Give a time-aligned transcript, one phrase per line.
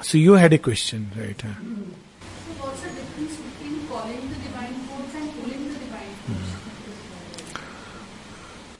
[0.00, 1.40] So you had a question, right?
[1.40, 6.14] So what's the difference between calling the divine force and pulling the divine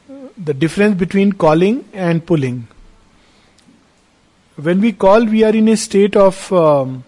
[0.06, 0.34] force?
[0.44, 2.68] The difference between calling and pulling.
[4.56, 7.04] When we call, we are in a state of um,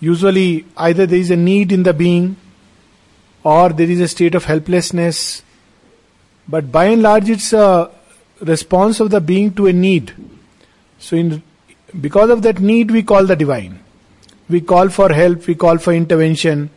[0.00, 2.36] usually either there is a need in the being
[3.44, 5.42] or there is a state of helplessness.
[6.48, 7.90] But by and large, it's a
[8.40, 10.12] response of the being to a need.
[10.98, 11.42] So, in,
[12.00, 13.80] because of that need, we call the divine.
[14.48, 16.70] We call for help, we call for intervention.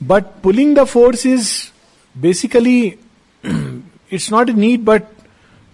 [0.00, 1.70] But pulling the force is
[2.18, 2.98] basically,
[4.10, 5.12] it's not a need, but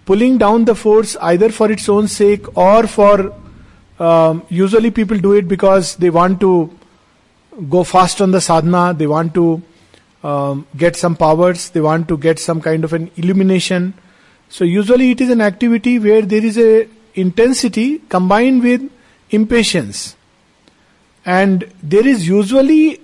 [0.05, 3.33] pulling down the force either for its own sake or for,
[3.99, 6.77] um, usually people do it because they want to
[7.69, 9.61] go fast on the sadhana, they want to
[10.23, 13.93] um, get some powers, they want to get some kind of an illumination.
[14.49, 18.89] So usually it is an activity where there is a intensity combined with
[19.31, 20.15] impatience.
[21.25, 23.01] And there is usually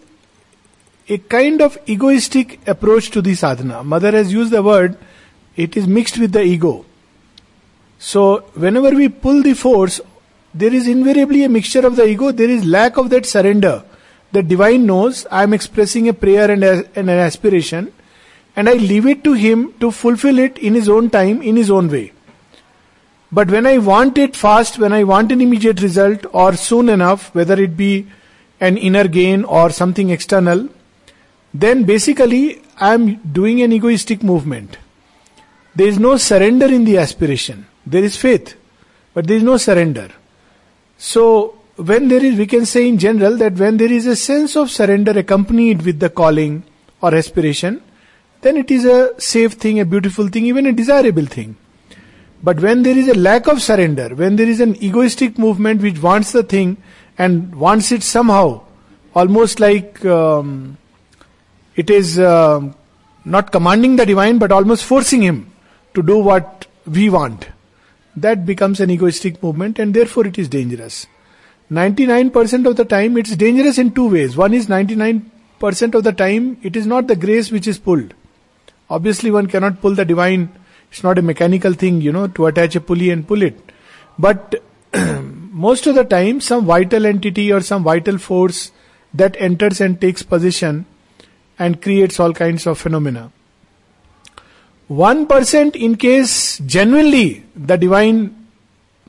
[1.09, 3.83] a kind of egoistic approach to the sadhana.
[3.83, 4.97] Mother has used the word,
[5.57, 6.85] it is mixed with the ego.
[7.99, 9.99] So whenever we pull the force,
[10.53, 13.83] there is invariably a mixture of the ego, there is lack of that surrender
[14.33, 17.93] the divine knows I am expressing a prayer and, a, and an aspiration,
[18.55, 21.69] and I leave it to Him to fulfill it in His own time, in His
[21.69, 22.11] own way.
[23.33, 27.33] But when I want it fast, when I want an immediate result, or soon enough,
[27.33, 28.05] whether it be
[28.59, 30.69] an inner gain or something external,
[31.51, 34.77] then basically I am doing an egoistic movement.
[35.75, 37.65] There is no surrender in the aspiration.
[37.87, 38.55] There is faith,
[39.15, 40.11] but there is no surrender.
[40.99, 44.55] So when there is, we can say in general that when there is a sense
[44.55, 46.65] of surrender accompanied with the calling
[47.01, 47.81] or aspiration,
[48.41, 51.55] then it is a safe thing, a beautiful thing, even a desirable thing.
[52.43, 56.01] But when there is a lack of surrender, when there is an egoistic movement which
[56.01, 56.77] wants the thing
[57.17, 58.63] and wants it somehow,
[59.15, 60.77] almost like um,
[61.77, 62.59] it is uh,
[63.23, 65.51] not commanding the divine but almost forcing him
[65.93, 67.47] to do what we want,
[68.17, 71.07] that becomes an egoistic movement and therefore it is dangerous.
[71.71, 74.35] 99% of the time it's dangerous in two ways.
[74.35, 75.23] One is 99%
[75.95, 78.13] of the time it is not the grace which is pulled.
[78.89, 80.51] Obviously, one cannot pull the divine,
[80.93, 83.59] it's not a mechanical thing, you know, to attach a pulley and pull it.
[84.19, 88.71] But most of the time, some vital entity or some vital force
[89.11, 90.85] that enters and takes position
[91.57, 93.31] and creates all kinds of phenomena.
[94.87, 98.45] 1% in case genuinely the divine,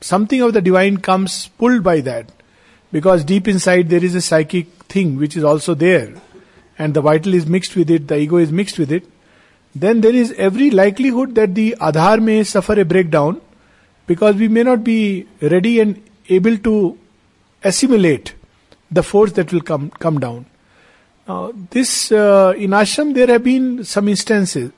[0.01, 2.31] something of the divine comes pulled by that
[2.91, 6.15] because deep inside there is a psychic thing which is also there,
[6.79, 9.03] and the vital is mixed with it, the ego is mixed with it,
[9.75, 13.41] then there is every likelihood that the adhar may suffer a breakdown
[14.07, 16.97] because we may not be ready and able to
[17.63, 18.33] assimilate
[18.91, 20.45] the force that will come come down.
[21.27, 24.71] Now, this uh, in ashram there have been some instances.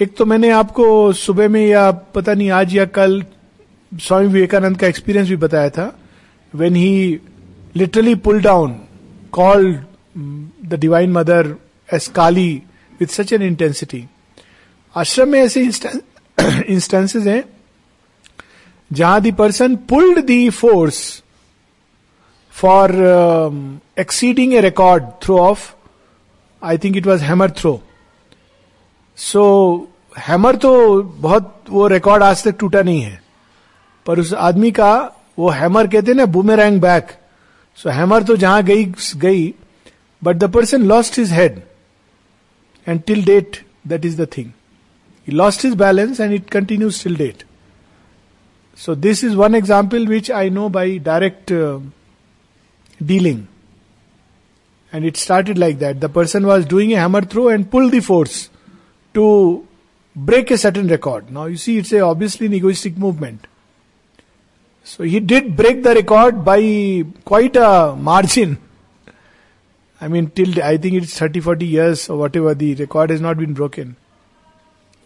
[0.00, 3.12] एक तो मैंने आपको सुबह में या पता नहीं आज या कल
[4.06, 5.86] स्वामी विवेकानंद का एक्सपीरियंस भी बताया था
[6.54, 7.20] when he
[7.74, 8.86] literally pulled down,
[9.32, 9.78] called
[10.14, 11.58] the Divine Mother
[11.90, 12.64] as Kali
[13.00, 14.02] with such an intensity.
[14.96, 17.44] आश्रम में ऐसे इंस्टेंसेस हैं,
[18.92, 21.22] जहाँ the person pulled the force
[22.54, 22.92] for
[23.98, 25.72] exceeding a record throw of
[26.62, 27.82] I think it was hammer throw
[29.16, 29.42] so
[30.18, 33.22] hammer तो बहुत, वो record आज तक टूटा नहीं है।
[34.06, 34.92] पर उस आदमी का,
[35.38, 37.12] वो हैमर कहते हैं ना बुमेरैंग बैक
[37.78, 38.84] सो हैमर तो जहाँ गई
[39.16, 39.54] गई
[40.22, 41.62] but the person lost his head
[42.86, 44.54] and till date that is the thing.
[45.24, 47.44] He lost his balance and it continues till date.
[48.76, 51.80] So, this is one example which I know by direct uh,
[53.04, 53.48] dealing.
[54.92, 56.00] And it started like that.
[56.00, 58.50] The person was doing a hammer throw and pulled the force
[59.14, 59.66] to
[60.14, 61.30] break a certain record.
[61.30, 63.46] Now, you see, it's a obviously an egoistic movement.
[64.82, 68.58] So, he did break the record by quite a margin.
[70.04, 73.38] I mean, till I think it's 30, 40 years or whatever, the record has not
[73.38, 73.96] been broken.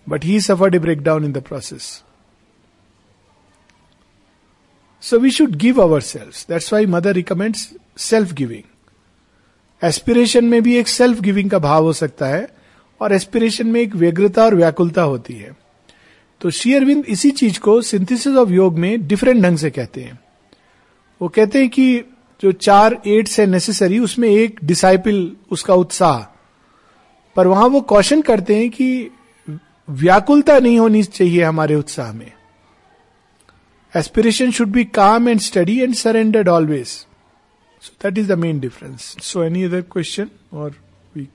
[0.06, 2.02] But he suffered a breakdown in the process.
[5.02, 6.44] So we should give ourselves.
[6.46, 7.62] That's why mother recommends
[8.08, 8.64] self giving.
[9.82, 12.46] Aspiration में भी एक self giving का भाव हो सकता है
[13.00, 15.54] और aspiration में एक व्यग्रता और व्याकुलता होती है
[16.40, 20.18] तो श्री अरविंद इसी चीज़ को सिंथेसिस ऑफ़ योग में डिफरेंट ढंग से कहते हैं
[21.20, 21.86] वो कहते हैं कि
[22.40, 25.16] जो चार एड्स है नेसेसरी उसमें एक डिसाइपल
[25.52, 26.18] उसका उत्साह।
[27.36, 29.10] पर वहाँ वो कौशन करते हैं कि
[29.88, 32.32] व्याकुलता नहीं होनी चाहिए हमारे उत्साह में।
[33.94, 39.14] Aspiration should be calm and steady and surrendered always so that is the main difference
[39.22, 40.74] so any other question और
[41.16, 41.28] we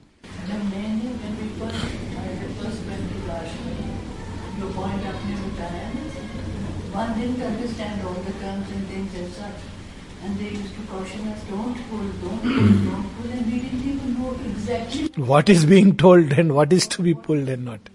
[10.24, 13.88] And they used to caution us, don't pull, don't pull, don't pull, and we didn't
[13.94, 15.08] even know exactly.
[15.31, 17.90] what is being told and what is to be pulled and not.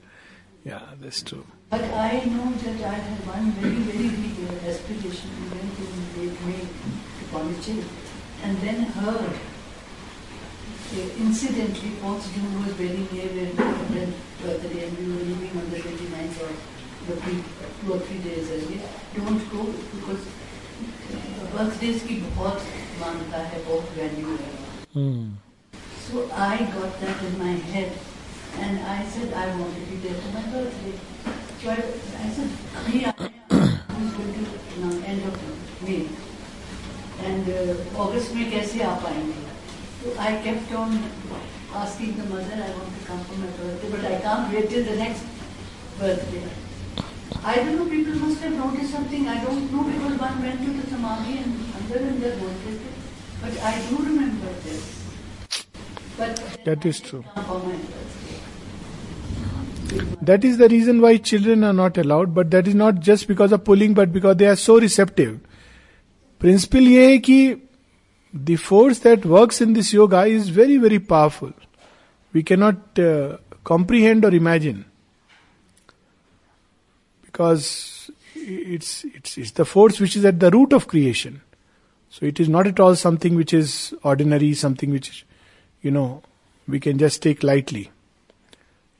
[0.65, 1.47] Yeah, that's true.
[1.71, 5.31] But I know that I had one very, very big uh, aspiration.
[5.41, 7.85] We went in late May to Pondicherry
[8.43, 9.39] and then heard.
[10.91, 13.53] Uh, incidentally, 4th June was very near when
[13.93, 16.53] when birthday and we were leaving on the 29th or
[17.09, 17.35] the pre,
[17.81, 18.89] two or three days earlier.
[19.17, 19.65] Don't go
[19.97, 20.25] because
[21.55, 22.63] birthdays की बहुत
[23.01, 24.57] मानता है बहुत value है
[24.93, 25.25] Hmm.
[26.05, 27.93] So I got that in my head
[28.67, 30.95] and I said I want to be there for my birthday.
[31.63, 31.75] So I,
[32.23, 32.55] I said,
[32.87, 35.37] me, I was going to now end of
[35.89, 36.01] May.
[37.29, 39.45] And uh, August में कैसे आ पाएँगे?
[40.01, 40.97] So I kept on
[41.83, 44.85] asking the mother, I want to come for my birthday, but I can't wait till
[44.91, 45.23] the next
[46.01, 46.43] birthday.
[47.46, 50.74] I don't know, people must have noticed something, I don't know, because one went to
[50.81, 52.80] the Samadhi and under and there was it.
[53.42, 55.04] But I do remember this.
[56.18, 57.24] But That is true.
[57.36, 58.34] Come for my birthday.
[60.22, 63.52] That is the reason why children are not allowed, but that is not just because
[63.52, 65.40] of pulling, but because they are so receptive.
[66.40, 67.62] Principle ये है कि
[68.34, 71.52] the force that works in this yoga is very very powerful.
[72.34, 74.86] We cannot uh, comprehend or imagine
[77.38, 81.42] because it's it's it's the force which is at the root of creation.
[82.10, 85.25] So it is not at all something which is ordinary, something which
[85.81, 86.22] you know
[86.68, 87.92] we can just take lightly.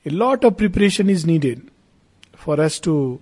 [0.06, 1.70] A lot of preparation is needed
[2.36, 3.20] for us to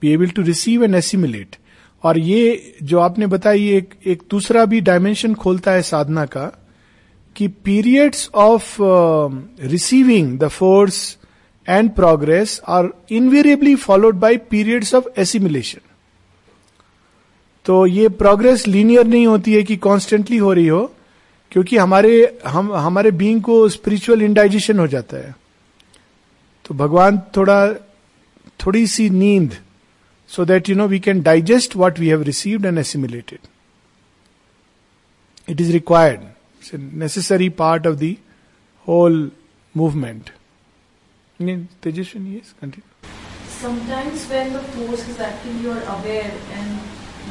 [0.00, 1.58] be able to receive and assimilate.
[2.04, 6.46] और ये जो आपने बताया ये एक, एक दूसरा भी डायमेंशन खोलता है साधना का
[7.36, 11.15] कि periods of receiving the force
[11.67, 15.79] and progress are invariably followed by periods of assimilation
[17.65, 20.93] तो ये प्रोग्रेस लीनियर नहीं होती है कि कॉन्स्टेंटली हो रही हो,
[21.51, 25.35] क्योंकि हमारे, हम, हमारे बींग को स्पिरिचुअल इंडाइजेशन हो जाता है।
[26.65, 27.73] तो भगवान थोड़ा,
[28.59, 29.57] थोड़ी सी नींद
[30.27, 33.39] so that you know we can digest what we have received and assimilated
[35.49, 38.15] it is required necessary part of the
[38.87, 39.31] whole
[39.77, 40.29] movement
[41.41, 42.83] Tejaswini yes, continue.
[43.49, 46.71] Sometimes when the force is acting, you are aware and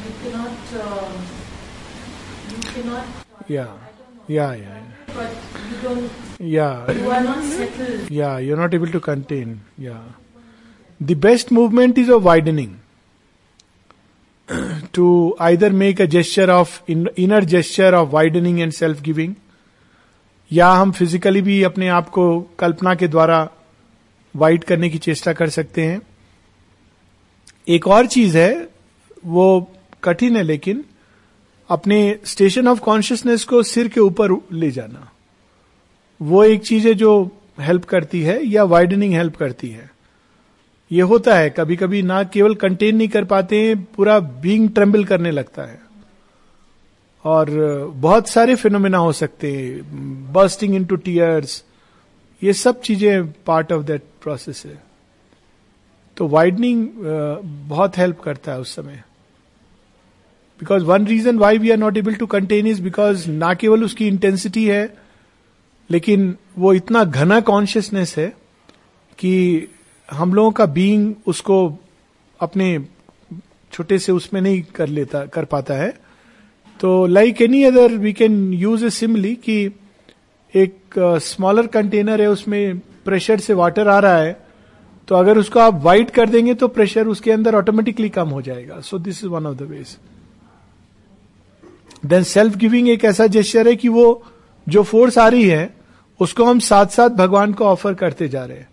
[0.05, 1.13] you cannot, um,
[2.49, 3.05] you cannot.
[3.47, 3.65] Yeah.
[3.65, 4.23] Don't know.
[4.27, 4.81] Yeah, yeah, yeah.
[5.07, 5.31] But
[5.71, 6.11] you don't.
[6.39, 8.11] Yeah, You are not settled.
[8.11, 9.61] yeah, you're not able to contain.
[9.77, 10.01] Yeah.
[10.99, 12.79] The best movement is a widening.
[14.93, 19.35] to either make a gesture of in, inner gesture of widening and self giving
[20.51, 22.25] या हम physically भी अपने आप को
[22.59, 23.39] कल्पना के द्वारा
[24.37, 26.01] wide करने की चेष्टा कर सकते हैं।
[27.67, 28.69] एक और चीज़ है,
[29.25, 29.71] वो
[30.03, 30.85] कठिन है, लेकिन
[31.69, 35.11] अपने स्टेशन ऑफ़ कॉन्शियसनेस को सिर के ऊपर ले जाना।
[36.21, 39.89] वो एक चीज़ है जो हेल्प करती है या वाइडनिंग हेल्प करती है।
[40.91, 45.05] ये होता है कभी कभी ना केवल कंटेन नहीं कर पाते हैं, पूरा बींग ट्रेम्बल
[45.05, 45.81] करने लगता है।
[47.25, 47.49] और
[47.95, 51.63] बहुत सारे फिनोमिना हो सकते हैं बर्स्टिंग इन टू टीयर्स
[52.41, 54.77] ये सब चीज़ें पार्ट ऑफ़ दैट प्रोसेस है।
[56.17, 56.87] तो वाइडनिंग
[57.69, 59.03] बहुत हेल्प करता है उस समय।
[60.61, 64.07] Because one reason why we are not able to contain is because ना केवल उसकी
[64.07, 64.93] इंटेंसिटी है,
[65.89, 68.27] लेकिन वो इतना घना कॉन्शियसनेस है
[69.19, 69.67] कि
[70.09, 71.57] हम लोगों का बीइंग उसको
[72.39, 72.77] अपने
[73.71, 75.89] छोटे से उसमें नहीं कर लेता, कर पाता है।
[76.79, 79.67] तो like any other we can use a simile कि
[80.53, 84.45] एक स्मॉलर कंटेनर है, उसमें प्रेशर से वाटर आ रहा है
[85.07, 88.79] तो अगर उसको आप वाइड कर देंगे तो प्रेशर उसके अंदर ऑटोमेटिकली कम हो जाएगा।
[88.81, 89.97] So this is one of the ways
[92.05, 94.23] then self giving एक ऐसा जेस्चर है कि वो,
[94.67, 95.73] जो फोर्स आ रही है,
[96.19, 98.69] उसको हम साथ साथ भगवान को ऑफ़र करते जा रहे हैं।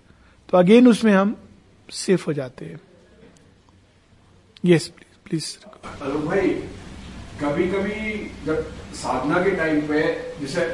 [0.48, 1.36] तो अगेन उसमें हम
[1.88, 2.80] सेफ़ हो जाते हैं।
[4.64, 4.88] यस
[5.26, 5.56] प्लीज़
[6.00, 6.48] प्लीज़ भाई
[7.40, 10.02] कभी कभी जब साधना के टाइम पे,
[10.40, 10.66] जैसे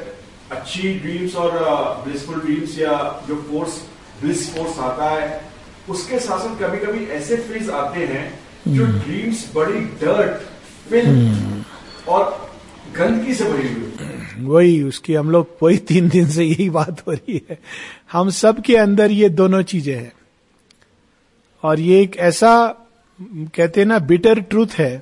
[0.53, 1.53] अच्छी ड्रीम्स और
[2.05, 2.93] ब्लिसफुल ड्रीम्स या
[3.29, 3.81] जो फोर्स
[4.23, 5.29] ब्लिस फोर्स आता है
[5.89, 8.25] उसके साथ साथ कभी कभी ऐसे फ़ेज़ आते हैं
[8.69, 10.43] जो ड्रीम्स बड़ी डर्ट
[10.91, 11.63] फ़िल्म
[12.09, 12.25] और
[12.97, 17.13] गंदगी से भरी हुई वही उसकी हम लोग वही तीन दिन से यही बात हो
[17.13, 17.59] रही है।
[18.13, 20.13] हम सब के अंदर ये दोनों चीज़ें हैं।
[21.65, 22.53] और ये एक ऐसा
[23.21, 24.93] कहते हैं ना बिटर ट्रूथ है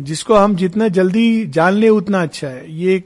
[0.00, 3.02] जिसको हम जितना जल्दी जान ले उतना अच्छा है। ये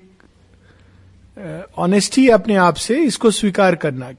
[1.78, 4.10] ऑनेस्टी है अपने आप से इसको स्वीकार करना।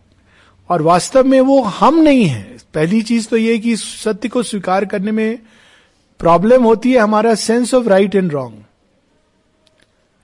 [0.70, 4.86] और वास्तव में वो हम नहीं है। पहली चीज़ तो ये कि सत्य को स्वीकार
[4.86, 5.40] करने में
[6.20, 8.64] प्रॉब्लम होती है हमारा sense of right and wrong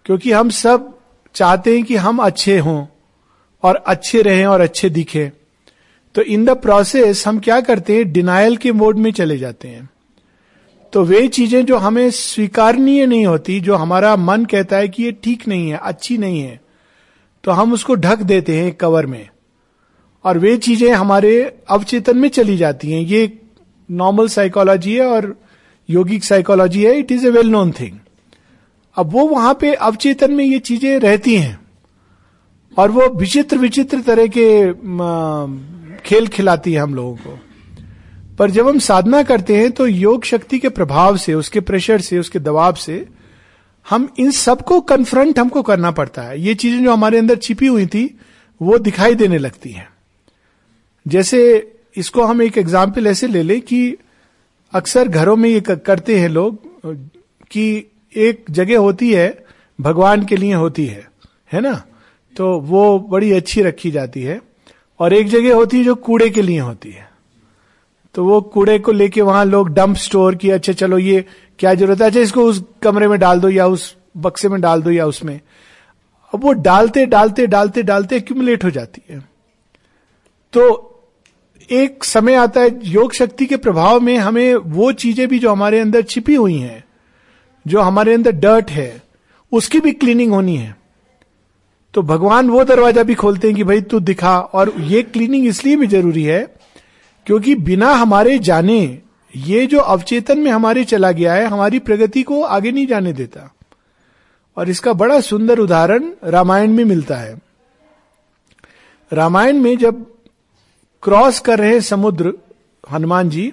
[0.05, 0.97] क्योंकि हम सब
[1.35, 2.85] चाहते हैं कि हम अच्छे हों
[3.63, 5.29] और अच्छे रहें और अच्छे दिखें।
[6.15, 8.11] तो इन द प्रोसेस हम क्या करते हैं?
[8.11, 9.89] डिनायल के मोड में चले जाते हैं।
[10.93, 15.11] तो वे चीज़ें जो हमें स्वीकारनीय नहीं होती, जो हमारा मन कहता है कि ये
[15.11, 16.59] ठीक नहीं है, अच्छी नहीं है
[17.43, 19.27] तो हम उसको ढक देते हैं कवर में।
[20.25, 23.31] और वे चीज़ें हमारे अवचेतन में चली जाती हैं। ये
[23.89, 25.35] नॉर्मल साइकोलॉजी है और
[25.89, 27.97] योगिक साइकोलॉजी है। It is a well known thing
[28.97, 31.59] अब वो वहाँ पे अवचेतन में ये चीज़ें रहती हैं।
[32.77, 34.73] और वो विचित्र विचित्र तरह के
[35.99, 37.37] खेल खिलाती है हम लोगों को।
[38.39, 42.19] पर जब हम साधना करते हैं तो योग शक्ति के प्रभाव से, उसके प्रेशर से,
[42.19, 43.05] उसके दबाव से
[43.87, 47.85] हम इन सबको कन्फ्रंट हमको करना पड़ता है। ये चीज़ें जो हमारे अंदर छिपी हुई
[47.85, 48.03] थी,
[48.61, 49.87] वो दिखाई देने लगती हैं।
[51.05, 51.41] जैसे
[51.97, 53.97] इसको हम एक एग्ज़ाम्पल ऐसे ले लें कि
[54.73, 56.57] अक्सर घरों में ये करते हैं लोग,
[57.51, 57.85] कि
[58.15, 59.45] एक जगह होती है,
[59.79, 61.07] भगवान के लिए होती है
[61.51, 61.81] है ना?
[62.35, 64.41] तो वो बड़ी अच्छी रखी जाती है,
[64.99, 67.09] और एक जगह होती है जो कूड़े के लिए होती है।
[68.15, 71.25] तो वो कूड़े को लेके वहाँ लोग डंप स्टोर किया अच्छा चलो ये
[71.61, 72.07] क्या ज़रूरत है?
[72.07, 75.39] अच्छा इसको उस कमरे में डाल दो या उस बक्से में डाल दो या उसमें।
[76.33, 79.19] अब वो डालते डालते डालते डालते एक्यूमुलेट हो जाती है।
[80.53, 80.87] तो
[81.69, 85.79] एक समय आता है, योग शक्ति के प्रभाव में हमें वो चीज़ें भी जो हमारे
[85.79, 86.83] अंदर छिपी हुई हैं,
[87.65, 89.01] जो हमारे अंदर डर्ट है,
[89.51, 90.75] उसकी भी क्लीनिंग होनी है।
[91.93, 95.75] तो भगवान वो दरवाज़ा भी खोलते हैं कि भाई तू दिखा, और ये क्लीनिंग इसलिए
[95.75, 96.43] भी ज़रूरी है,
[97.27, 98.97] क्योंकि बिना हमारे जाने
[99.35, 103.51] ये जो अवचेतन में हमारे चला गया है, हमारी प्रगति को आगे नहीं जाने देता।
[104.57, 107.39] और इसका बड़ा सुंदर उदाहरण रामायण में मिलता है।
[109.11, 110.05] रामायण में जब
[111.03, 112.33] क्रॉस कर रहे समुद्र,
[112.91, 113.51] हनुमान जी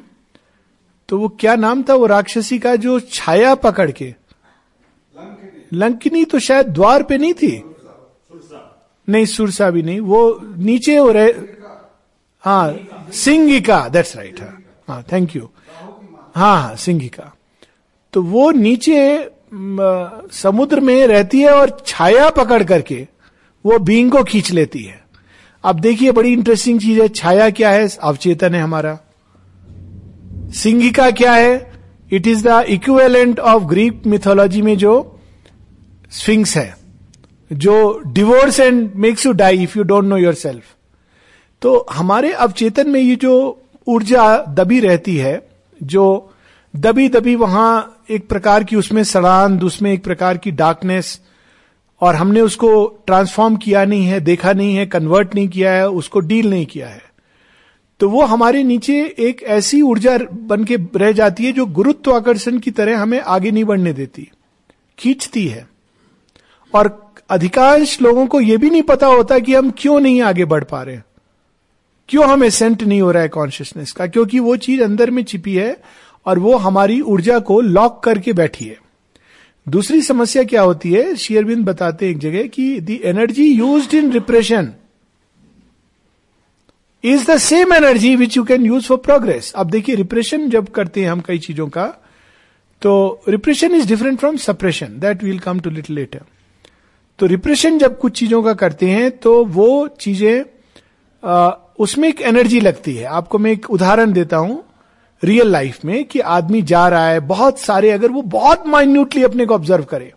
[1.08, 4.14] तो वो क्या नाम था वो राक्षसी का जो छाया पकड़ के?
[5.72, 7.62] लंकिनी तो शायद द्वार पे नहीं थी।
[9.08, 11.32] नहीं, सुरसा भी नहीं, वो नीचे हो रहे
[12.44, 14.40] हाँ सिंगिका दैट्स राइट
[14.88, 15.50] हाँ थैंक यू
[16.38, 17.32] हाँ हाँ सिंगिका
[18.12, 19.30] तो वो नीचे
[20.32, 23.06] समुद्र में रहती है और छाया पकड़ करके
[23.64, 25.00] वो बींग को खींच लेती है।
[25.64, 27.88] अब देखिए, बड़ी इंटरेस्टिंग चीज़ है, छाया क्या है?
[28.02, 28.98] अवचेतन है हमारा।
[30.54, 31.72] सिंगिका क्या है?
[32.12, 35.20] It is the equivalent of Greek mythology में जो
[36.10, 36.76] स्विंग्स है,
[37.52, 40.62] जो devours and makes you die if you don't know yourself
[41.62, 43.36] तो हमारे अवचेतन में ये जो
[43.86, 45.47] ऊर्जा दबी रहती है
[45.82, 46.32] जो
[46.74, 51.20] दबी दबी वहाँ एक प्रकार की उसमें सड़ान, उसमें एक प्रकार की डार्कनेस
[52.02, 56.20] और हमने उसको ट्रांसफॉर्म किया नहीं है, देखा नहीं है कन्वर्ट नहीं किया है, उसको
[56.20, 57.02] डील नहीं किया है।
[58.00, 62.58] तो वो हमारे नीचे एक ऐसी ऊर्जा बन के रह जाती है जो गुरुत्व आकर्षण
[62.58, 64.30] की तरह हमें आगे नहीं बढ़ने देती,
[64.98, 65.66] खींचती है।
[66.74, 70.64] और अधिकांश लोगों को यह भी नहीं पता होता कि हम क्यों नहीं आगे बढ़
[70.64, 70.96] पा रहे
[72.08, 74.06] क्यों हमें सेंट नहीं हो रहा है कॉन्शियसनेस का?
[74.06, 75.76] क्योंकि वो चीज़ अंदर में छिपी है
[76.26, 78.76] और वो हमारी ऊर्जा को लॉक करके बैठी है।
[79.68, 81.14] दूसरी समस्या क्या होती है?
[81.16, 84.72] शेयरबिंद बताते हैं एक जगह कि the energy use in repression
[87.04, 91.00] is the same energy which you can use for progress अब देखिए रिप्रेशन जब करते
[91.00, 91.86] हैं हम कई चीज़ों का
[92.82, 96.20] तो repression is different from suppression that will come to little later
[97.18, 100.44] तो रिप्रेशन जब कुछ चीज़ों का करते हैं तो वो चीज़ें
[101.78, 104.62] उसमें एक एनर्जी लगती है। आपको मैं एक उदाहरण देता हूँ
[105.22, 109.46] रियल लाइफ में कि आदमी जा रहा है, बहुत सारे अगर वो बहुत माइन्यूटली अपने
[109.46, 110.12] को ऑब्ज़र्व करे,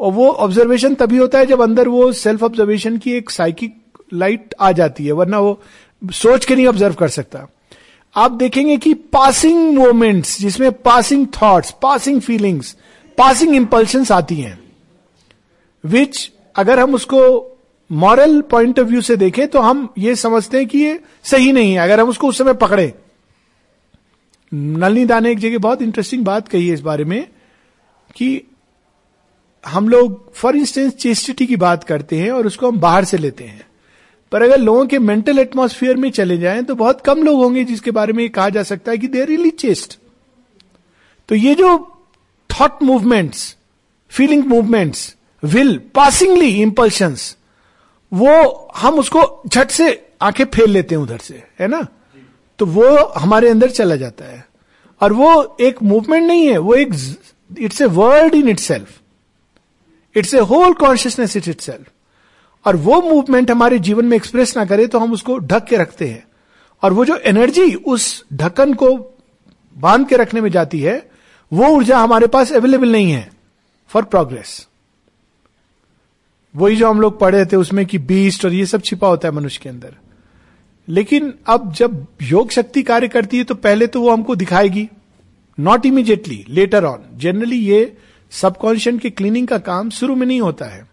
[0.00, 3.74] और वो ऑब्जर्वेशन तभी होता है जब अंदर वो सेल्फ ऑब्जर्वेशन की एक साइकिक
[4.12, 5.60] लाइट आ जाती है, वरना वो
[6.02, 7.46] सोच के नहीं ऑब्ज़र्व कर सकता।
[8.16, 12.76] आप देखेंगे कि पासिंग मोमेंट्स जिसमें passing thoughts passing feelings
[13.18, 14.58] passing impulsions आती हैं
[15.84, 17.20] विच अगर हम उसको
[17.92, 21.72] मॉरल पॉइंट ऑफ़ व्यू से देखें तो हम ये समझते हैं कि ये सही नहीं
[21.72, 22.92] है, अगर हम उसको उस समय पकड़े।
[24.52, 27.28] नलनी दाने एक जगह बहुत इंटरेस्टिंग बात कही है इस बारे में
[28.16, 28.42] कि
[29.66, 33.44] हम लोग फॉर इंस्टेंस चेस्टिटी की बात करते हैं और उसको हम बाहर से लेते
[33.44, 33.66] हैं।
[34.32, 37.90] पर अगर लोगों के मेंटल एटमोस्फियर में चले जाएँ तो बहुत कम लोग होंगे जिसके
[37.90, 39.98] बारे में कहा जा सकता है कि देर रियली चेस्ट
[41.28, 41.76] तो ये जो
[42.50, 43.56] thought movements
[44.08, 47.36] feeling movements will passingly impulsions
[48.12, 51.86] वो हम उसको झट से आँखें फेल लेते हैं उधर से, है ना?
[52.58, 54.44] तो वो हमारे अंदर चला जाता है।
[55.00, 56.94] और वो एक मूवमेंट नहीं है, वो एक
[57.58, 59.00] it's a world in itself
[60.14, 61.86] it's a whole consciousness it itself
[62.64, 66.08] और वो मूवमेंट हमारे जीवन में एक्सप्रेस ना करे तो हम उसको ढक के रखते
[66.08, 66.24] हैं।
[66.82, 68.96] और वो जो एनर्जी उस ढक्कन को
[69.76, 71.10] बाँध के रखने में जाती है,
[71.52, 73.30] वो ऊर्जा हमारे पास अवेलेबल नहीं है
[73.90, 74.66] फॉर प्रोग्रेस
[76.54, 79.34] वही जो हम लोग पढ़े थे उसमें कि बीस्ट और ये सब छिपा होता है
[79.34, 79.94] मनुष्य के अंदर।
[80.88, 84.88] लेकिन अब जब योग शक्ति कार्य करती है तो पहले तो वो हमको दिखाएगी।
[85.58, 87.96] Not immediately later on generally ये
[88.30, 90.86] सबकॉन्शियन के क्लीनिंग का काम शुरू में नहीं होता है।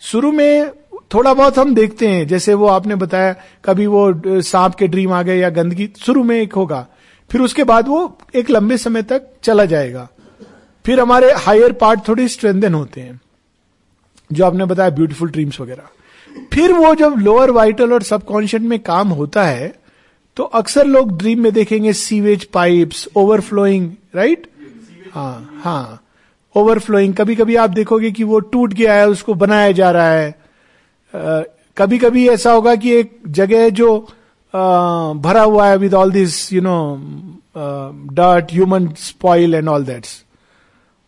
[0.00, 0.70] शुरू में
[1.14, 3.34] थोड़ा बहुत हम देखते हैं, जैसे वो आपने बताया,
[3.64, 6.86] कभी वो सांप के ड्रीम आ गए या गंदगी, शुरू में एक होगा।
[7.30, 10.08] फिर उसके बाद वो एक लंबे समय तक चला जाएगा।
[10.84, 13.20] फिर हमारे हायर पार्ट थोड़े स्ट्रेंथन होते हैं।
[14.30, 15.88] जो आपने बताया ब्यूटीफुल ड्रीम्स वगैरह।
[16.52, 19.74] फिर वो जब लोअर वाइटल और सबकॉन्शियस में काम होता है
[20.36, 24.46] तो अक्सर लोग ड्रीम में देखेंगे सीवेज पाइप्स ओवरफ्लोइंग राइट
[25.12, 26.02] हाँ हाँ
[26.54, 30.28] ओवरफ्लोइंग कभी कभी आप देखोगे कि वो टूट गया है उसको बनाया जा रहा है।
[30.28, 31.42] आ,
[31.76, 33.96] कभी कभी ऐसा होगा कि एक जगह जो
[34.54, 34.60] आ,
[35.12, 36.78] भरा हुआ है with all this you know
[38.12, 40.22] dirt human spoil and all that's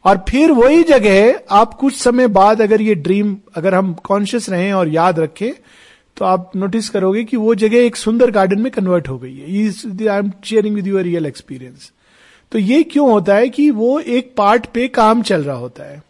[0.05, 4.73] और फिर वही जगह आप कुछ समय बाद अगर ये ड्रीम अगर हम कॉन्शियस रहें
[4.73, 5.51] और याद रखें
[6.17, 10.09] तो आप नोटिस करोगे कि वो जगह एक सुंदर गार्डन में कन्वर्ट हो गई है।
[10.09, 11.93] I am sharing with your real experience
[12.53, 16.03] तो ये क्यों होता है कि वो एक पार्ट पे काम चल रहा होता है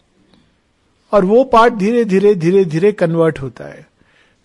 [1.12, 3.86] और वो पार्ट धीरे धीरे धीरे धीरे कन्वर्ट होता है।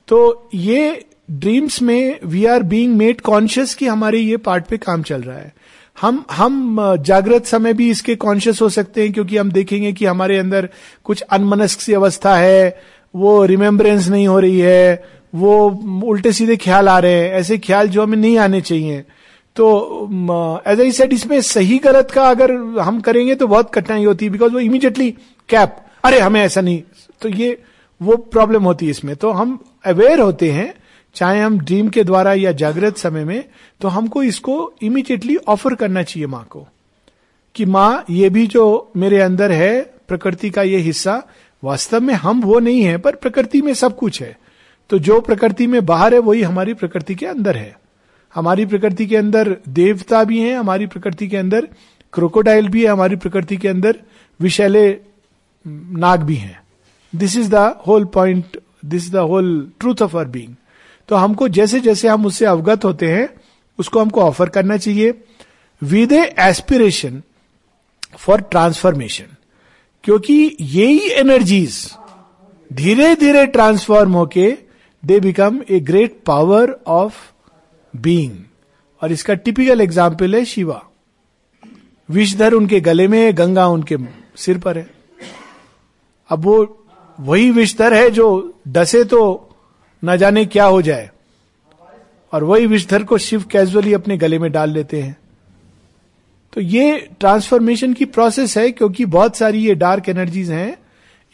[0.07, 5.03] तो ये ड्रीम्स में we are being made conscious कि हमारे ये पार्ट पे काम
[5.03, 5.53] चल रहा है।
[5.97, 10.37] हम हम जागृत समय भी इसके कॉन्शियस हो सकते हैं क्योंकि हम देखेंगे कि हमारे
[10.37, 10.69] अंदर
[11.03, 12.79] कुछ अनमनस्क सी अवस्था है,
[13.13, 15.69] वो रिमेम्बरेंस नहीं हो रही है, वो
[16.05, 19.03] उल्टे सीधे ख्याल आ रहे हैं, ऐसे ख्याल जो हमें नहीं आने चाहिए।
[19.55, 24.25] तो एज आई सेट इसमें सही गलत का अगर हम करेंगे तो बहुत कठिनाई होती
[24.25, 25.09] है बिकॉज़ वो इमीडिएटली
[25.49, 26.81] कैप अरे हमें ऐसा नहीं।
[27.21, 27.57] तो ये,
[28.01, 30.73] वो प्रॉब्लम होती है इसमें। तो हम अवेयर होते हैं
[31.15, 33.45] चाहे हम ड्रीम के द्वारा या जागृत समय में
[33.81, 36.67] तो हमको इसको इमीडिएटली ऑफ़र करना चाहिए माँ को।
[37.55, 41.23] कि माँ, ये भी जो मेरे अंदर है, प्रकृति का ये हिस्सा,
[41.63, 44.37] वास्तव में हम वो नहीं है, पर प्रकृति में सब कुछ है।
[44.89, 47.79] तो जो प्रकृति में बाहर है, वही हमारी प्रकृति के अंदर है।
[48.35, 51.67] हमारी प्रकृति के अंदर देवता भी हैं, हमारी प्रकृति के अंदर
[52.13, 53.99] क्रोकोडाइल भी है, हमारी प्रकृति के अंदर
[54.39, 54.99] विशैले
[55.67, 56.63] नाग भी हैं।
[57.15, 60.55] This is the whole point this is the whole truth of our being
[61.09, 63.27] तो हमको जैसे जैसे हम उससे अवगत होते हैं,
[63.79, 65.13] उसको हमको ऑफ़र करना चाहिए।
[65.81, 67.21] With a aspiration
[68.17, 69.35] for transformation
[70.03, 71.75] क्योंकि यही एनर्जीज
[72.71, 74.49] धीरे धीरे ट्रांसफॉर्म होके
[75.03, 77.15] they become a great power of
[77.93, 78.37] being
[79.01, 80.81] और इसका टिपिकल एग्ज़ाम्पल है शिवा
[82.09, 83.97] विषधर उनके गले में है गंगा उनके
[84.37, 84.87] सिर पर है।
[86.29, 86.55] अब वो
[87.19, 88.27] वही विषधर है जो
[88.67, 89.21] डसे तो
[90.03, 91.09] न जाने क्या हो जाए।
[92.33, 95.17] और वही विषधर को शिव कैजुअली अपने गले में डाल लेते हैं।
[96.53, 100.77] तो ये ट्रांसफॉर्मेशन की प्रोसेस है, क्योंकि बहुत सारी ये डार्क एनर्जीज हैं।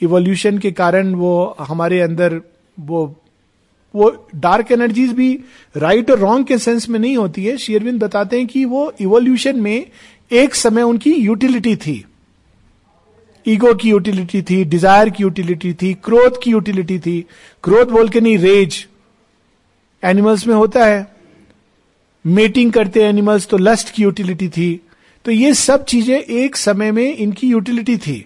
[0.01, 2.41] इवोल्यूशन के कारण वो हमारे अंदर
[2.79, 3.15] वो
[3.93, 5.39] वो डार्क एनर्जीज भी
[5.75, 9.59] राइट और रॉन्ग के सेंस में नहीं होती है। शेरविंद बताते हैं कि वो इवोल्यूशन
[9.59, 9.85] में
[10.31, 12.05] एक समय उनकी यूटिलिटी थी।
[13.45, 17.25] ईगो की यूटिलिटी थी, डिज़ायर की यूटिलिटी थी, क्रोध की यूटिलिटी थी।
[17.63, 18.85] क्रोध बोल के नहीं, रेज।
[20.03, 21.07] एनिमल्स में होता है।
[22.25, 24.79] मेटिंग करते एनिमल्स तो लस्ट की यूटिलिटी थी।
[25.25, 28.25] तो ये सब चीज़ें एक समय में इनकी यूटिलिटी थी।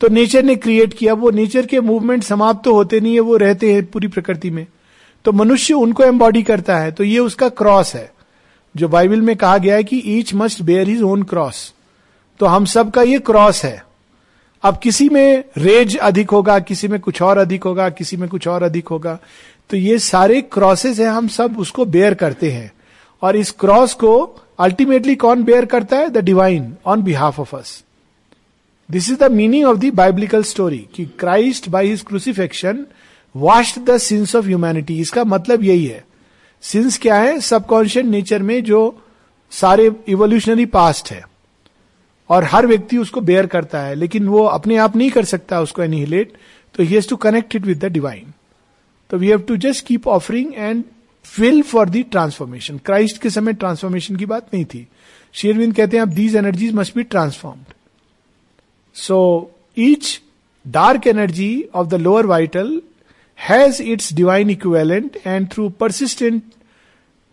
[0.00, 3.36] तो नेचर ने क्रिएट किया, वो नेचर के मूवमेंट समाप्त तो होते नहीं है, वो
[3.36, 4.66] रहते हैं पूरी प्रकृति में।
[5.24, 8.10] तो मनुष्य उनको एम्बॉडी करता है तो ये उसका क्रॉस है।
[8.74, 11.72] जो बाइबल में कहा गया है कि each must bear his own cross
[12.40, 13.82] तो हम सब का ये क्रॉस है।
[14.64, 18.48] अब किसी में रेज अधिक होगा, किसी में कुछ और अधिक होगा, किसी में कुछ
[18.48, 19.18] और अधिक होगा
[19.70, 22.72] तो ये सारे क्रॉसेस है, हम सब उसको बेयर करते हैं।
[23.22, 24.12] और इस क्रॉस को
[24.58, 26.08] अल्टीमेटली कौन बेयर करता है?
[26.10, 27.82] The divine on behalf of us
[28.88, 32.84] this is the meaning of the biblical story कि Christ by his crucifixion
[33.34, 36.04] washed the sins of humanity इसका मतलब यही है।
[36.64, 37.40] सिंस क्या है?
[37.40, 39.02] सबकॉन्शियस नेचर में जो
[39.52, 41.24] सारे इवोल्यूशनरी पास्ट है।
[42.30, 45.82] और हर व्यक्ति उसको बेयर करता है, लेकिन वो अपने आप नहीं कर सकता उसको
[45.82, 46.32] एनिहिलेट
[46.74, 48.32] तो he has to connect it with the divine
[49.10, 50.84] तो we have to just keep offering and
[51.24, 54.86] fill for the transformation Christ के समय ट्रांसफॉर्मेशन की बात नहीं थी।
[55.34, 57.74] शेरविंद कहते हैं, अब these energies must be transformed
[58.96, 59.18] so
[59.78, 60.20] each
[60.66, 62.80] dark energy of the lower vital
[63.38, 66.42] has its divine equivalent and through persistent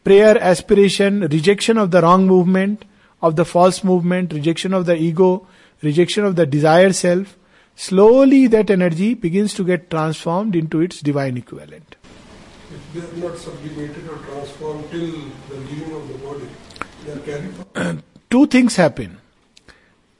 [0.05, 2.83] prayer aspiration rejection of the wrong movement
[3.21, 5.47] of the false movement, rejection of the ego,
[5.81, 7.37] rejection of the desired self,
[7.75, 11.95] slowly that energy begins to get transformed into its divine equivalent.
[12.69, 15.11] If they are not sublimated or transformed till
[15.49, 16.47] the leaving of the body,
[17.05, 17.97] they.
[18.29, 19.15] Two things happen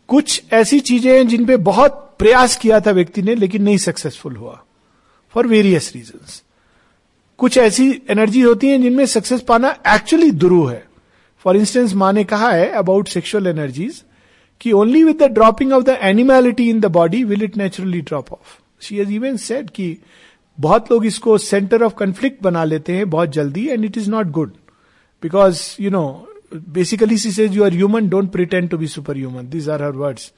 [0.07, 4.35] कुछ ऐसी चीज़ें हैं जिन पे बहुत प्रयास किया था व्यक्ति ने लेकिन नहीं सक्सेसफुल
[4.35, 4.59] हुआ
[5.33, 6.19] फॉर वेरियस रीजन
[7.37, 10.87] कुछ ऐसी एनर्जी होती हैं जिनमें सक्सेस पाना एक्चुअली दुरू है
[11.45, 14.03] फॉर इंस्टेंस माँ ने कहा है अबाउट सेक्शुअल एनर्जीज
[14.61, 18.31] कि only with the dropping of the animality in the body will it naturally drop
[18.33, 19.95] off she has even said कि
[20.57, 24.31] बहुत लोग इसको सेंटर ऑफ़ कंफ्लिक्ट बना लेते हैं बहुत जल्दी and it is not
[24.31, 24.51] good
[25.23, 26.05] because you know
[26.69, 30.31] basically she says you are human don't pretend to be superhuman these are her words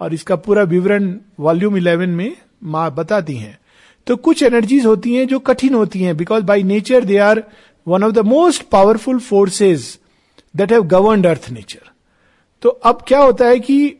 [0.00, 2.32] और इसका पूरा विवरण वॉल्यूम इलेवन में
[2.64, 3.58] माँ बताती हैं।
[4.06, 7.42] तो कुछ एनर्जीज होती हैं जो कठिन होती हैं because by nature they are
[7.86, 9.98] one of the most powerful forces
[10.58, 11.90] that have governed earth nature
[12.62, 13.94] तो अब क्या होता है कि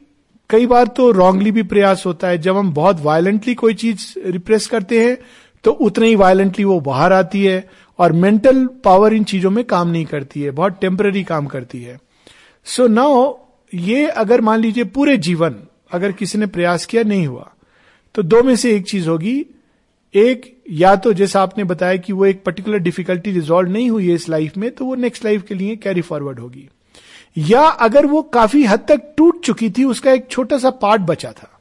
[0.50, 4.66] कई बार तो रॉन्गली भी प्रयास होता है। जब हम बहुत वायलेंटली कोई चीज़ रिप्रेस
[4.66, 5.16] करते हैं
[5.64, 7.68] तो उतने ही वायलेंटली वो बाहर आती है
[7.98, 11.98] और मेंटल पावर इन चीज़ों में काम नहीं करती है। बहुत टेम्पररी काम करती है।
[12.66, 13.32] सो so नाउ
[13.72, 15.56] ये अगर मान लीजिए पूरे जीवन
[15.92, 17.50] अगर किसी ने प्रयास किया, नहीं हुआ
[18.14, 19.44] तो दो में से एक चीज़ होगी
[20.14, 24.14] एक, या तो जैसा आपने बताया कि वो एक पर्टिकुलर डिफिकल्टी रिजॉल्व नहीं हुई है
[24.14, 26.68] इस लाइफ में तो वो नेक्स्ट लाइफ के लिए कैरी फॉरवर्ड होगी।
[27.38, 31.32] या अगर वो काफ़ी हद तक टूट चुकी थी, उसका एक छोटा सा पार्ट बचा
[31.32, 31.60] था।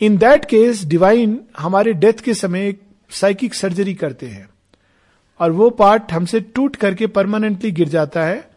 [0.00, 4.48] इन दैट केस डिवाइन हमारे डेथ के समय एक साइकिक सर्जरी करते हैं।
[5.40, 8.50] और वो पार्ट हमसे टूट करके परमानेंटली गिर जाता है।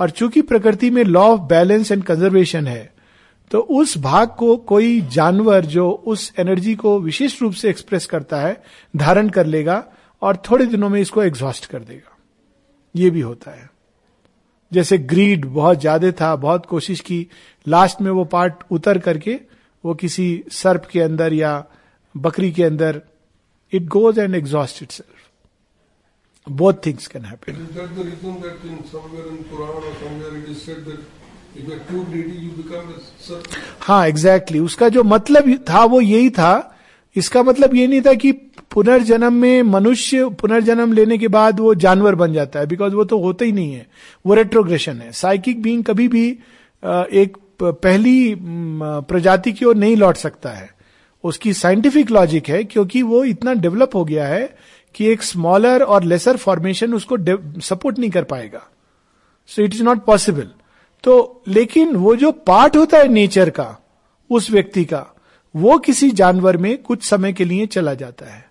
[0.00, 2.92] और चूँकि प्रकृति में law of balance and conservation है
[3.50, 8.40] तो उस भाग को कोई जानवर जो उस एनर्जी को विशेष रूप से एक्सप्रेस करता
[8.40, 8.62] है,
[8.96, 9.84] धारण कर लेगा
[10.22, 12.18] और थोड़े दिनों में इसको एग्जॉस्ट कर देगा
[12.96, 13.70] ये भी होता है
[14.72, 17.26] जैसे ग्रीड बहुत ज़्यादा था, बहुत कोशिश की
[17.68, 19.40] लास्ट में वो पार्ट उतर करके
[19.84, 21.64] वो किसी सर्प के अंदर या
[22.16, 23.02] बकरी के अंदर
[23.72, 25.14] it goes and exhaust itself.
[26.46, 27.54] Both both things happen.
[30.52, 31.27] Is
[33.80, 34.64] हाँ एग्जैक्टली exactly.
[34.66, 36.74] उसका जो मतलब था, वो यही था।
[37.16, 38.32] इसका मतलब ये नहीं था कि
[38.70, 43.18] पुनर्जन्म में मनुष्य, पुनर्जन्म लेने के बाद वो जानवर बन जाता है बिकॉज़ वो तो
[43.18, 43.86] होता ही नहीं है।
[44.26, 46.28] वो रेट्रोग्रेशन है। साइकिक बींग कभी भी
[46.82, 50.70] एक पहली प्रजाति की ओर नहीं लौट सकता है।
[51.24, 54.48] उसकी साइंटिफिक लॉजिक है, क्योंकि वो इतना डेवलप हो गया है
[54.94, 57.16] कि एक स्मॉलर और लेसर फॉर्मेशन उसको
[57.60, 58.66] सपोर्ट नहीं कर पाएगा।
[59.50, 60.48] So it is not possible
[61.04, 63.76] तो लेकिन वो जो पार्ट होता है नेचर का,
[64.30, 65.06] उस व्यक्ति का,
[65.54, 68.46] वो किसी जानवर में कुछ समय के लिए चला जाता है।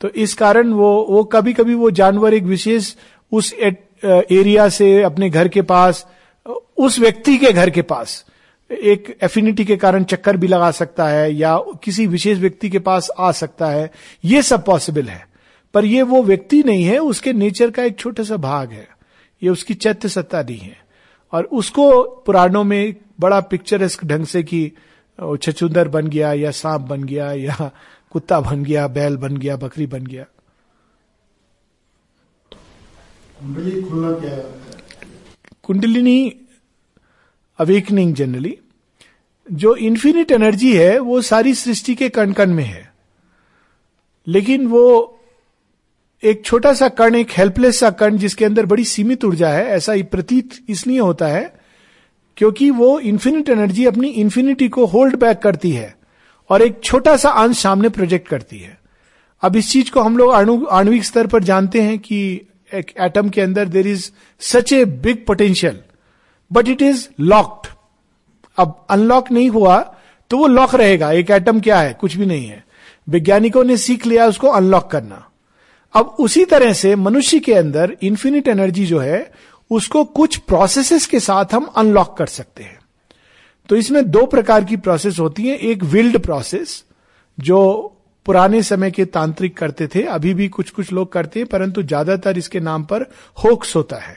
[0.00, 2.94] तो इस कारण वो वो कभी कभी वो जानवर एक विशेष
[3.32, 6.06] उस एरिया से अपने घर के पास,
[6.76, 8.24] उस व्यक्ति के घर के पास,
[8.70, 13.10] एक एफिनिटी के कारण चक्कर भी लगा सकता है या किसी विशेष व्यक्ति के पास
[13.18, 13.90] आ सकता है,
[14.24, 15.26] ये सब पॉसिबल है।
[15.74, 18.88] पर ये वो व्यक्ति नहीं है, उसके नेचर का एक छोटा सा भाग है।
[19.42, 20.81] ये उसकी चैत्य सत्ता नहीं है।
[21.32, 24.72] और उसको पुराणों में बड़ा पिक्चरस्क ढंग से कि
[25.42, 27.70] छछुंदर बन गया या सांप बन गया या
[28.10, 30.24] कुत्ता बन गया बैल बन गया बकरी बन गया।
[33.38, 34.36] कुंडली खुलना क्या
[35.62, 36.18] कुंडलिनी
[37.58, 38.56] अवेकनिंग जनरली
[39.46, 42.92] जो इन्फिनिट एनर्जी है वो सारी सृष्टि के कण कण में है।
[44.26, 44.84] लेकिन वो
[46.22, 49.94] एक छोटा सा कण, एक हेल्पलेस सा कण जिसके अंदर बड़ी सीमित ऊर्जा है, ऐसा
[50.10, 51.52] प्रतीत इसलिए होता है
[52.36, 55.94] क्योंकि वो इन्फिनिट एनर्जी अपनी इन्फिनिटी को होल्ड बैक करती है
[56.50, 58.78] और एक छोटा सा अंश सामने प्रोजेक्ट करती है।
[59.42, 62.20] अब इस चीज़ को हम लोग आणविक स्तर पर जानते हैं कि
[62.74, 65.80] एक एटम के अंदर there is such a big potential
[66.50, 67.68] but it is locked
[68.58, 69.78] अब अनलॉक नहीं हुआ
[70.30, 71.92] तो वो लॉक रहेगा। एक एटम क्या है?
[72.00, 72.64] कुछ भी नहीं है।
[73.08, 75.28] वैज्ञानिकों ने सीख लिया उसको अनलॉक करना।
[75.94, 79.32] अब उसी तरह से मनुष्य के अंदर इंफिनिट एनर्जी जो है,
[79.70, 82.78] उसको कुछ प्रोसेसेस के साथ हम अनलॉक कर सकते हैं।
[83.68, 86.84] तो इसमें दो प्रकार की प्रोसेस होती है। एक विल्ड प्रोसेस
[87.40, 87.88] जो
[88.26, 92.38] पुराने समय के तांत्रिक करते थे, अभी भी कुछ कुछ लोग करते हैं, परंतु ज़्यादातर
[92.38, 93.02] इसके नाम पर
[93.44, 94.16] होक्स होता है।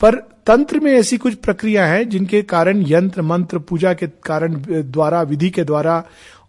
[0.00, 0.14] पर
[0.46, 5.50] तंत्र में ऐसी कुछ प्रक्रिया है, जिनके कारण यंत्र, मंत्र, पूजा के कारण, द्वारा, विधि
[5.50, 6.04] के द्वारा,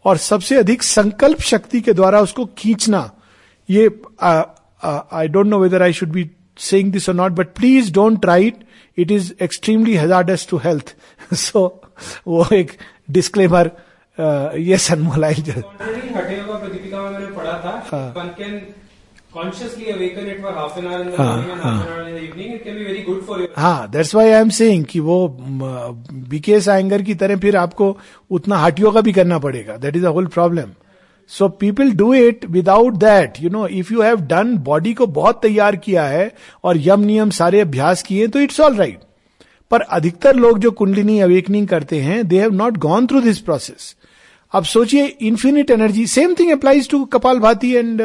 [0.05, 3.11] और सबसे अधिक संकल्प शक्ति के द्वारा उसको खींचना
[3.71, 3.85] ये
[5.19, 6.29] I don't know whether I should be
[6.69, 8.65] saying this और not but please don't try it
[8.97, 10.95] it is extremely hazardous to health
[11.45, 11.63] so
[12.27, 12.71] वो एक
[13.19, 13.71] डिस्क्लेमर
[14.59, 18.61] ये सनमोलाइल हटेगा दीपिका में मैंने पढ़ा था। हाँ। One can
[19.35, 22.15] consciously awaken it for half an hour in the morning and half an hour in
[22.15, 23.45] the evening, it can be very good for you.
[23.91, 25.15] That's why I am saying कि वो
[26.33, 27.87] BKS Iyengar की तरह फिर आपको
[28.31, 30.73] उतना heart का भी करना पड़ेगा। That is a whole problem
[31.37, 35.41] so people do it without that you know if you have done body को बहुत
[35.41, 36.31] तैयार किया है
[36.63, 38.99] और यम नियम सारे अभ्यास किए तो इट्स ऑल राइट
[39.71, 43.95] पर अधिकतर लोग जो कुंडलिनी अवेकनिंग करते हैं they have not gone through this process
[44.53, 47.05] अब सोचिए infinite energy same thing applies to
[47.39, 48.01] kapalbhati and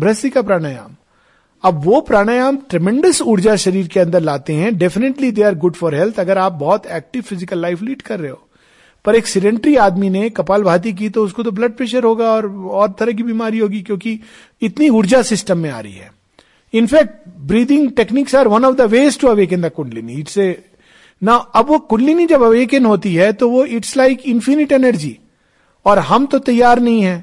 [0.00, 0.96] भ्रस्तिका प्राणायाम
[1.64, 5.94] अब वो प्राणायाम ट्रिमेंडस ऊर्जा शरीर के अंदर लाते हैं definitely they are good for
[5.94, 8.48] health अगर आप बहुत एक्टिव फ़िज़िकल लाइफ लीड कर रहे हो।
[9.04, 12.46] पर एक सिडेंट्री आदमी ने कपाल भाती की तो उसको तो ब्लड प्रेशर होगा और
[12.72, 14.18] और तरह की बीमारी होगी क्योंकि
[14.62, 16.10] इतनी ऊर्जा सिस्टम में आ रही है।
[16.74, 20.64] In fact breathing techniques are one of the ways to awaken the kundalini it's a
[21.22, 25.16] ना अब वो कुंडलिनी जब अवेकन होती है तो वो इट्स लाइक इन्फिनिट एनर्जी
[25.86, 27.22] और हम तो तैयार नहीं है।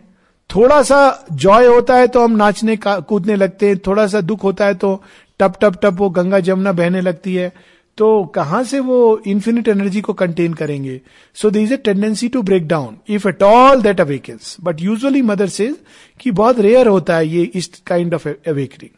[0.49, 4.65] थोड़ा सा जॉय होता है तो हम नाचने कूदने लगते हैं। थोड़ा सा दुख होता
[4.65, 4.93] है तो
[5.39, 7.51] टप टप टप वो गंगा जमुना बहने लगती है।
[7.99, 10.99] तो कहाँ से वो इन्फिनिट एनर्जी को कंटेन करेंगे?
[11.35, 15.21] So there is a tendency to break down if at all that awakens but usually
[15.21, 15.75] Mother says
[16.19, 18.97] कि बहुत रेयर होता है ये इस काइंड ऑफ़ अवेकनिंग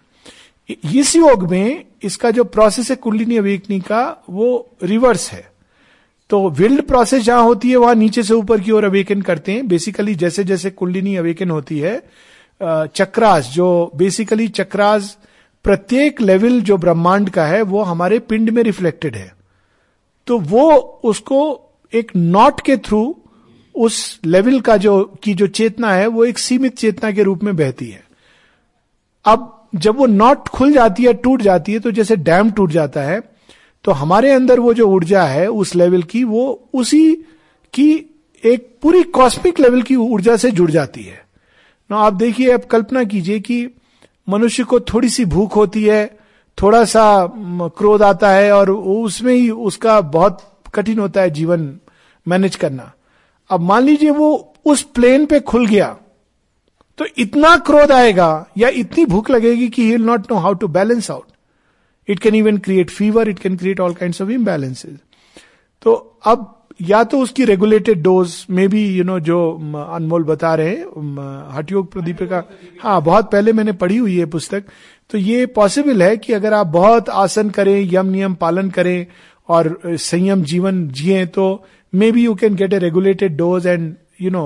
[0.95, 5.49] इस योग में इसका जो प्रोसेस है कुंडलिनी अवेकनिंग का, वो रिवर्स है।
[6.29, 9.67] तो विल्ड प्रोसेस जहाँ होती है, वहाँ नीचे से ऊपर की ओर अवेकन करते हैं।
[9.67, 11.95] बेसिकली जैसे जैसे कुंडलिनी अवेकन होती है
[12.61, 15.17] चक्रास, जो बेसिकली चक्रास
[15.65, 19.33] प्रत्येक लेवल जो ब्रह्मांड का है, वो हमारे पिंड में रिफ्लेक्टेड है।
[20.27, 20.71] तो वो
[21.03, 21.39] उसको
[21.93, 23.15] एक नॉट के थ्रू
[23.75, 27.55] उस लेवल का जो, की जो चेतना है, वो एक सीमित चेतना के रूप में
[27.55, 28.03] बहती है।
[29.25, 33.01] अब जब वो नॉट खुल जाती है, टूट जाती है तो जैसे डैम टूट जाता
[33.01, 33.21] है
[33.85, 37.13] तो हमारे अंदर वो जो ऊर्जा है, उस लेवल की, वो उसी
[37.73, 37.91] की
[38.43, 41.23] एक पूरी कॉस्मिक लेवल की ऊर्जा से जुड़ जाती है।
[41.89, 43.65] ना आप देखिए, आप कल्पना कीजिए कि
[44.31, 46.05] मनुष्य को थोड़ी सी भूख होती है,
[46.57, 47.03] थोड़ा सा
[47.77, 50.39] क्रोध आता है और उसमें ही उसका बहुत
[50.75, 51.79] कठिन होता है जीवन
[52.27, 52.91] मैनेज करना।
[53.49, 55.97] अब मान लीजिए वो उस प्लेन पे खुल गया
[56.97, 60.67] तो इतना क्रोध आएगा या इतनी भूख लगेगी कि he will not know how to
[60.67, 61.25] balance out
[62.07, 64.97] it can even create fever it can create all kind of imbalances
[65.81, 65.93] तो
[66.25, 69.39] अब या तो उसकी रेगुलेटेड डोज में भी यू नो जो
[69.93, 72.45] अनमोल बता रहे हैं म, हठयोग प्रदीप
[72.81, 74.63] हाँ बहुत पहले मैंने पढ़ी हुई है पुस्तक।
[75.09, 79.05] तो ये पॉसिबल है कि अगर आप बहुत आसन करें यम नियम पालन करें
[79.49, 81.65] और संयम जीवन जिए तो
[82.11, 84.45] maybe you can get a regulated dose and you know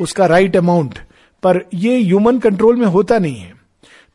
[0.00, 0.98] उसका राइट right अमाउंट
[1.42, 3.52] पर ये ह्यूमन कंट्रोल में होता नहीं है।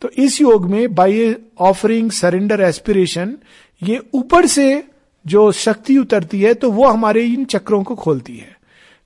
[0.01, 3.37] तो इस योग में बाय ऑफरिंग सरेंडर एस्पिरेशन
[3.81, 4.83] ये ऊपर से
[5.25, 8.57] जो शक्ति उतरती है तो वो हमारे इन चक्रों को खोलती है।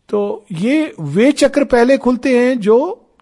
[0.09, 2.77] तो ये वे चक्र पहले खुलते हैं जो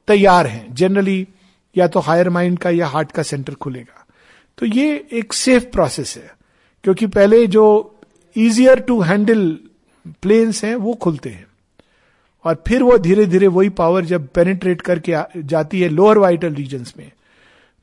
[0.07, 1.27] तैयार हैं जनरली
[1.75, 4.05] या तो हायर माइंड का या हार्ट का सेंटर खुलेगा।
[4.57, 6.31] तो ये एक सेफ़ प्रोसेस है,
[6.83, 7.65] क्योंकि पहले जो
[8.35, 9.49] इजियर टू हैंडल
[10.21, 11.45] प्लेन्स हैं, वो खुलते हैं।
[12.45, 16.93] और फिर वो धीरे धीरे वही पावर जब पेनिट्रेट करके जाती है लोअर वाइटल रीजन्स
[16.97, 17.11] में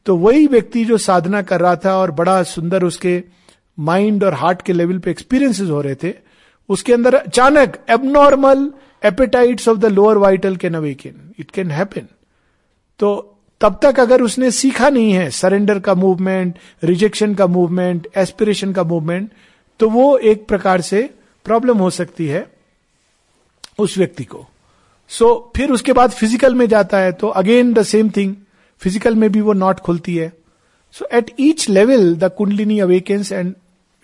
[0.06, 3.22] तो वही व्यक्ति जो साधना कर रहा था और बड़ा सुंदर उसके
[3.78, 6.14] माइंड और हार्ट के लेवल पे एक्सपीरियंसेस हो रहे थे
[6.68, 8.70] उसके अंदर अचानक abnormal
[9.04, 12.06] appetites of the lower vital can awaken it can happen
[13.00, 13.14] तो
[13.60, 18.84] तब तक अगर उसने सीखा नहीं है सरेंडर का मूवमेंट रिजेक्शन का मूवमेंट एस्पिरेशन का
[18.84, 19.30] मूवमेंट
[19.80, 21.02] तो वो एक प्रकार से
[21.46, 22.46] प्रॉब्लम हो सकती है
[23.78, 24.46] उस व्यक्ति को।
[25.10, 28.34] सो so, फिर उसके बाद फ़िज़िकल में जाता है तो again the same thing
[28.82, 30.32] physical में भी वो नॉट खुलती है।
[30.94, 33.54] So at each level the kundalini awakens and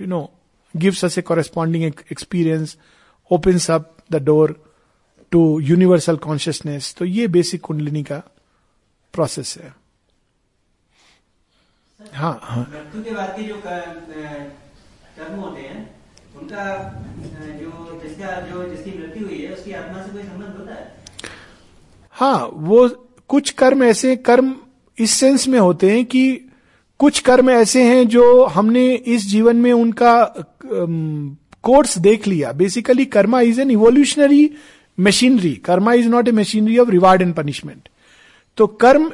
[0.00, 0.20] you know
[0.74, 2.76] gives us a corresponding experience
[3.30, 4.56] opens up the door
[5.32, 8.18] to universal consciousness तो ये बेसिक कुंडलिनी का
[9.14, 9.72] प्रोसेस है।
[12.00, 15.80] हाँ हाँ। मृत्यु के बाद के जो कर्म होते हैं
[16.38, 16.64] उनका
[17.60, 20.92] जो जिसका जो जिसकी मृत्यु हुई है उसकी आत्मा से कोई संबंध होता है?
[22.10, 22.88] हाँ वो
[23.30, 24.54] कुछ कर्म ऐसे कर्म
[24.98, 26.47] इस सेंस में होते हैं कि
[27.00, 30.14] कुछ कर्म ऐसे हैं जो हमने इस जीवन में उनका
[30.64, 34.50] कोर्स देख लिया। Basically karma is an evolutionary
[34.98, 37.88] machinery karma is not a machinery of reward and punishment
[38.58, 39.10] तो कर्म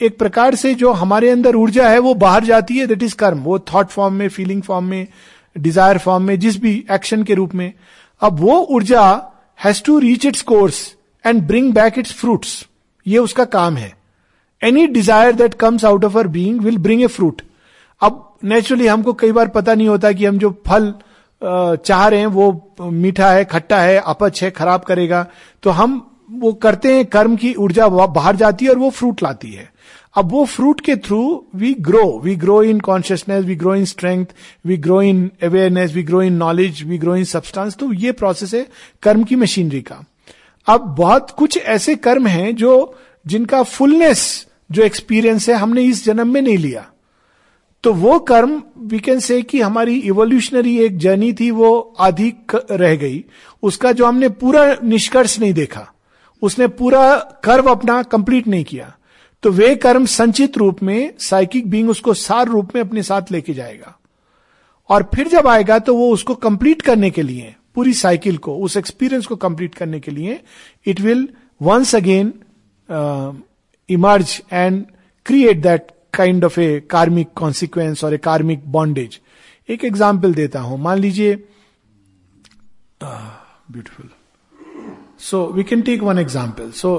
[0.00, 3.38] एक प्रकार से जो हमारे अंदर ऊर्जा है, वो बाहर जाती है दैट इज़ कर्म
[3.40, 5.06] वो थॉट फॉर्म में फीलिंग फॉर्म में
[5.56, 7.72] डिज़ायर फॉर्म में, जिस भी एक्शन के रूप में।
[8.22, 9.04] अब वो ऊर्जा
[9.58, 10.80] has to reach its course
[11.24, 12.66] and bring back its fruits
[13.06, 13.92] ये उसका काम है।
[14.62, 17.42] Any desire that comes out of our being will bring a fruit
[18.02, 20.92] अब नेचुरली हमको कई बार पता नहीं होता कि हम जो फल
[21.42, 25.26] चाह रहे हैं वो मीठा है, खट्टा है, अपच है, खराब करेगा।
[25.62, 29.50] तो हम वो करते हैं, कर्म की ऊर्जा बाहर जाती है और वो फ्रूट लाती
[29.50, 29.68] है।
[30.16, 31.20] अब वो फ्रूट के through
[31.56, 34.26] we grow we grow in consciousness we grow in strength
[34.66, 38.54] we grow in awareness we grow in knowledge we grow in substance तो ये प्रोसेस
[38.54, 38.66] है
[39.02, 40.04] कर्म की मशीनरी का।
[40.66, 42.72] अब बहुत कुछ ऐसे कर्म हैं जो
[43.26, 46.90] जिनका फुलनेस जो एक्सपीरियंस है, हमने इस जन्म में नहीं लिया।
[47.84, 52.32] तो वो कर्म वी कैन से कि हमारी इवोल्यूशनरी एक जर्नी थी, वो आधी
[52.70, 53.24] रह गई।
[53.62, 55.92] उसका जो हमने पूरा निष्कर्ष नहीं देखा,
[56.42, 58.92] उसने पूरा कर्व अपना कंप्लीट नहीं किया।
[59.42, 63.54] तो वे कर्म संचित रूप में साइकिक बींग उसको सार रूप में अपने साथ लेके
[63.54, 63.98] जाएगा।
[64.88, 68.76] और फिर जब आएगा तो वो उसको कंप्लीट करने के लिए, पूरी साइकिल को, उस
[68.76, 70.40] एक्सपीरियंस को कंप्लीट करने के लिए
[70.86, 71.28] it will
[71.62, 72.32] once again
[72.88, 74.84] emerge and
[75.26, 79.18] create that kind of a karmic consequence और ए कार्मिक बॉन्डेज
[79.68, 81.34] एक एग्ज़ाम्पल देता हूँ। मान लीजिए
[83.02, 84.10] beautiful
[85.20, 86.92] so we can take one example so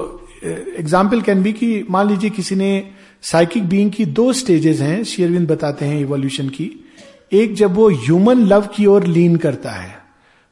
[0.44, 2.70] example can be कि मान लीजिए किसी ने
[3.22, 6.70] साइकिक बीइंग की दो स्टेजेस हैं। शेयरविंद बताते हैं इवोल्यूशन की।
[7.32, 9.97] एक जब वो ह्यूमन लव की ओर लीन करता है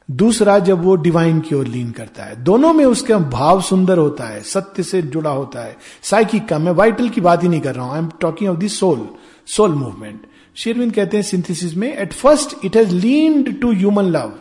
[0.09, 4.27] दूसरा जब वो डिवाइन की ओर लीन करता है दोनों में उसका भाव सुंदर होता
[4.27, 7.75] है सत्य से जुड़ा होता है साइकिक का मैं वाइटल की बात ही नहीं कर
[7.75, 9.07] रहा हूँ I am talking of the soul
[9.47, 10.21] soul movement
[10.57, 14.33] शेरविंद कहते हैं सिंथेसिस में at first it has leaned to human love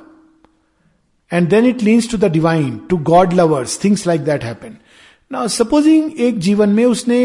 [1.31, 4.77] and then it leans to the divine to God lovers things like that happen
[5.31, 7.25] ना supposing एक जीवन में उसने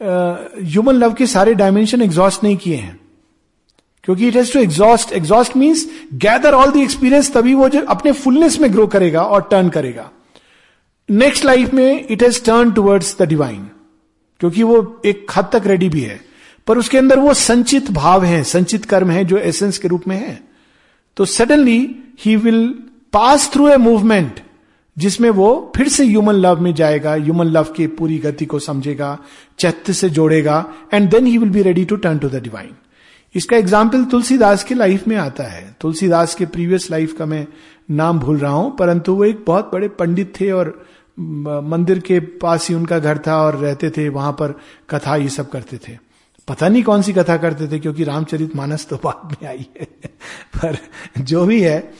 [0.00, 2.98] human uh, love के सारे डायमेंशन एग्जॉस्ट नहीं किए हैं
[4.08, 5.84] क्योंकि it has to exhaust exhaust means
[6.16, 10.10] gather all the experience तभी वो जो अपने फुलनेस में ग्रो करेगा और टर्न करेगा।
[11.08, 13.68] नेक्स्ट लाइफ में it has turn towards the divine
[14.40, 16.18] क्योंकि वो एक हद तक रेडी भी है।
[16.66, 20.16] पर उसके अंदर वो संचित भाव है, संचित कर्म है जो एसेंस के रूप में
[20.16, 20.40] है।
[21.16, 21.78] तो suddenly
[22.20, 22.66] he will
[23.12, 24.40] pass through a movement
[24.96, 29.18] जिसमें वो फिर से ह्यूमन लव में जाएगा ह्यूमन लव की पूरी गति को समझेगा,
[29.58, 32.76] चैत्य से जोड़ेगा and then he will be ready to turn to the divine
[33.34, 37.46] इसका एग्ज़ाम्पल तुलसीदास के लाइफ में आता है। तुलसीदास के प्रीवियस लाइफ का मैं
[37.90, 40.68] नाम भूल रहा हूँ, परंतु वो एक बहुत बड़े पंडित थे और
[41.18, 44.54] मंदिर के पास ही उनका घर था और रहते थे, वहाँ पर
[44.90, 45.96] कथा ये सब करते थे।
[46.48, 49.86] पता नहीं कौन सी कथा करते थे, क्योंकि रामचरित मानस तो बाद में आई है।
[50.56, 50.76] पर
[51.20, 51.92] जो भी है,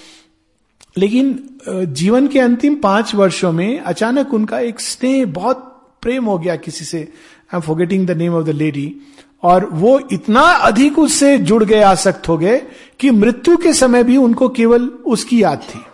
[0.97, 1.39] लेकिन
[1.69, 5.65] जीवन के अंतिम पाँच वर्षों में अचानक उनका एक स्नेह, बहुत
[6.03, 8.95] प्रेम हो गया किसी से। I am forgetting the name of the lady
[9.43, 12.61] और वो इतना अधिक उससे जुड़ गए, आसक्त हो गए,
[13.01, 15.85] कि मृत्यु के समय भी उनको केवल उसकी याद थी।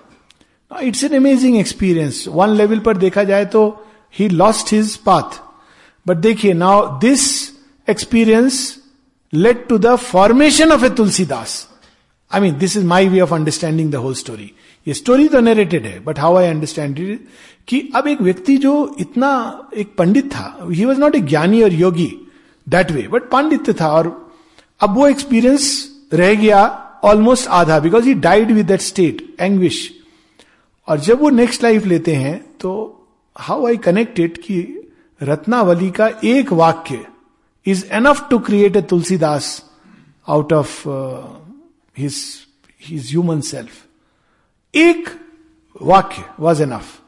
[0.70, 3.66] It's an amazing experience one level पर देखा जाए तो
[4.14, 5.40] he lost his path
[6.06, 7.26] but देखिए now this
[7.88, 8.56] experience
[9.32, 11.68] led to the formation of a Tulsidas
[12.30, 14.50] I mean this is my way of understanding the whole story
[14.86, 17.26] ये story तो narrated है but how I understand it
[17.68, 19.30] कि अब एक व्यक्ति जो इतना
[19.76, 22.12] एक पंडित था he was not a gyani और योगी.
[22.68, 24.32] दैट वे बट पांडित्य था और
[24.80, 29.92] अब वो एक्सपीरियंस रह गया ऑलमोस्ट आधा because he died with that state anguish
[30.88, 32.72] और जब वो नेक्स्ट लाइफ लेते हैं तो
[33.38, 34.80] हाउ आई कनेक्टेड कि
[35.22, 37.06] रत्नावली का एक वाक्य
[37.66, 39.70] is enough to create a Tulsidas
[40.28, 40.88] out of
[41.98, 42.24] his
[42.88, 43.70] his human self
[44.76, 45.08] एक
[45.82, 47.00] वाक्य वॉज़ एनफ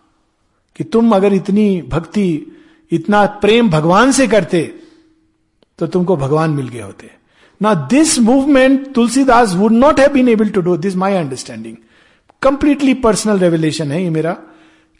[0.77, 2.47] कि तुम अगर इतनी भक्ति,
[2.91, 4.79] इतना प्रेम भगवान से करते
[5.79, 7.11] तो तुमको भगवान मिल गए होते।
[7.61, 11.77] ना this movement Tulsidas would not have been able to do this my understanding
[12.43, 14.37] completely personal revelation है ये मेरा,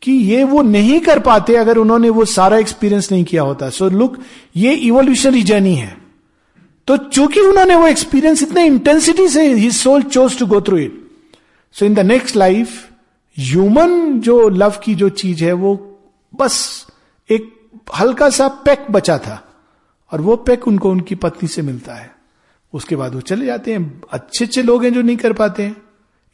[0.03, 3.89] कि ये वो नहीं कर पाते अगर उन्होंने वो सारा एक्सपीरियंस नहीं किया होता। सो
[3.91, 4.17] लुक
[4.57, 5.97] ये इवोल्यूशनरी जर्नी है।
[6.89, 11.03] तो चूँकि उन्होंने वो एक्सपीरियंस इतने इंटेंसिटी से he soul chose to go through it
[11.77, 12.85] so in the next life
[13.37, 15.99] human जो लव की जो चीज़ है, वो
[16.35, 16.87] बस
[17.31, 17.53] एक
[17.99, 19.43] हल्का सा पैक बचा था।
[20.13, 22.11] और वो पैक उनको उनकी पत्नी से मिलता है।
[22.73, 25.77] उसके बाद वो चले जाते हैं। अच्छे अच्छे लोग हैं जो नहीं कर पाते हैं।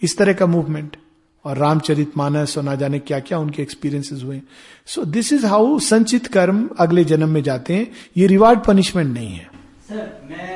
[0.03, 0.97] इस तरह का मूवमेंट
[1.45, 4.41] और रामचरित मानस और ना जाने क्या क्या उनके एक्सपीरियंसेस हुए
[4.87, 9.35] सो दिस इज़ हाउ संचित कर्म अगले जन्म में जाते हैं। ये रिवार्ड पनिशमेंट नहीं
[9.35, 9.51] है।
[9.89, 10.51] सर मैं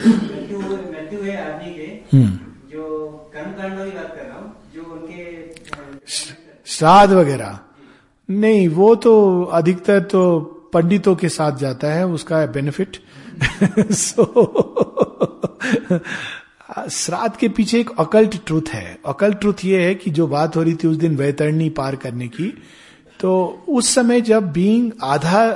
[0.00, 2.38] मृत्यु हुए आदमी के हम्म।
[2.72, 5.24] जो कर्म की बात कर रहा हूँ जो उनके
[6.66, 7.58] श्राद्ध वगैरह।
[8.28, 10.22] नहीं वो तो अधिकतर तो
[10.72, 12.96] पंडितों के साथ जाता है, उसका बेनिफिट
[13.92, 14.24] सो
[16.90, 20.62] श्राद्ध के पीछे एक अकल्ट ट्रूथ है। अकल्ट ट्रूथ ये है कि जो बात हो
[20.62, 22.52] रही थी उस दिन वैतरणी पार करने की
[23.20, 25.46] तो उस समय जब बीइंग आधा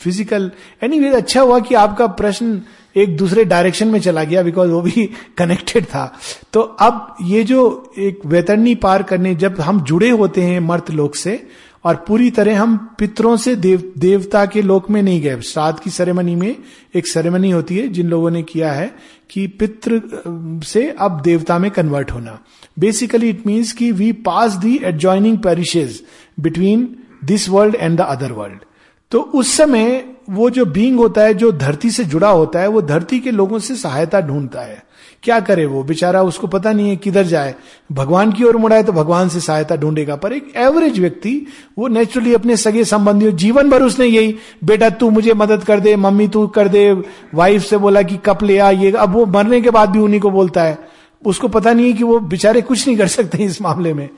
[0.00, 0.50] फ़िज़िकल
[0.82, 2.60] एनी अच्छा हुआ कि आपका प्रश्न
[2.96, 5.08] एक दूसरे डायरेक्शन में चला गया बिकॉज़ वो भी
[5.38, 6.12] कनेक्टेड था।
[6.52, 11.14] तो अब ये जो एक वैतरणी पार करने, जब हम जुड़े होते हैं मर्त लोक
[11.14, 11.46] से
[11.84, 15.90] और पूरी तरह हम पितरों से देव, देवता के लोक में नहीं गए। श्राद्ध की
[15.90, 16.56] सेरेमनी में
[16.94, 18.94] एक सेरेमनी होती है, जिन लोगों ने किया है
[19.30, 20.00] कि पितृ,
[20.64, 22.38] से अब देवता में कन्वर्ट होना।
[22.78, 26.02] बेसिकली इट मीन्स कि we pass the adjoining parishes
[26.40, 28.60] between this world and the other world
[29.12, 32.82] तो उस समय वो जो बींग होता है, जो धरती से जुड़ा होता है, वो
[32.82, 34.82] धरती के लोगों से सहायता ढूंढता है।
[35.24, 35.82] क्या करे वो?
[35.82, 37.54] बेचारा उसको पता नहीं है किधर जाए।
[37.92, 41.46] भगवान की ओर मुड़ा है तो भगवान से सहायता ढूंढेगा। पर एक एवरेज व्यक्ति,
[41.78, 45.96] वो नेचुरली अपने सगे संबंधियों, जीवन भर उसने यही, बेटा तू मुझे मदद कर दे,
[45.96, 46.92] मम्मी तू कर दे।
[47.34, 50.20] वाइफ से बोला कि, कप ले आ, ये। अब वो मरने के बाद भी उन्हीं
[50.20, 50.78] को बोलता है।
[51.24, 54.08] उसको पता नहीं है कि वो बेचारे कुछ नहीं कर सकते इस मामले में।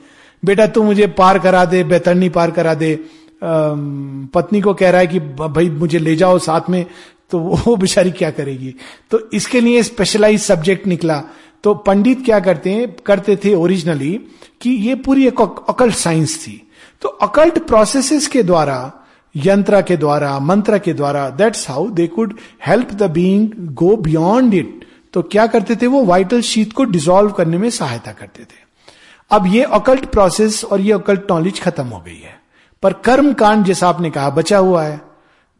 [0.45, 2.99] बेटा तू मुझे पार करा दे, बेतरनी पार करा दे।
[3.43, 6.85] पत्नी को कह रहा है कि भाई मुझे ले जाओ साथ में।
[7.31, 8.75] तो वो बेचारी क्या करेगी?
[9.11, 11.23] तो इसके लिए स्पेशलाइज सब्जेक्ट निकला।
[11.63, 14.19] तो पंडित क्या करते हैं, करते थे ओरिजिनली
[14.61, 16.61] कि ये पूरी एक अकल्ट साइंस थी।
[17.01, 18.91] तो अकल्ट प्रोसेसेस के द्वारा,
[19.35, 22.33] यंत्र के द्वारा, मंत्र के द्वारा that's how they could
[22.67, 27.31] help the being go beyond it तो क्या करते थे, वो वाइटल शीत को डिसॉल्व
[27.31, 28.65] करने में सहायता करते थे।
[29.31, 32.39] अब ये अकल्ट प्रोसेस और ये अकल्ट नॉलेज खत्म हो गई है।
[32.83, 35.01] पर कर्म कांड जैसा आपने कहा, बचा हुआ है।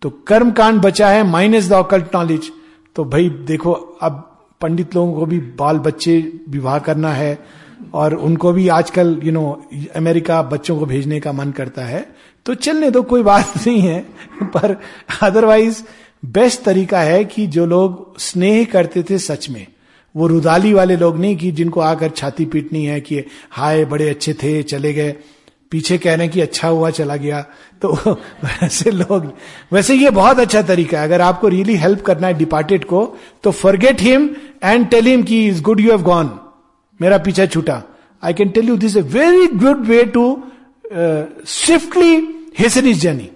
[0.01, 2.51] तो कर्म कांड बचा है माइनस द अकल्ट नॉलेज
[2.95, 3.71] तो भाई, देखो,
[4.01, 7.37] अब पंडित लोगों को भी बाल बच्चे विवाह करना है,
[7.93, 12.53] और उनको भी आजकल यू नो अमेरिका बच्चों को भेजने का मन करता है। तो
[12.53, 13.99] चलने दो, कोई बात नहीं है,
[14.43, 14.75] पर
[15.21, 15.83] अदरवाइज़
[16.25, 19.67] बेस्ट तरीका है कि जो लोग स्नेह करते थे सच में,
[20.15, 24.33] वो रुदाली वाले लोग नहीं कि जिनको आकर छाती पीटनी है कि हाय, बड़े अच्छे
[24.33, 25.15] थे, चले गए।
[25.71, 27.41] पीछे कह रहे हैं कि अच्छा हुआ, चला गया।
[27.81, 27.93] तो
[28.43, 29.31] वैसे लोग,
[29.73, 33.05] वैसे ये बहुत अच्छा तरीका है। अगर आपको रियली हेल्प करना है डिपार्टेड को
[33.43, 34.29] तो forget him
[34.63, 36.39] and tell him की is good you have gone
[37.01, 37.81] मेरा पीछा छूटा।
[38.23, 40.43] I can tell you this a very good way to
[40.93, 42.15] swiftly
[42.59, 43.29] hasten is journey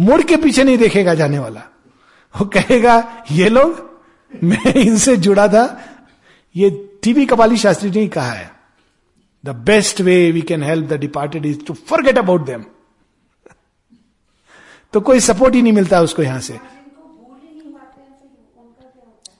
[0.00, 1.62] मुड़ के पीछे नहीं देखेगा जाने वाला।
[2.34, 4.00] वो कहेगा, ये लोग,
[4.44, 5.64] मैं इनसे जुड़ा था।
[6.56, 6.70] ये
[7.02, 8.50] टीवी कपाली शास्त्री ने कहा है।
[9.44, 12.64] The best way we can help the departed is to forget about them
[14.92, 16.58] तो कोई सपोर्ट ही नहीं मिलता उसको यहाँ से।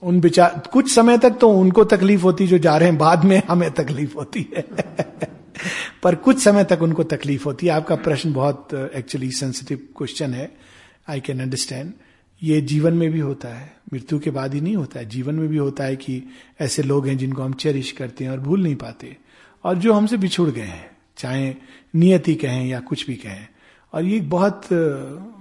[0.03, 3.41] उन विचार कुछ समय तक तो उनको तकलीफ़ होती जो जा रहे हैं, बाद में
[3.49, 4.65] हमें तकलीफ़ होती है।
[6.03, 10.51] पर कुछ समय तक उनको तकलीफ़ होती है। आपका प्रश्न बहुत एक्चुअली सेंसिटिव क्वेश्चन है।
[11.09, 11.93] आई कैन अंडरस्टैंड
[12.41, 15.47] ये जीवन में भी होता है। मृत्यु के बाद ही नहीं होता है। जीवन में
[15.47, 16.23] भी होता है कि
[16.61, 19.17] ऐसे लोग हैं जिनको हम चेरिश करते हैं और भूल नहीं पाते।
[19.63, 21.53] और जो हमसे बिछुड़ गए हैं, चाहे
[21.95, 23.47] नियति कहें या कुछ भी कहें।
[23.93, 24.67] और ये बहुत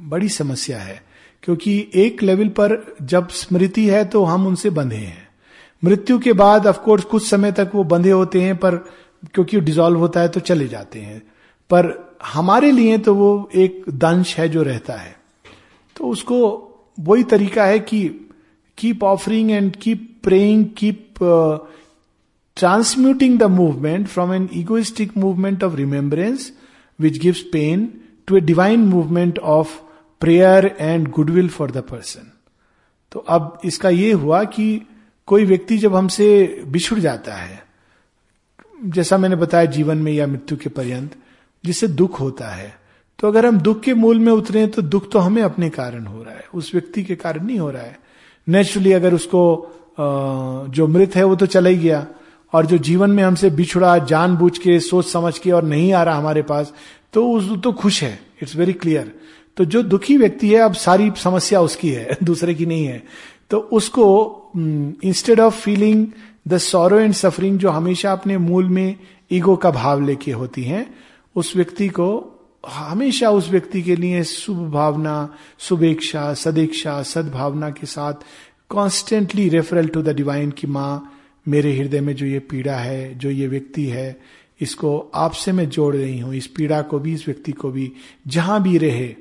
[0.01, 1.03] बड़ी समस्या है,
[1.43, 5.29] क्योंकि एक लेवल पर जब स्मृति है तो हम उनसे बंधे हैं।
[5.85, 8.77] मृत्यु के बाद ऑफकोर्स कुछ समय तक वो बंधे होते हैं, पर
[9.35, 11.19] क्योंकि डिजॉल्व होता है तो चले जाते हैं।
[11.71, 15.17] पर हमारे लिए तो वो एक दंश है जो रहता है।
[15.97, 16.39] तो उसको
[17.01, 18.09] वही तरीका है कि
[18.79, 21.15] keep offering and keep praying keep
[22.57, 26.53] transmuting the movement from an egoistic movement of remembrance,
[26.99, 29.83] which gives pain, to a divine movement of
[30.21, 32.31] prayer and goodwill for the person.
[33.13, 34.67] तो अब इसका ये हुआ कि
[35.29, 36.29] कोई व्यक्ति जब हमसे
[36.73, 37.63] बिछुड़ जाता है
[38.95, 41.17] जैसा मैंने बताया जीवन में या मृत्यु के पर्यंत
[41.65, 42.73] जिससे दुख होता है
[43.19, 46.23] तो अगर हम दुख के मूल में उतरे तो दुख तो हमें अपने कारण हो
[46.23, 47.99] रहा है उस व्यक्ति के कारण नहीं हो रहा है
[48.47, 49.43] नेचुरली अगर उसको
[50.75, 52.07] जो मृत है वो तो चला ही गया
[52.53, 56.19] और जो जीवन में हमसे बिछुड़ा, जानबूझ के सोच समझ के और नहीं आ रहा
[56.19, 56.73] हमारे पास
[57.13, 59.15] तो उस तो खुश है। इट्स वेरी क्लियर
[59.57, 63.03] तो जो दुखी व्यक्ति है, अब सारी समस्या उसकी है, दूसरे की नहीं है।
[63.51, 64.37] तो उसको
[65.05, 66.07] instead of feeling
[66.49, 68.97] the sorrow and suffering जो हमेशा अपने मूल में
[69.33, 70.95] ईगो का भाव लेके होती हैं,
[71.37, 72.29] उस व्यक्ति को
[72.69, 78.15] हमेशा उस व्यक्ति के लिए शुभ भावना, शुभेच्छा सदेक्षा सद्भावना के साथ
[78.69, 81.19] constantly referral to the divine की माँ
[81.49, 84.21] मेरे हृदय में जो ये पीड़ा है, जो ये व्यक्ति है,
[84.61, 87.93] इसको आपसे मैं जोड़ रही हूँ, इस पीड़ा को भी, इस व्यक्ति को भी।
[88.27, 89.17] जहाँ भी रहे,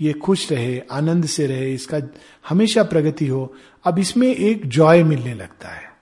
[0.00, 2.00] ये खुश रहे, आनंद से रहे, इसका
[2.48, 3.54] हमेशा प्रगति हो,
[3.84, 5.92] अब इसमें एक जॉय मिलने लगता है।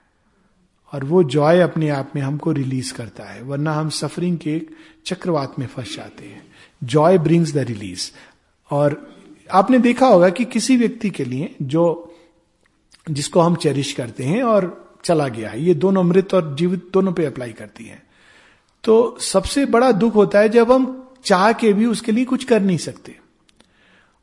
[0.95, 4.71] और वो जॉय अपने आप में हमको रिलीज़ करता है, वरना हम सफरिंग के एक
[5.07, 6.43] चक्रवात में फंस जाते हैं।
[6.85, 8.11] Joy brings the release.
[8.71, 9.15] और
[9.53, 12.15] आपने देखा होगा कि किसी व्यक्ति के लिए जो,
[13.11, 17.13] जिसको हम चेरिश करते हैं और चला गया है। ये दोनों मृत और जीवित दोनों
[17.13, 18.03] पे अप्लाई करती है।
[18.85, 22.63] तो सबसे बड़ा दुख होता है जब हम चाह के भी उसके लिए कुछ कर
[22.63, 23.17] नहीं सकते।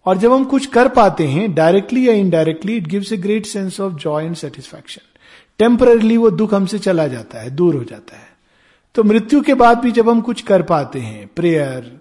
[0.05, 3.79] और जब हम कुछ कर पाते हैं डायरेक्टली या indirectly it gives a great sense
[3.79, 5.01] of joy and satisfaction
[5.59, 8.27] temporarily वो दुख हमसे चला जाता है, दूर हो जाता है।
[8.95, 11.91] तो मृत्यु के बाद भी जब हम कुछ कर पाते हैं prayer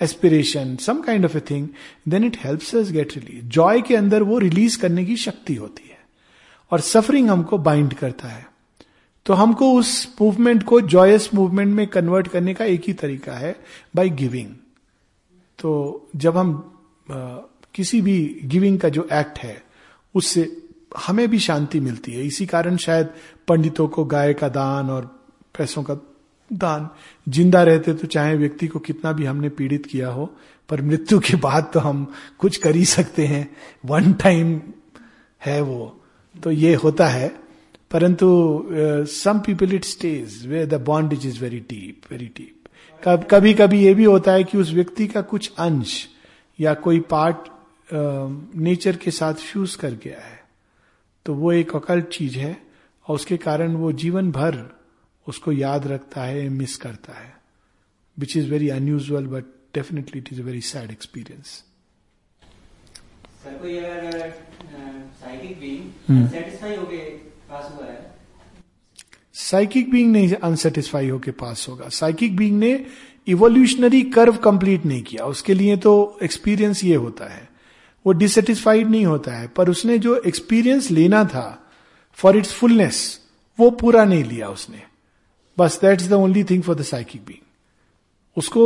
[0.00, 1.68] aspiration some kind of a thing
[2.08, 5.88] then it helps us get release joy के अंदर वो रिलीज़ करने की शक्ति होती
[5.88, 5.93] है।
[6.74, 8.46] और सफरिंग हमको बाइंड करता है।
[9.26, 13.54] तो हमको उस मूवमेंट को जॉयस मूवमेंट में कन्वर्ट करने का एक ही तरीका है
[13.96, 14.48] बाय गिविंग
[15.58, 15.70] तो
[16.16, 16.52] जब हम
[17.08, 17.16] आ,
[17.74, 19.62] किसी भी गिविंग का जो एक्ट है
[20.14, 20.44] उससे
[20.96, 23.08] हमें भी शांति मिलती है। इसी कारण शायद
[23.48, 25.06] पंडितों को गाय का दान और
[25.58, 25.94] पैसों का
[26.50, 26.88] दान
[27.28, 30.30] ज़िंदा रहते तो चाहे व्यक्ति को कितना भी हमने पीड़ित किया हो
[30.68, 32.06] पर मृत्यु के बाद तो हम
[32.38, 33.48] कुछ कर ही सकते हैं।
[33.84, 34.60] वन टाइम
[35.40, 36.00] है वो।
[36.34, 37.28] तो ये होता है,
[37.90, 38.26] परंतु
[39.08, 42.50] some people it stage way the bondage is very deep very deep
[43.30, 46.06] कभी कभी ये भी होता है कि उस व्यक्ति का कुछ अंश
[46.58, 47.48] या कोई पार्ट
[48.56, 50.42] नेचर के साथ फ्यूज कर गया है।
[51.26, 52.56] तो वो एक अकल्ट चीज़ है
[53.06, 54.58] और उसके कारण वो जीवन भर
[55.26, 57.32] उसको याद रखता है मिस करता है
[58.18, 61.62] which is very unusual but definitely it is a very sad experience
[63.44, 64.30] sir कोई अगर
[65.20, 66.98] साइकिक। बीइंग सेटिस्फाई होके
[67.48, 68.12] पास हुआ है।
[69.34, 72.86] साइकिक बीइंग नहीं अनसेटिस्फाई होके पास होगा। साइकिक बीइंग ने
[73.26, 75.92] इवोल्यूशनरी कर्व कंप्लीट नहीं किया। उसके लिए तो
[76.22, 77.48] एक्सपीरियंस ये होता है।
[78.06, 81.46] वो डिससेटिस्फाइड नहीं होता है पर उसने जो एक्सपीरियंस लेना था
[82.18, 83.20] फॉर इट्स फुलनेस
[83.58, 84.82] वो पूरा नहीं लिया उसने।
[85.58, 87.42] बस that is the only thing for the psychic being
[88.36, 88.62] उसको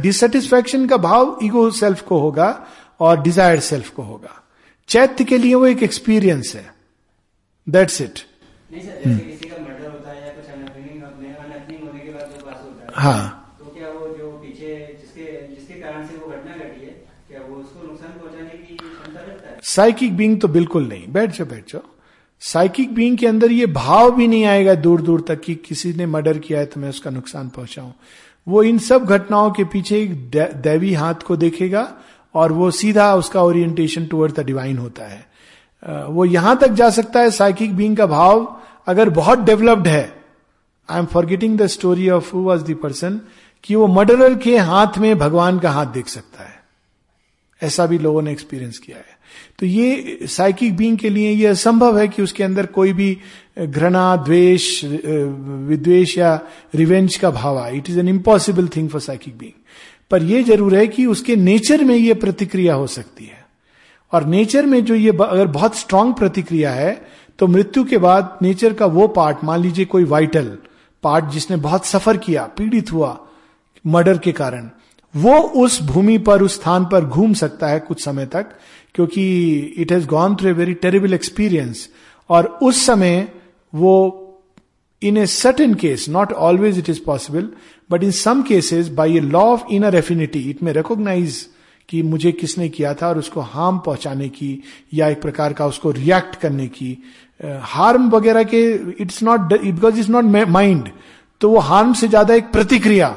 [0.00, 2.48] डिससेटिस्फैक्शन का भाव ईगो सेल्फ को होगा
[3.02, 4.40] और डिज़ायर सेल्फ को होगा।
[4.88, 6.64] चैत्य के लिए वो एक एक्सपीरियंस है।
[7.66, 8.18] दैट्स इट
[8.70, 12.30] नहीं सर जैसे किसी का मर्डर होता है या कुछ अनअर्निंग अनअर्निंग होने के बाद
[12.30, 15.24] जो पास होता है हाँ। तो क्या वो जो पीछे जिसके
[15.54, 16.92] जिसके कारण से वो घटना घटी है
[17.28, 19.58] क्या वो उसको नुकसान पहुँचाने की क्षमता रखता है?
[19.64, 21.82] साइकिक बींग तो बिल्कुल नहीं। बैठ जाओ बैठ जाओ।
[22.42, 26.06] साइकिक बींग के अंदर ये भाव भी नहीं आएगा दूर दूर तक कि किसी ने
[26.08, 27.92] मर्डर किया है तो मैं उसका नुकसान पहुंचाऊं।
[28.46, 30.14] वो इन सब घटनाओं के पीछे एक
[30.62, 31.82] दैवी हाथ को देखेगा
[32.34, 35.26] और वो सीधा उसका ओरिएंटेशन टुवर्ड द डिवाइन होता है।
[36.08, 40.12] वो यहाँ तक जा सकता है साइकिक बींग का भाव अगर बहुत डेवलप्ड है
[40.88, 43.20] I am forgetting the story of who was the person
[43.64, 46.60] कि वो मर्डरर के हाथ में भगवान का हाथ देख सकता है।
[47.62, 49.20] ऐसा भी लोगों ने एक्सपीरियंस किया है।
[49.58, 53.16] तो ये साइकिक बींग के लिए ये असंभव है कि उसके अंदर कोई भी
[53.58, 56.40] घृणा, द्वेष विद्वेश या
[56.74, 59.52] रिवेंज का भाव आए। It is an impossible thing for psychic being
[60.12, 63.40] पर यह ज़रूर है कि उसके नेचर में यह प्रतिक्रिया हो सकती है।
[64.12, 66.92] और नेचर में जो ये अगर बहुत स्ट्रांग प्रतिक्रिया है
[67.38, 70.56] तो मृत्यु के बाद नेचर का वो पार्ट मान लीजिए कोई वाइटल
[71.04, 73.18] पार्ट जिसने बहुत सफ़र किया, पीड़ित हुआ
[73.84, 74.68] मर्डर के कारण,
[75.14, 78.46] वो उस भूमि पर, उस स्थान पर घूम सकता है कुछ समय तक,
[78.94, 79.24] क्योंकि
[79.78, 81.88] it has gone through a very terrible experience
[82.30, 83.28] और उस समय
[83.72, 84.21] वो
[85.02, 87.48] in a certain case not always it is possible
[87.90, 91.48] but in some cases by a law of inner affinity it में रिकोगनाइज
[91.88, 94.62] कि मुझे किसने किया था और उसको हार्म पहुँचाने की
[94.94, 96.98] या एक प्रकार का उसको रिएक्ट करने की
[97.44, 98.72] हार्म वगैरह के
[99.02, 100.88] it's not because it's not mind
[101.40, 103.08] तो वो हार्म से ज़्यादा एक प्रतिक्रिया,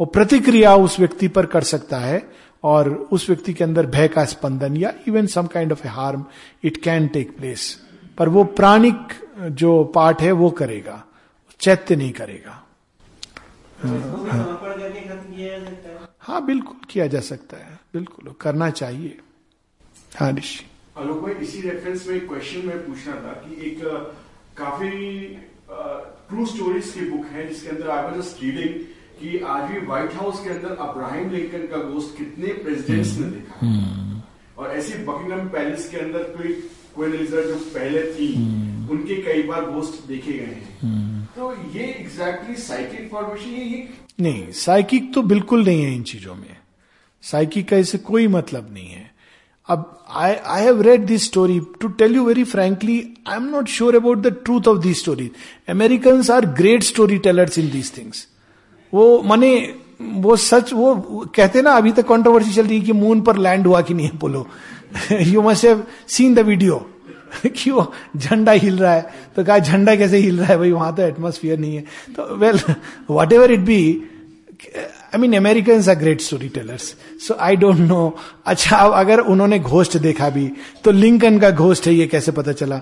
[0.00, 2.30] वो प्रतिक्रिया उस व्यक्ति पर कर सकता है
[2.64, 6.24] और उस व्यक्ति के अंदर भय का स्पंदन या even some kind of a harm
[6.64, 7.80] it can take place
[8.18, 8.98] पर वो प्राणिक,
[9.40, 11.04] जो पार्ट है, वो करेगा।
[11.60, 12.64] चैत्य नहीं करेगा।
[13.84, 13.96] है
[16.20, 19.18] हाँ बिल्कुल किया जा सकता है। बिल्कुल करना चाहिए।
[20.16, 20.64] हाँ ऋषि।
[20.98, 23.78] आलोक भाई इसी रेफरेंस में एक क्वेश्चन मैं पूछना था कि एक
[24.56, 24.90] काफ़ी
[26.28, 28.74] ट्रू स्टोरीज की बुक है जिसके अंदर आई वाज जस्ट रीडिंग
[29.20, 33.66] कि आज भी व्हाइट हाउस के अंदर अब्राहिम लिंकन का गोस्ट कितने प्रेसिडेंट्स ने देखा।
[33.66, 34.22] है।
[34.58, 36.52] और ऐसे बकिंगम पैलेस के अंदर कोई
[36.94, 38.34] क्वीन एलिजाबेथ जो पहले थी
[38.90, 43.88] उनके कई बार गोस्ट देखे गए हैं। तो ये एग्जैक्टली साइकिक फॉर्मेशन ये
[44.20, 46.56] नहीं साइकिक तो बिल्कुल नहीं है इन चीज़ों में।
[47.22, 49.10] साइकिक का इससे कोई मतलब नहीं है।
[49.68, 53.68] अब I I have read this story to tell you very frankly I am not
[53.68, 55.30] sure about the truth of this story
[55.68, 58.26] American are great story tellers in these things
[58.94, 60.94] वो माने, वो सच, वो
[61.34, 64.10] कहते ना, अभी तक कंट्रोवर्सी चल रही है कि मून पर लैंड हुआ कि नहीं
[64.14, 64.46] बोलो
[65.12, 66.97] you must have seen the video
[67.46, 70.58] कि वो झंडा हिल रहा है। तो कहा, झंडा कैसे हिल रहा है?
[70.58, 71.84] भाई, वहाँ तो एटमोस्फियर नहीं है।
[72.16, 72.60] तो well
[73.10, 73.80] what ever it be
[75.14, 76.94] I mean American are great story tellers
[77.26, 78.16] so I don't know
[78.46, 80.50] अच्छा अब अगर उन्होंने घोस्ट देखा भी
[80.84, 82.80] तो लिंकन का घोस्ट है, ये कैसे पता चला?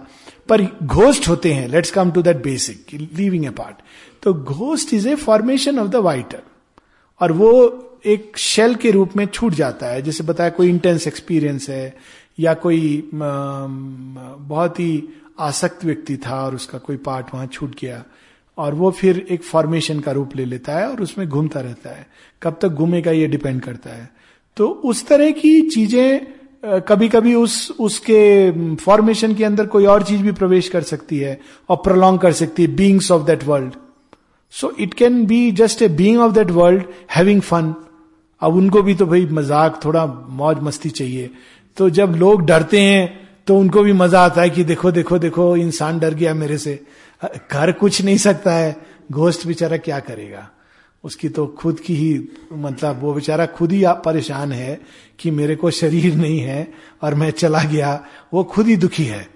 [0.49, 3.77] पर घोस्ट होते हैं। Let's come to that basic living a part
[4.23, 6.43] तो ghost is a formation of the vital
[7.21, 7.53] और वो
[8.07, 11.97] एक शेल के रूप में छूट जाता है। जैसे बताया, कोई इंटेंस एक्सपीरियंस है
[12.39, 15.03] या कोई बहुत ही
[15.41, 18.03] आसक्त व्यक्ति था और उसका कोई पार्ट वहाँ छूट गया
[18.59, 22.07] और वो फिर एक फॉर्मेशन का रूप ले लेता है और उसमें घूमता रहता है।
[22.43, 24.09] कब तक घूमेगा ये डिपेंड करता है।
[24.57, 30.23] तो उस तरह की चीज़ें कभी कभी उस, उसके फॉर्मेशन के अंदर कोई और चीज़
[30.23, 33.75] भी प्रवेश कर सकती है और प्रोलॉन्ग कर सकती है beings of that world
[34.55, 36.85] so it can be just a being of that world
[37.17, 37.75] having fun
[38.43, 41.31] अब उनको भी तो भाई मज़ाक, थोड़ा मौज मस्ती चाहिए।
[41.77, 45.57] तो जब लोग डरते हैं तो उनको भी मज़ा आता है कि देखो देखो देखो,
[45.57, 46.75] इंसान डर गया मेरे से।
[47.23, 48.77] कर कुछ नहीं सकता है,
[49.13, 50.49] घोस्ट बेचारा क्या करेगा?
[51.05, 54.81] उसकी तो खुद की ही मतलब वो बेचारा खुद ही परेशान है
[55.19, 56.67] कि मेरे को शरीर नहीं है
[57.03, 58.05] और मैं चला गया,
[58.35, 59.27] वो खुद ही दुखी है।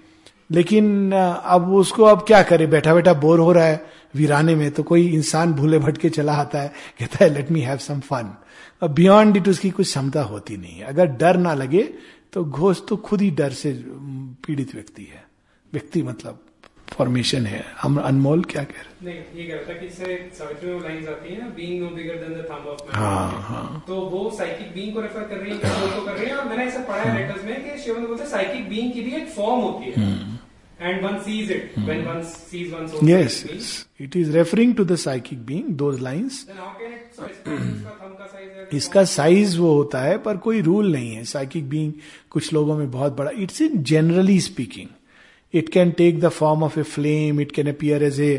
[0.51, 2.67] लेकिन, अब उसको अब क्या करे?
[2.67, 3.85] बैठा बैठा बोर हो रहा है
[4.15, 7.77] वीराने में तो कोई इंसान भूले भटके चला आता है, कहता है let me have
[7.77, 8.33] some fun
[8.83, 11.89] beyond it उसकी कुछ क्षमता होती नहीं है। अगर डर ना लगे
[12.33, 13.73] तो घोष तो खुद ही डर से
[14.45, 15.23] पीड़ित व्यक्ति है।
[15.73, 16.39] व्यक्ति मतलब
[16.89, 19.35] फॉर्मेशन है। हम अनमोल क्या कह रहे हैं?
[19.35, 23.41] ये कह रहा था कि है ना being no bigger than the thumb of हाँ
[23.41, 25.57] हाँ। तो वो साइकिक बीइंग को रेफर कर रही है
[26.05, 28.93] कर रही है और मैंने ऐसा पढ़ा है लेटर्स में कि शिवन बोलते साइकिक बीइंग
[28.93, 30.09] की भी एक फॉर्म होती है।
[30.81, 31.65] and one sees it.
[31.65, 31.87] Mm-hmm.
[31.87, 33.43] when one sees one's own yes.
[33.45, 36.45] Yes, it is referring to the psychic being, those lines.
[36.45, 37.29] Then how can it, so
[38.73, 41.93] इसका साइज़ वो होता है पर कोई रूल नहीं है। साइकिक बीइंग
[42.31, 44.87] कुछ लोगों में बहुत बड़ा it's in generally speaking
[45.53, 48.29] it can take the form of a flame it can appear as a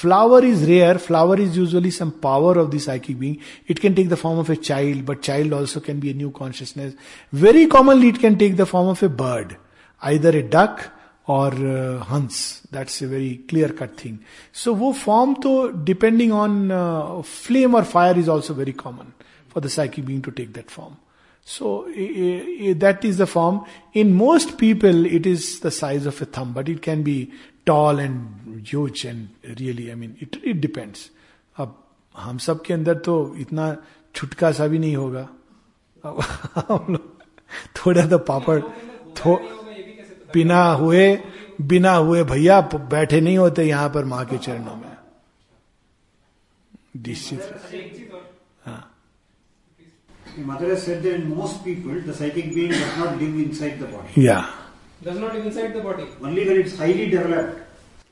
[0.00, 3.36] flower is rare flower is usually some power of the psychic being
[3.70, 6.30] it can take the form of a child but child also can be a new
[6.40, 6.94] consciousness
[7.44, 9.52] very commonly it can take the form of a bird
[10.02, 10.90] either a duck
[11.28, 12.62] uh, hans.
[12.70, 14.24] That's a very clear cut thing.
[14.52, 19.12] So wo form to depending on uh, flame or fire is also very common
[19.48, 20.96] for the psychic being to take that form.
[21.44, 23.64] So that is the form.
[23.92, 27.32] In most people, it is the size of a thumb, but it can be
[27.64, 29.28] tall and huge and
[29.60, 31.10] really, I mean, it, it depends.
[31.58, 31.74] अब
[32.16, 33.76] हम सब के अंदर तो इतना
[34.14, 35.28] छुटका सा भी नहीं होगा
[37.76, 38.60] थोड़ा तो पापड़
[40.36, 41.06] बिना हुए
[41.62, 44.94] बिना हुए भैया बैठे नहीं होते यहाँ पर माँ के चरणों में।
[47.06, 47.40] निश्चित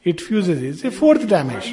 [0.06, 1.72] it fuses is a fourth damage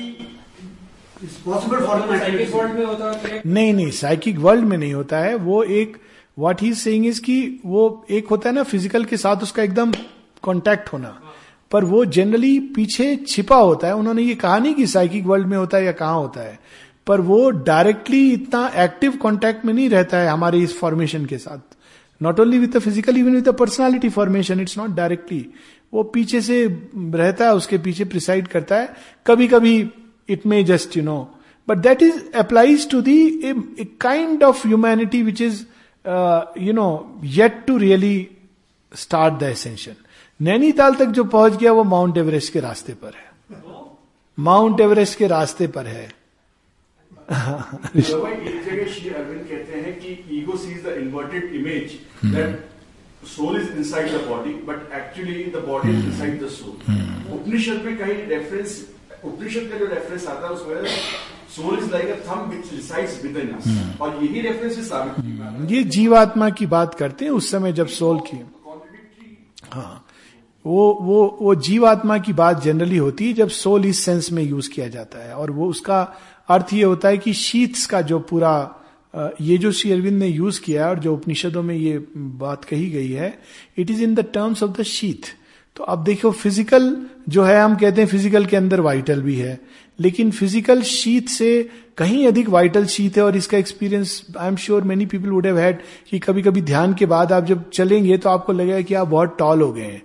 [1.46, 5.98] possible में नहीं नहीं साइकिक वर्ल्ड में नहीं होता है। वो एक
[6.38, 9.92] वॉट ही सेंग इज़ की वो एक होता है ना फ़िज़िकल के साथ उसका एकदम
[10.44, 11.20] कांटेक्ट होना।
[11.72, 15.58] पर वो जनरली पीछे छिपा होता है। उन्होंने ये कहा नहीं कि साइकिक वर्ल्ड में
[15.58, 16.60] होता है या कहाँ होता है।
[17.08, 21.76] पर वो डायरेक्टली इतना एक्टिव कांटेक्ट में नहीं रहता है हमारे इस फॉर्मेशन के साथ।
[22.22, 25.46] Not only with physical even with personality formation it's not directly
[25.94, 26.66] वो पीछे से
[26.96, 28.94] रहता है, उसके पीछे प्रिसाइड करता है।
[29.28, 29.90] कभी कभी
[30.30, 31.18] it may just you know
[31.68, 35.64] but that is applies to the a kind of humanity which is
[36.62, 38.28] you know yet to really
[38.94, 39.54] start the
[40.42, 43.60] Nainital तक जो पहुँच गया वो माउंट एवरेस्ट के रास्ते पर है।
[44.38, 46.08] माउंट एवरेस्ट के रास्ते पर है।
[47.32, 52.00] तो एक जगह श्री अरविंद कहते हैं कि ego sees the inverted image
[53.28, 57.98] soul is inside the body but actually the body is inside the soul Upanishad में
[57.98, 58.80] कहीं रेफरेंस
[59.26, 60.86] उपनिषद का जो रेफरेंस आता है उसमें
[61.56, 65.84] soul is like a thumb which resides within us और यही रेफरेंस इस साबित ये
[65.98, 68.46] जीवात्मा की बात करते हैं उस समय जब सोल की
[69.74, 70.06] हाँ।
[70.66, 74.70] वो वो वो जीवात्मा की बात जनरली होती है जब सोल इस सेंस में यूज़
[74.70, 76.02] किया जाता है। और वो उसका
[76.50, 78.54] अर्थ ये होता है कि शीत्स का जो पूरा
[79.42, 83.10] ये जो श्री अरविंद ने यूज़ किया और जो उपनिषदों में ये बात कही गई
[83.12, 83.38] है
[83.78, 85.26] it is in the terms of the sheath
[85.76, 86.96] तो अब देखो फ़िज़िकल
[87.30, 89.60] जो है, हम कहते हैं फ़िज़िकल के अंदर वाइटल भी है,
[90.00, 94.84] लेकिन फ़िज़िकल शीत से कहीं अधिक वाइटल शीत है और इसका experience I am sure
[94.84, 98.30] many people would have had कि कभी कभी ध्यान के बाद आप जब चलेंगे तो
[98.30, 100.02] आपको लगेगा कि आप बहुत टॉल हो गए हैं।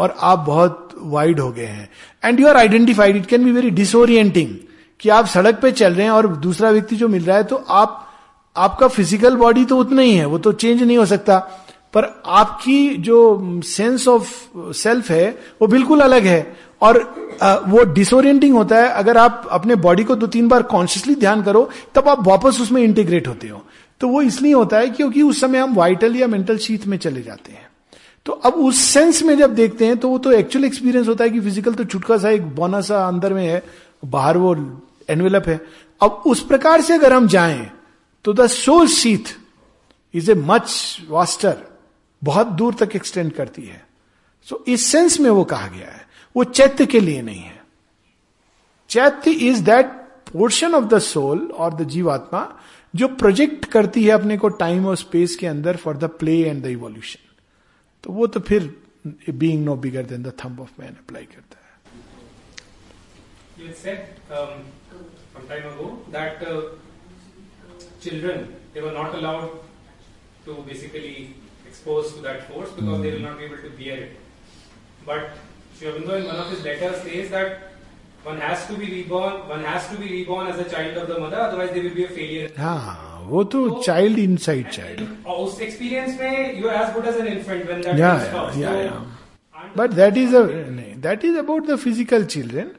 [0.00, 1.88] और आप बहुत वाइड हो गए हैं।
[2.24, 4.54] And you are identified it can be very disorienting
[5.00, 7.56] कि आप सड़क पे चल रहे हैं और दूसरा व्यक्ति जो मिल रहा है तो
[7.56, 8.06] आप,
[8.56, 11.38] आपका फ़िज़िकल बॉडी तो उतना ही है, वो तो चेंज नहीं हो सकता।
[11.94, 14.28] पर आपकी जो सेंस ऑफ़
[14.74, 15.30] सेल्फ है,
[15.62, 16.98] वो बिल्कुल अलग है। और
[17.68, 21.68] वो डिसोरियंटिंग होता है। अगर आप अपने बॉडी को दो तीन बार कॉन्शियसली ध्यान करो,
[21.94, 23.62] तब आप वापस उसमें इंटीग्रेट होते हो।
[24.00, 27.22] तो वो इसलिए होता है क्योंकि उस समय हम वाइटल या मेंटल शीत में चले
[27.22, 27.68] जाते हैं।
[28.26, 31.30] तो अब उस सेंस में जब देखते हैं तो वो तो एक्चुअल एक्सपीरियंस होता है
[31.30, 33.62] कि फ़िज़िकल तो छुटका सा एक बोना सा अंदर में है
[34.04, 34.54] बाहर वो
[35.10, 35.60] एनवेलप है।
[36.00, 37.70] अब उस प्रकार से अगर हम जाएँ
[38.24, 39.36] तो the soul sheath
[40.14, 41.56] is a much vaster
[42.22, 43.82] बहुत दूर तक एक्सटेंड करती है।
[44.48, 46.06] सो so, इस सेंस में वो कहा गया है।
[46.36, 47.58] वो चैत्य के लिए नहीं है।
[48.90, 49.86] Chaitya is that
[50.32, 52.46] portion of the soul और द जीवात्मा
[52.94, 56.62] जो प्रोजेक्ट करती है अपने को टाइम और स्पेस के अंदर for the play and
[56.62, 57.26] the evolution
[58.04, 58.74] तो वो तो फिर
[59.06, 61.68] being no bigger than the thumb of man apply करता है
[63.60, 64.60] You said um,
[65.32, 66.60] some time ago that uh,
[68.04, 69.50] children they were not allowed
[70.46, 71.34] to basically
[71.70, 73.02] expose to that force because mm.
[73.02, 74.16] they will not be able to bear it.
[75.04, 75.36] But
[75.76, 77.69] Sri in one of his letters says that
[78.24, 81.18] one has to be reborn, one has to be reborn as a child of the
[81.18, 82.48] mother, otherwise they will be a failure.
[82.58, 87.16] हाँ वो तो child inside child उस experience में you are as good as
[87.16, 88.92] an infant when that.
[89.76, 90.40] But that is a
[91.02, 92.70] that is about the physical children,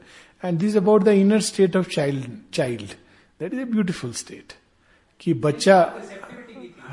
[0.44, 2.26] and this is about the inner state of child.
[2.52, 2.96] Child,
[3.39, 4.56] that is a beautiful state.
[5.22, 5.78] कि बच्चा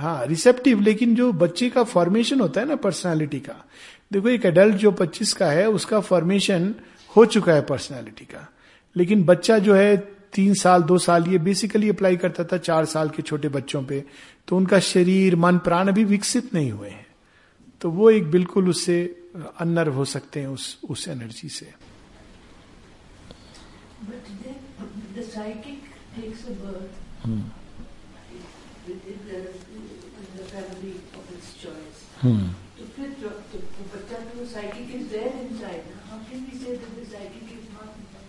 [0.01, 3.55] हाँ receptive लेकिन जो बच्चे का formation होता है ना पर्सनालिटी का
[4.13, 6.75] देखो एक एडल्ट जो 25 का है उसका फॉर्मेशन
[7.17, 8.47] हो चुका है पर्सनैलिटी का।
[8.97, 9.97] लेकिन बच्चा जो है
[10.35, 14.05] तीन साल दो साल ये बेसिकली अप्लाई करता था चार साल के छोटे बच्चों पे।
[14.49, 17.07] तो उनका शरीर मन प्राण अभी विकसित नहीं हुए हैं।
[17.81, 18.99] तो वो एक बिल्कुल उससे
[19.61, 21.73] अनर्व हो सकते हैं उस उस एनर्जी से।
[24.09, 24.59] But then
[25.15, 25.81] the psychic
[26.17, 26.95] takes a birth
[28.87, 29.39] within the,
[30.19, 31.99] in the family of its choice.
[32.23, 35.85] तो फिर जो तो तो बच्चा तो psychic is there inside.
[36.11, 38.29] How can we say that the psychic is not inside?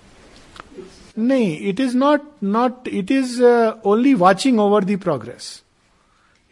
[0.77, 3.41] It's नहीं it is not not it is
[3.85, 5.51] only watching over the progress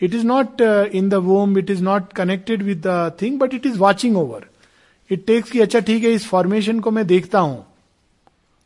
[0.01, 0.61] it is not
[0.93, 4.45] in the womb it is not connected with the thing but it is watching over
[5.11, 7.65] it takes कि अच्छा ठीक है, इस formation को मैं देखता हूँ।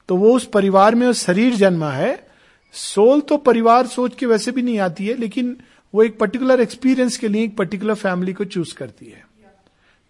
[0.09, 2.27] तो वो उस परिवार में, उस शरीर जन्मा है।
[2.73, 5.55] सोल तो परिवार सोच के वैसे भी नहीं आती है, लेकिन
[5.93, 9.23] वो एक पर्टिकुलर एक्सपीरियंस के लिए, एक पर्टिकुलर फैमिली को चूज़ करती है।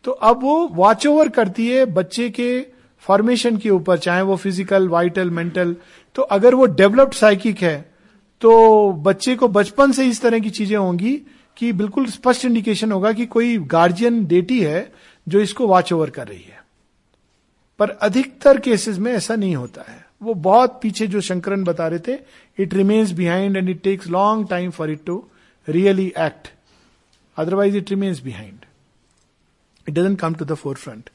[0.03, 2.59] तो अब वो वॉच ओवर करती है बच्चे के
[3.03, 5.75] फॉर्मेशन के ऊपर, चाहे वो फ़िज़िकल वाइटल मेंटल
[6.15, 7.79] तो अगर वो डेवलप्ड साइकिक है
[8.41, 11.15] तो बच्चे को बचपन से इस तरह की चीज़ें होंगी
[11.57, 14.91] कि बिल्कुल स्पष्ट इंडिकेशन होगा कि कोई गार्जियन डेटी है
[15.27, 16.59] जो इसको वॉच ओवर कर रही है।
[17.79, 21.99] पर अधिकतर केसेस में ऐसा नहीं होता है। वो बहुत पीछे जो शंकरन बता रहे
[22.07, 22.17] थे
[22.57, 25.23] it remains behind and it takes long time for it to
[25.67, 26.47] really act
[27.37, 28.65] otherwise it remains behind
[29.87, 31.09] it doesn't come to the fore forefront.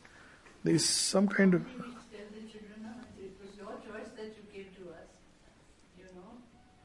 [0.66, 1.92] There is some kind of we tell
[2.32, 2.94] the children, "No,
[3.24, 5.06] it was your choice that you came to us.
[5.98, 6.30] You know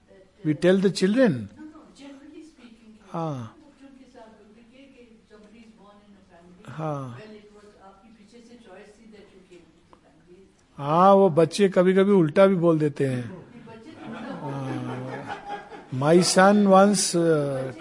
[0.09, 0.19] that.
[0.19, 1.39] uh, we tell the children.
[1.41, 1.71] No.
[2.01, 3.55] Generally speaking, हाँ.
[6.77, 7.23] हाँ.
[10.77, 13.25] हाँ वो बच्चे कभी कभी उल्टा भी बोल देते हैं
[15.99, 17.11] माई सन वंस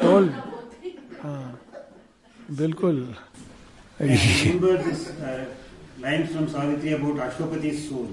[0.01, 0.33] टोल्ड
[1.23, 1.61] हाँ
[2.59, 2.99] बिल्कुल
[4.01, 4.07] uh,
[6.01, 8.09] lines from Savitri about Ashwapati's soul.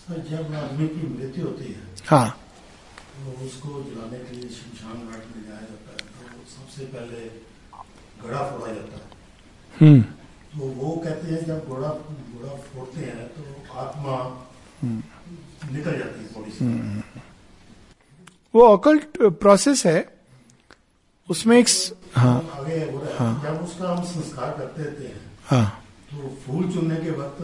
[0.00, 2.38] Sir, जब आदमी की मृत्यु होती है हाँ
[3.24, 7.30] तो उसको जलाने के लिए शमशान घाट में जाया जाता है तो सबसे पहले
[8.28, 9.02] घड़ा फोड़ा जाता है
[9.80, 13.42] हम्म तो वो कहते हैं जब घोड़ा घोड़ा फोड़ते हैं तो
[13.78, 14.48] आत्मा
[14.84, 16.64] निकल जाती है बॉडी से
[18.54, 20.13] वो अकल्ट प्रोसेस है
[21.29, 21.67] उसमें एक
[22.15, 22.79] हाँ हो है
[23.43, 25.65] जब उसका हम संस्कार करते रहते हैं हाँ।
[26.11, 27.41] तो फूल चुनने के वक्त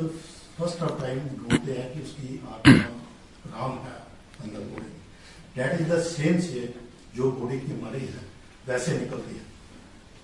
[0.57, 2.73] फ़र्स्ट ऑफ़ टाइम ढूंढते हैं कि उसकी आत्मा
[3.53, 3.97] राम है
[4.43, 4.91] अंदर body.
[5.55, 6.75] That is the same shape
[7.15, 8.23] जो बॉडी की मरी है
[8.67, 9.49] वैसे निकलती है।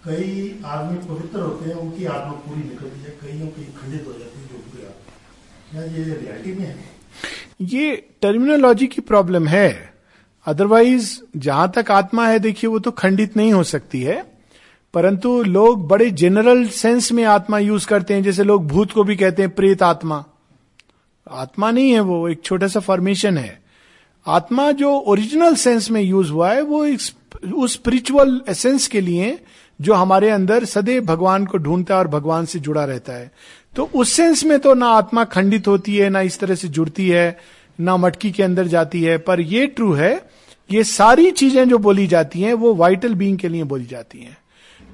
[0.05, 4.39] कई आदमी पवित्र होते हैं उनकी आत्मा पूरी निकलती है कईयों की खंडित हो जाती
[4.39, 5.14] है जो पूरी आत्मा
[5.72, 6.78] क्या ये रियलिटी में है?
[7.62, 9.96] ये टर्मिनोलॉजी की प्रॉब्लम है।
[10.47, 14.37] अदरवाइज़ जहाँ तक आत्मा है, देखिए, वो तो खंडित नहीं हो सकती है।
[14.93, 19.15] परंतु लोग बड़े जनरल सेंस में आत्मा यूज़ करते हैं, जैसे लोग भूत को भी
[19.15, 20.25] कहते हैं, प्रेत आत्मा।
[21.31, 23.61] आत्मा नहीं है वो, एक छोटा सा फॉर्मेशन है।
[24.27, 26.85] आत्मा जो ओरिजिनल सेंस में यूज़ हुआ है, वो
[27.55, 29.39] उस स्पिरिचुअल एसेंस के लिए
[29.81, 33.31] जो हमारे अंदर सदैव भगवान को ढूंढता है और भगवान से जुड़ा रहता है।
[33.75, 37.09] तो उस सेंस में तो ना आत्मा खंडित होती है, ना इस तरह से जुड़ती
[37.09, 37.37] है।
[37.80, 40.30] ना मटकी के अंदर जाती है, पर ये ट्रू है,
[40.69, 44.38] ये सारी चीज़ें जो बोली जाती हैं, वो वाइटल बीइंग के लिए बोली जाती हैं।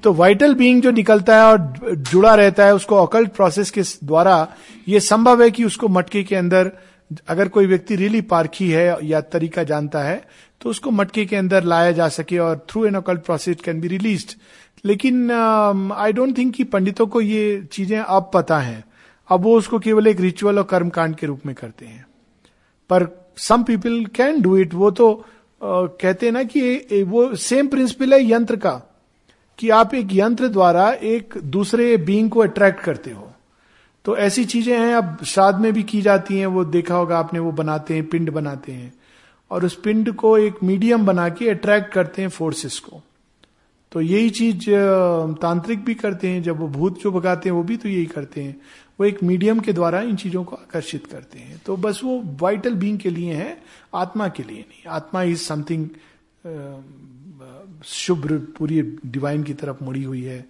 [0.02, 4.36] तो वाइटल बीइंग जो निकलता है और जुड़ा रहता है, उसको अकल्ट प्रोसेस के द्वारा,
[4.88, 6.72] ये संभव है कि उसको मटके के अंदर,
[7.28, 10.22] अगर कोई व्यक्ति रियली पारखी है या तरीका जानता है
[10.60, 13.88] तो उसको मटके के अंदर लाया जा सके और through an occult process can be
[13.88, 14.24] release
[14.84, 18.82] लेकिन आई डोंट थिंक कि पंडितों को ये चीज़ें अब पता है।
[19.30, 22.04] अब वो उसको केवल एक रिचुअल और कर्म कांड के रूप में करते हैं।
[22.90, 23.06] पर
[23.38, 25.12] some people can do it वो तो
[25.60, 28.72] कहते हैं ना कि ए, वो सेम प्रिंसिपल है यंत्र का
[29.58, 33.30] कि आप एक यंत्र द्वारा एक दूसरे बींग को अट्रैक्ट करते हो।
[34.04, 37.40] तो ऐसी चीज़ें हैं अब श्राद्ध में भी की जाती हैं वो देखा होगा आपने
[37.40, 38.92] वो बनाते हैं पिंड बनाते हैं
[39.50, 43.02] और उस पिंड को एक मीडियम बना के अट्रैक्ट करते हैं फोर्सेस को।
[43.92, 44.70] तो यही चीज़
[45.40, 48.42] तांत्रिक भी करते हैं जब वो भूत जो भगाते हैं वो भी तो यही करते
[48.42, 48.56] हैं।
[48.98, 52.74] वो एक मीडियम के द्वारा इन चीज़ों को आकर्षित करते हैं। तो बस वो वाइटल
[52.74, 53.62] बींग के लिए है
[53.94, 55.88] आत्मा के लिए नहीं। आत्मा इज़ समथिंग
[57.84, 60.44] शुभ्र पूरी डिवाइन की तरफ़ मुड़ी हुई है।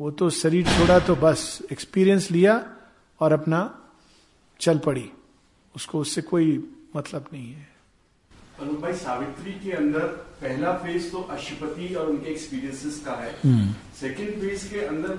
[0.00, 2.54] वो तो शरीर छोड़ा तो बस एक्सपीरियंस लिया
[3.20, 3.58] और अपना
[4.60, 5.10] चल पड़ी।
[5.74, 6.46] उसको उससे कोई
[6.96, 7.68] मतलब नहीं है।
[8.60, 10.06] अनुप भाई सावित्री के अंदर
[10.40, 13.32] पहला फ़ेज़ तो अशुपति और उनके एक्सपीरियंसेस का है।
[14.00, 15.18] सेकेंड फ़ेज़ के अंदर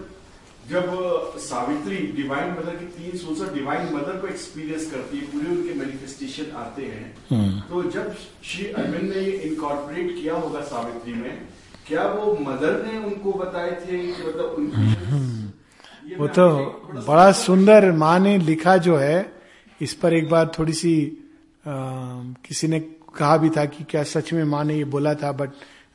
[0.69, 5.73] जब सावित्री डिवाइन मदर की तीन सोच डिवाइन मदर को एक्सपीरियंस करती है पूरे उनके
[5.75, 11.41] मैनिफेस्टेशन आते हैं तो जब श्री अरविंद ने ये इनकॉर्पोरेट किया होगा सावित्री में
[11.87, 16.47] क्या वो मदर ने उनको बताए थे कि मतलब उनकी वो तो
[17.07, 19.19] बड़ा सुंदर माँ ने लिखा जो है
[19.81, 20.93] इस पर एक बार थोड़ी सी
[21.65, 21.73] आ,
[22.45, 22.79] किसी ने
[23.15, 25.49] कहा भी था कि क्या सच में माँ ने ये बोला था but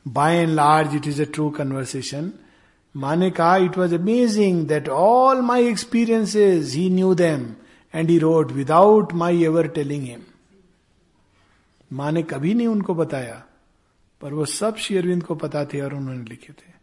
[0.05, 2.31] by and large it is a true conversation
[2.97, 7.45] माँ ने कहा it was amazing that all my experiences he knew them
[7.93, 10.21] and he wrote without my ever telling him
[11.91, 13.43] माँ ने कभी नहीं उनको बताया
[14.21, 16.75] पर वो सब शेयरविंद को पता थे और उन्होंने लिखे थे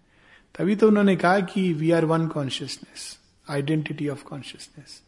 [0.55, 5.01] तभी तो उन्होंने कहा कि we are one consciousness identity of consciousness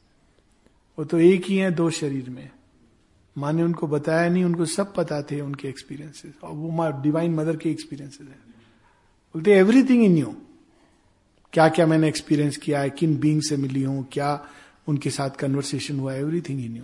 [0.98, 2.48] वो तो एक ही है दो शरीर में
[3.36, 7.34] माँ ने उनको बताया नहीं उनको सब पता थे उनके एक्सपीरियंसेस और वो माँ डिवाइन
[7.34, 8.38] मदर के एक्सपीरियंसेस है
[9.34, 10.34] बोलते एवरीथिंग इन यू
[11.56, 14.46] क्या क्या मैंने एक्सपीरियंस किया है, किन बींग से मिली हूँ, क्या
[14.86, 16.82] उनके साथ कन्वर्सेशन हुआ एवरीथिंग इन यू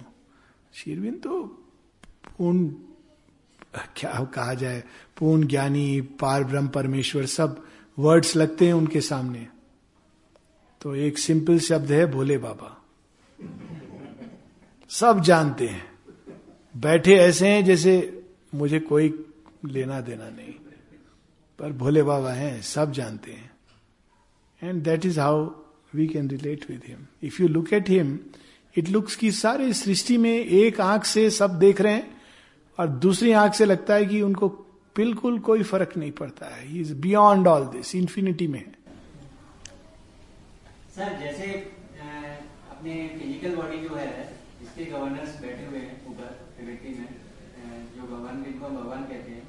[0.74, 1.42] शेरविन तो
[2.38, 2.68] पूर्ण,
[3.96, 4.84] क्या कहा जाए,
[5.18, 7.66] पूर्ण ज्ञानी, पार ब्रह्म परमेश्वर, सब
[7.98, 9.48] वर्ड्स लगते हैं उनके सामने।
[10.80, 12.84] तो एक सिंपल शब्द है, भोले बाबा।
[14.90, 15.92] सब जानते हैं।
[16.76, 18.22] बैठे ऐसे हैं जैसे
[18.54, 19.24] मुझे कोई
[19.64, 20.54] लेना देना नहीं।
[21.58, 23.51] पर भोले बाबा हैं, सब जानते हैं।
[24.62, 25.44] And that is how
[25.94, 28.18] we can relate with him if you look at him
[28.78, 32.20] it looks की सारे सृष्टि में एक आँख से सब देख रहे हैं
[32.78, 34.48] और दूसरी आँख से लगता है कि उनको
[34.96, 38.64] बिल्कुल कोई फ़र्क नहीं पड़ता है। Is beyond all this infinity में
[40.96, 41.52] सर जैसे
[42.70, 44.08] अपने फ़िज़िकल बॉडी जो है,
[44.62, 46.28] इसके गवर्नर्स बैठे हुए हैं ऊपर
[46.64, 46.76] में
[47.96, 49.42] जो भगवान, जिनको भगवान कहते हैं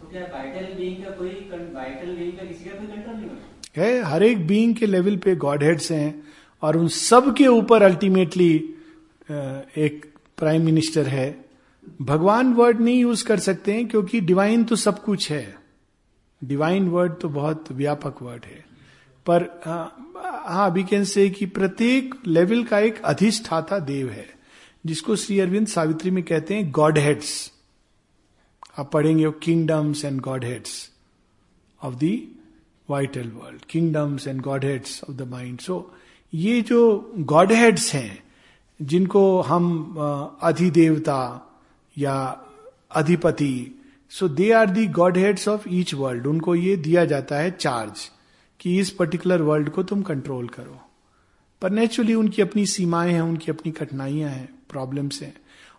[0.00, 1.30] तो क्या वाइटल बीइंग का कोई
[1.74, 3.53] वाइटल बीइंग का किसी का कोई कंट्रोल नहीं होता?
[3.76, 6.22] है, हर एक बीइंग के लेवल पे गॉड हेड्स हैं
[6.62, 8.54] और उन सब के ऊपर अल्टीमेटली
[9.78, 10.04] एक
[10.38, 11.44] प्राइम मिनिस्टर है।
[12.02, 15.54] भगवान वर्ड नहीं यूज़ कर सकते हैं क्योंकि डिवाइन तो सब कुछ है।
[16.42, 18.64] डिवाइन वर्ड तो बहुत व्यापक वर्ड है।
[19.26, 19.42] पर
[20.46, 24.26] हाँ वी कैन से कि प्रत्येक लेवल का एक अधिष्ठाता देव है,
[24.84, 27.50] जिसको श्री अरविंद सावित्री में कहते हैं गॉड हेड्स
[28.78, 30.90] आप पढ़ेंगे kingdoms and god heads
[31.82, 32.18] of the
[32.88, 35.94] vital world kingdoms and god heads of the mind so
[36.34, 38.22] ये जो गॉड हेड्स हैं,
[38.82, 39.96] जिनको हम
[40.42, 41.20] अधिदेवता
[41.98, 42.40] या
[42.94, 43.80] अधिपति
[44.10, 48.10] so they are the god heads of each world उनको ये दिया जाता है चार्ज
[48.60, 50.80] कि इस पर्टिकुलर वर्ल्ड को तुम कंट्रोल करो।
[51.62, 55.34] पर नेचुरली उनकी अपनी सीमाएँ हैं, उनकी अपनी कठिनाइयाँ हैं प्रॉब्लम्स हैं।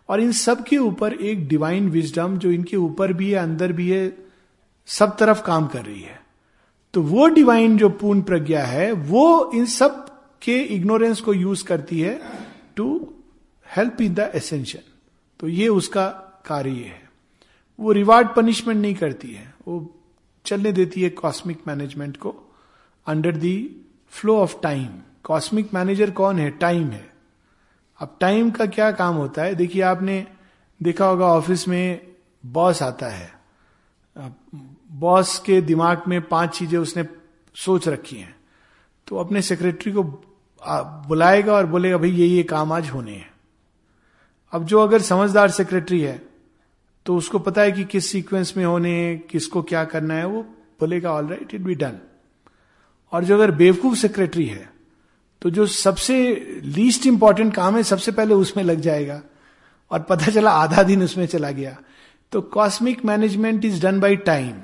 [0.08, 3.90] और इन सब के ऊपर एक डिवाइन विजडम जो इनके ऊपर भी है, अंदर भी
[3.90, 4.16] है,
[4.86, 6.25] सब तरफ़ काम कर रही है।
[6.96, 10.06] तो वो डिवाइन जो पूर्ण प्रज्ञा है, वो इन सब
[10.42, 12.20] के इग्नोरेंस को यूज़ करती है
[12.76, 12.86] to
[13.76, 14.84] help in the essential
[15.40, 16.06] तो ये उसका
[16.46, 17.08] कार्य है।
[17.80, 20.00] वो रिवार्ड पनिशमेंट नहीं करती है। वो
[20.44, 22.34] चलने देती है कॉस्मिक मैनेजमेंट को
[23.06, 23.56] under the
[24.08, 24.88] flow of time
[25.24, 26.50] cosmic manager कौन है?
[26.50, 27.12] टाइम है।
[28.00, 29.54] अब टाइम का क्या काम होता है?
[29.54, 30.26] देखिए, आपने
[30.82, 32.06] देखा होगा ऑफ़िस में
[32.46, 33.32] बॉस आता है।
[34.96, 37.04] बॉस के दिमाग में पाँच चीज़ें उसने
[37.56, 38.34] सोच रखी हैं।
[39.08, 40.02] तो अपने सेक्रेटरी को
[41.08, 43.30] बुलाएगा और बोलेगा भाई ये ये काम आज होने हैं।
[44.52, 46.20] अब जो अगर समझदार सेक्रेटरी है
[47.06, 50.42] तो उसको पता है कि किस सीक्वेंस में होने हैं, किसको क्या करना है, वो
[50.80, 51.98] बोलेगा all right it be done
[53.12, 54.68] और जो अगर बेवकूफ़ सेक्रेटरी है
[55.42, 56.14] तो जो सबसे
[56.64, 59.20] लीस्ट इंपॉर्टेंट काम है, सबसे पहले उसमें लग जाएगा
[59.90, 61.76] और पता चला आधा दिन उसमें चला गया।
[62.32, 64.54] तो cosmic management is done by time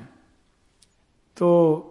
[1.37, 1.89] तो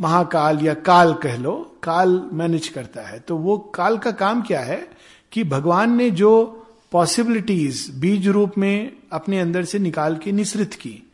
[0.00, 4.60] महाकाल या काल कह लो, काल मैनेज करता है। तो वो काल का काम क्या
[4.60, 4.88] है
[5.32, 6.60] कि भगवान ने जो
[6.92, 11.10] पॉसिबिलिटीज बीज रूप में अपने अंदर से निकाल के निश्रित की।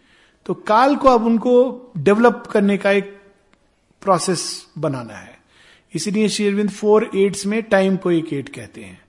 [0.47, 3.21] तो काल को अब उनको डेवलप करने का एक
[4.03, 5.39] प्रोसेस बनाना है।
[5.95, 9.01] इसीलिए शेरविंद फोर एड्स में टाइम को एक एड कहते हैं।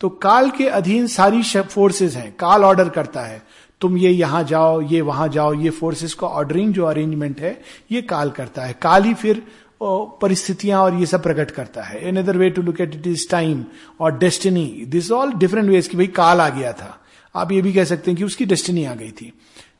[0.00, 3.42] तो काल के अधीन सारी फोर्सेस हैं, काल ऑर्डर करता है।
[3.80, 7.60] तुम ये यहाँ जाओ, ये वहाँ जाओ, ये फोर्सेस को ऑर्डरिंग जो अरेंजमेंट है,
[7.92, 9.42] ये काल करता है। काल ही फिर
[9.82, 13.28] परिस्थितियाँ और ये सब प्रकट करता है। An other way to look at it is
[13.30, 13.64] time
[14.00, 16.96] और destiny this all different ways की भाई काल आ गया था।
[17.34, 19.32] आप ये भी कह सकते हैं कि उसकी डेस्टिनी आ गई थी।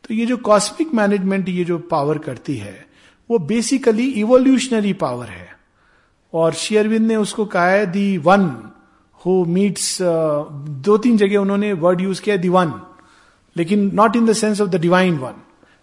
[0.05, 2.87] तो ये जो कॉस्मिक मैनेजमेंट ये जो पावर करती है,
[3.31, 5.49] वो बेसिकली इवोल्यूशनरी पावर है।
[6.33, 8.51] और शेयरविंद ने उसको कहा है दी वन
[9.21, 12.73] हु मीट्स दो तीन जगह उन्होंने वर्ड यूज़ किया दी वन
[13.57, 15.43] लेकिन not in the sense of the divine one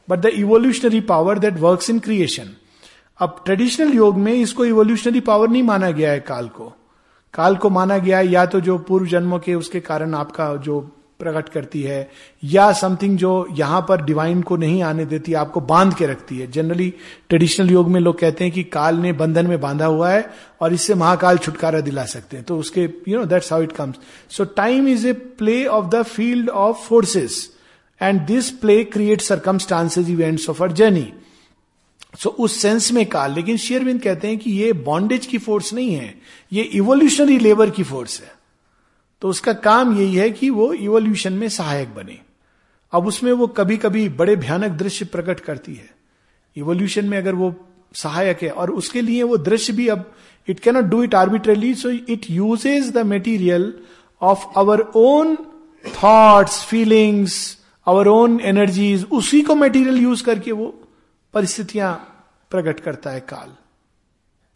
[0.09, 2.49] but the evolutionary power that work in creation
[3.20, 6.74] अब ट्रेडिशनल योग में इसको इवोल्यूशनरी पावर नहीं माना गया है काल को।
[7.34, 10.80] काल को माना गया है या तो जो पूर्व जन्मों के उसके कारण आपका जो
[11.20, 12.09] प्रकट करती है,
[12.43, 16.51] या समथिंग जो यहाँ पर डिवाइन को नहीं आने देती, आपको बाँध के रखती है।
[16.51, 16.93] जनरली
[17.30, 20.30] ट्रेडिशनल योग में लोग कहते हैं कि काल ने बंधन में बांधा हुआ है
[20.61, 23.95] और इससे महाकाल छुटकारा दिला सकते हैं। तो उसके you know that's how it comes
[24.30, 27.57] so time is a play of the field of forces
[28.02, 31.12] and this play create circumstances events of our journey
[32.20, 35.95] so उस सेंस में काल, लेकिन शेयरविंद कहते हैं कि ये बॉन्डेज की फोर्स नहीं
[35.95, 36.14] है,
[36.52, 38.32] ये इवोल्यूशनरी लेबर की फोर्स है।
[39.22, 42.20] तो उसका काम यही है कि वो इवोल्यूशन में सहायक बने।
[42.93, 45.89] अब उसमें वो कभी कभी बड़े भयानक दृश्य प्रकट करती है।
[46.56, 47.54] इवोल्यूशन में अगर वो
[47.95, 50.12] सहायक है, और उसके लिए वो दृश्य भी अब
[50.48, 53.74] it cannot do it arbitrarily so it uses the material
[54.22, 55.36] of our own
[55.86, 57.57] thoughts feelings
[57.88, 60.67] our own energies उसी को मेटीरियल यूज़ करके वो
[61.33, 61.93] परिस्थितियाँ
[62.51, 63.55] प्रकट करता है काल।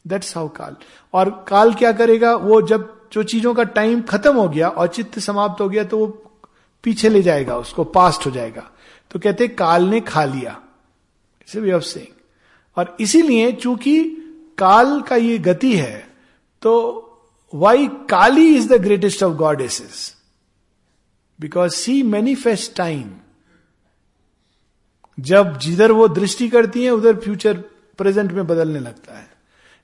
[0.06, 0.76] दैट्स हाउ काल।
[1.14, 2.36] और काल क्या करेगा?
[2.36, 6.08] वो जब जो चीज़ों का टाइम खत्म हो गया औचित्य समाप्त हो गया तो वो
[6.84, 8.70] पीछे ले जाएगा, उसको पास्ट हो जाएगा।
[9.12, 10.60] तो कहते काल ने खा लिया।
[11.42, 12.14] इट्स वे ऑफ़ सेइंग
[12.78, 14.04] और इसीलिए चूँकि
[14.58, 16.08] काल का ये गति है
[16.62, 16.74] तो
[17.54, 20.16] why Kali is the greatest of goddesses
[21.42, 23.10] because she manifest time
[25.18, 27.58] जब जिधर वो दृष्टि करती है उधर फ्यूचर
[27.98, 29.28] प्रेजेंट में बदलने लगता है।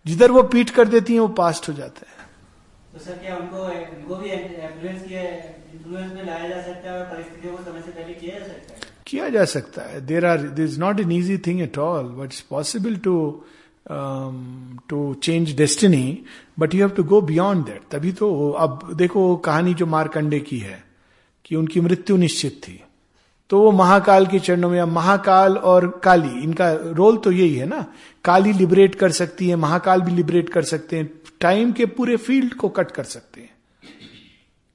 [0.06, 2.26] जिधर वो पीट कर देती है वो पास्ट हो जाता है।
[2.94, 3.64] तो सर क्या उनको
[3.98, 8.40] उनको भी इन्फ्लुएंस में लाया जा सकता है और परिस्थितियों को समय से पहले किया
[8.40, 8.80] जा सकता है?
[9.08, 12.26] किया जा सकता है। There are this is not an easy thing at all but
[12.26, 13.44] it's possible to
[14.90, 16.24] to change destiny
[16.60, 20.60] but you have to go beyond that तभी तो अब देखो कहानी जो मारकंडे की
[20.60, 20.87] है।
[21.48, 22.84] कि उनकी मृत्यु निश्चित थी।
[23.50, 27.86] तो वो महाकाल के चरणों में महाकाल और काली, इनका रोल तो यही है ना,
[28.26, 32.54] काली लिबरेट कर सकती है, महाकाल भी लिबरेट कर सकते हैं, टाइम के पूरे फ़ील्ड
[32.54, 33.50] को कट कर सकते हैं।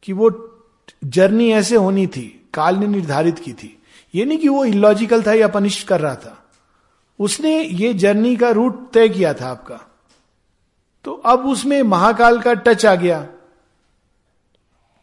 [0.03, 0.59] कि वो
[1.05, 3.83] जर्नी ऐसे होनी थी, काल ने निर्धारित की थी।
[4.15, 6.45] ये नहीं कि वो इलॉजिकल था या पनिश कर रहा था।
[7.19, 9.81] उसने ये जर्नी का रूट तय किया था आपका।
[11.05, 13.29] तो अब उसमें महाकाल का टच आ गया।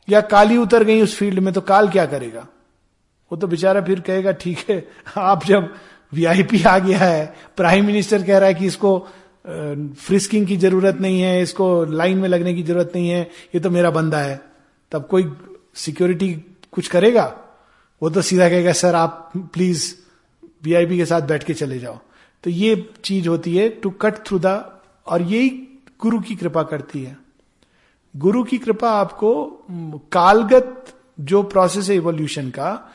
[0.10, 2.48] या काली उतर गई उस फ़ील्ड में तो काल क्या करेगा?
[3.32, 4.88] वो तो बेचारा फिर कहेगा, ठीक है,
[5.18, 5.74] आप जब
[6.12, 8.98] वीआईपी आ गया है प्राइम मिनिस्टर कह रहा है कि इसको
[9.46, 13.22] फ्रिस्किंग की ज़रूरत नहीं है, इसको लाइन में लगने की ज़रूरत नहीं है,
[13.56, 14.40] ये तो मेरा बंदा है।
[14.92, 15.32] तब कोई
[15.76, 16.34] सिक्योरिटी
[16.72, 17.26] कुछ करेगा?
[18.02, 19.94] वो तो सीधा कहेगा, सर, आप प्लीज़
[20.64, 22.00] वीआईपी के साथ बैठ के चले जाओ।
[22.44, 24.48] तो ये चीज़ होती है टू कट थ्रू द
[25.08, 25.50] और यही
[26.02, 27.18] गुरु की कृपा करती है।
[28.16, 29.32] गुरु की कृपा आपको
[30.12, 32.92] कालगत जो प्रोसेस है इवोल्यूशन का,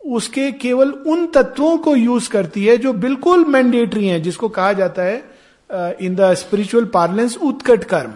[0.00, 5.02] उसके केवल उन तत्वों को यूज़ करती है जो बिल्कुल मैंडेटरी हैं, जिसको कहा जाता
[5.02, 8.12] है इन द स्पिरिचुअल पार्लेंस उत्कट कर्म।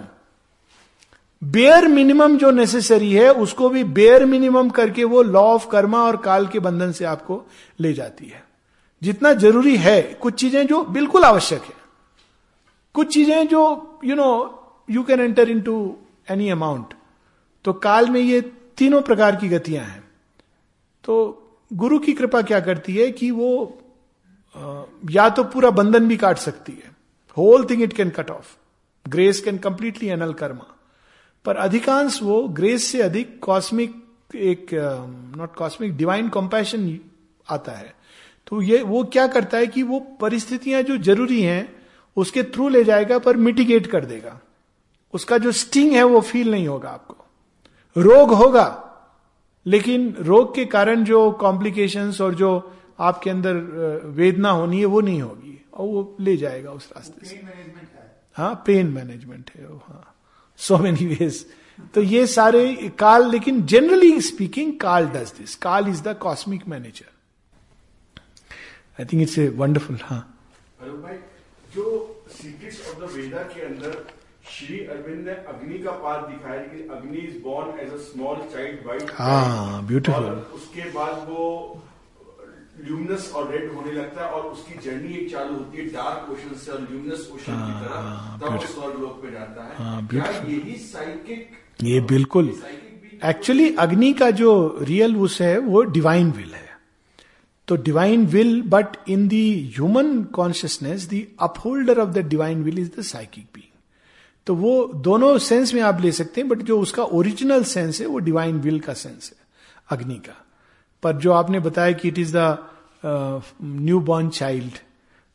[1.43, 6.17] बेयर मिनिमम जो नेसेसरी है, उसको भी बेयर मिनिमम करके वो लॉ ऑफ़ कर्मा और
[6.17, 7.43] काल के बंधन से आपको
[7.81, 8.43] ले जाती है।
[9.03, 11.75] जितना ज़रूरी है, कुछ चीज़ें जो बिल्कुल आवश्यक है।
[12.95, 14.31] कुछ चीज़ें जो you know
[14.89, 15.97] you can enter into
[16.31, 16.95] any amount
[17.65, 18.41] तो काल में ये
[18.79, 20.03] तीनों प्रकार की गतियाँ हैं।
[21.05, 21.15] तो
[21.71, 23.51] गुरु की कृपा क्या करती है कि वो
[25.11, 26.97] या तो पूरा बंधन भी काट सकती है।
[27.37, 28.57] Whole thing it can cut off
[29.07, 30.67] grace can completely annul karma
[31.45, 33.95] पर अधिकांश वो ग्रेस से अधिक कॉस्मिक
[34.35, 34.75] एक
[35.37, 36.99] नॉट कॉस्मिक डिवाइन कॉम्पैशन
[37.47, 37.95] आता है।
[38.47, 41.77] तो ये, वो क्या करता है कि वो परिस्थितियाँ जो ज़रूरी हैं,
[42.17, 44.39] उसके थ्रू ले जाएगा पर मिटिगेट कर देगा।
[45.15, 47.17] उसका जो स्टिंग है वो फील नहीं होगा आपको।
[47.97, 48.67] रोग होगा
[49.67, 52.51] लेकिन रोग के कारण जो कॉम्प्लिकेशंस और जो
[53.01, 53.55] आपके अंदर
[54.17, 57.37] वेदना होनी है वो नहीं होगी। और वो ले जाएगा उस रास्ते से।
[58.37, 60.15] हाँ। पेन मैनेजमेंट है हाँ।
[60.61, 61.45] सो मेनी वेज
[61.95, 67.11] तो ये सारे काल लेकिन generally speaking kaal does this kaal is the cosmic manager
[69.01, 70.23] I think it's a wonderful हाँ।
[71.75, 71.85] जो
[72.33, 74.05] सीक्रेट्स ऑफ़ द वेदा के अंदर
[74.51, 78.87] श्री अरविंद ने अग्नि का पार्ट दिखाया कि Agni is born as a small child
[78.87, 79.83] white हाँ.
[80.15, 81.45] और उसके बाद वो
[82.85, 86.57] ल्यूमिनस और रेड होने लगता है और उसकी जर्नी एक चालू होती है डार्क ओशन
[86.59, 89.01] से और ल्यूमिनस ओशन की हाँ, तरफ़ तब वो beautiful.
[89.01, 92.53] लोक पे जाता है। हाँ, क्या यही साइकिक ये बिल्कुल।
[93.25, 96.67] एक्चुअली अग्नि का जो रियल उस है वो डिवाइन विल है।
[97.69, 99.45] तो divine will but in the
[99.75, 103.68] human consciousness the upholder of the divine will is the psychic being
[104.49, 108.07] तो वो दोनों सेंस में आप ले सकते हैं बट जो उसका ओरिजिनल सेंस है,
[108.07, 109.47] वो डिवाइन विल का सेंस है,
[109.91, 110.35] अग्नि का।
[111.03, 112.59] पर जो आपने बताया कि it is the
[113.63, 114.79] new born child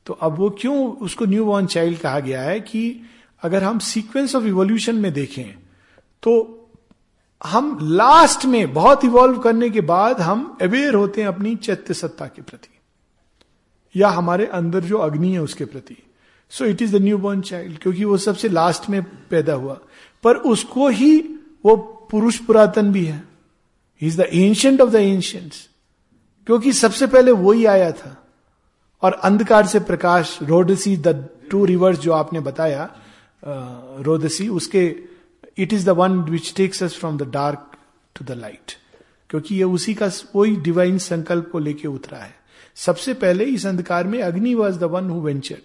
[0.06, 2.82] तो अब वो क्यों उसको न्यू बॉर्न चाइल्ड कहा गया है कि
[3.44, 5.46] अगर हम सीक्वेंस ऑफ़ इवोल्यूशन में देखें
[6.24, 6.34] तो
[7.42, 12.26] हम लास्ट में बहुत इवॉल्व करने के बाद हम अवेयर होते हैं अपनी चैत्य सत्ता
[12.26, 12.70] के प्रति,
[13.96, 15.98] या हमारे अंदर जो अग्नि है उसके प्रति।
[16.58, 19.80] So it is the new born child क्योंकि वो सबसे लास्ट में पैदा हुआ।
[20.24, 21.18] पर उसको ही
[21.66, 21.76] वो
[22.12, 23.24] पुरुष पुरातन भी है।
[24.02, 25.68] Is the ancient of the ancients
[26.48, 28.18] क्योंकि सबसे पहले वो ही आया था।
[29.04, 32.90] और अंधकार से प्रकाश रोडसी द टू रिवर्स जो आपने बताया
[33.44, 34.84] रोदसी, उसके
[35.58, 37.72] it is the one which takes us from the dark
[38.16, 38.72] to the light
[39.30, 42.36] क्योंकि ये उसी का वही डिवाइन संकल्प को लेके उतरा है।
[42.76, 45.58] सबसे पहले इस अंधकार में Agni was the one who venture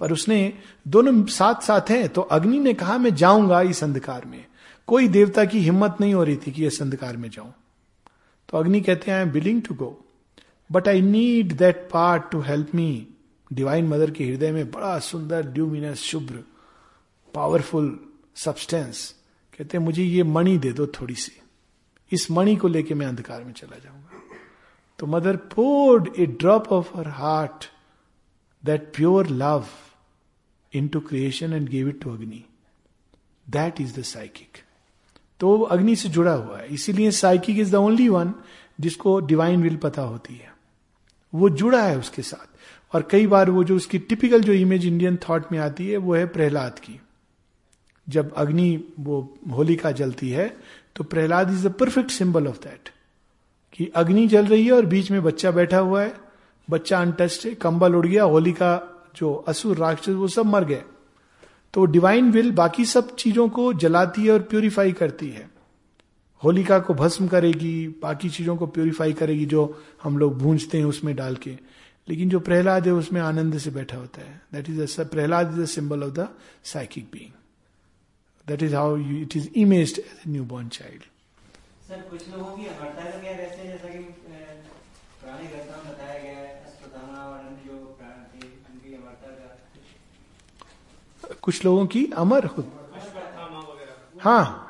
[0.00, 0.52] पर उसने
[0.88, 4.44] दोनों साथ साथ हैं तो अग्नि ने कहा, मैं जाऊँगा इस अंधकार में।
[4.88, 7.52] कोई देवता की हिम्मत नहीं हो रही थी कि इस अंधकार में जाऊँ।
[8.48, 9.96] तो अग्नि कहते हैं I am willing to go
[10.70, 13.06] but I need that part to help me
[13.50, 16.44] divine mother के हृदय में बड़ा सुंदर ड्यूमिनस शुभ्र
[17.34, 17.98] पावरफुल
[18.36, 19.08] सब्सटेंस
[19.58, 21.32] कहते हैं, मुझे ये मणि दे दो थोड़ी सी।
[22.12, 24.20] इस मणि को लेके मैं अंधकार में चला जाऊँगा।
[24.98, 27.64] तो mother poured a drop of her heart
[28.64, 29.66] that pure love
[30.74, 32.44] to creation and give it to Agni
[33.46, 34.58] that is the psychic
[35.40, 38.32] तो अग्नि से जुड़ा हुआ है। इसीलिए psychic is the only one
[38.80, 40.54] जिसको डिवाइन विल पता होती है।
[41.34, 45.18] वो जुड़ा है उसके साथ। और कई बार वो जो उसकी टिपिकल जो इमेज इंडियन
[45.28, 47.00] थॉट में आती है, वो है प्रहलाद की।
[48.08, 50.56] जब अग्नि वो होलिका जलती है
[50.96, 52.88] तो Prahlad is the perfect symbol of that
[53.72, 56.14] कि अग्नि जल रही है और बीच में बच्चा बैठा हुआ है।
[56.70, 60.82] बच्चा अनटच्ड है, कंबल उड़ गया, होलिका जो असुर राक्षस, वो सब मर गए।
[61.74, 65.48] तो डिवाइन विल बाकी सब चीज़ों को जलाती है और प्यूरिफाई करती है।
[66.42, 71.14] होलिका को भस्म करेगी, बाकी चीज़ों को प्यूरिफाई करेगी जो हम लोग भूंजते हैं उसमें
[71.16, 71.58] डाल के।
[72.08, 75.64] लेकिन जो प्रहलाद है, उसमें आनंद से बैठा होता है। That is Prahlad is the
[75.66, 76.28] symbol of the
[76.64, 77.32] psychic being
[78.46, 81.02] that is how it is image as a new born child
[81.88, 83.68] sir, कुछ लोगों की अमरता का क्या रहते हैं?
[83.68, 84.02] जैसा कि अ,
[85.20, 91.29] पुरानी घटना में बताया गया है अश्वत्थामा और अन्य जो प्राण थे उनकी अमरता का
[91.42, 92.64] कुछ लोगों की अमर हो।
[94.20, 94.66] हाँ।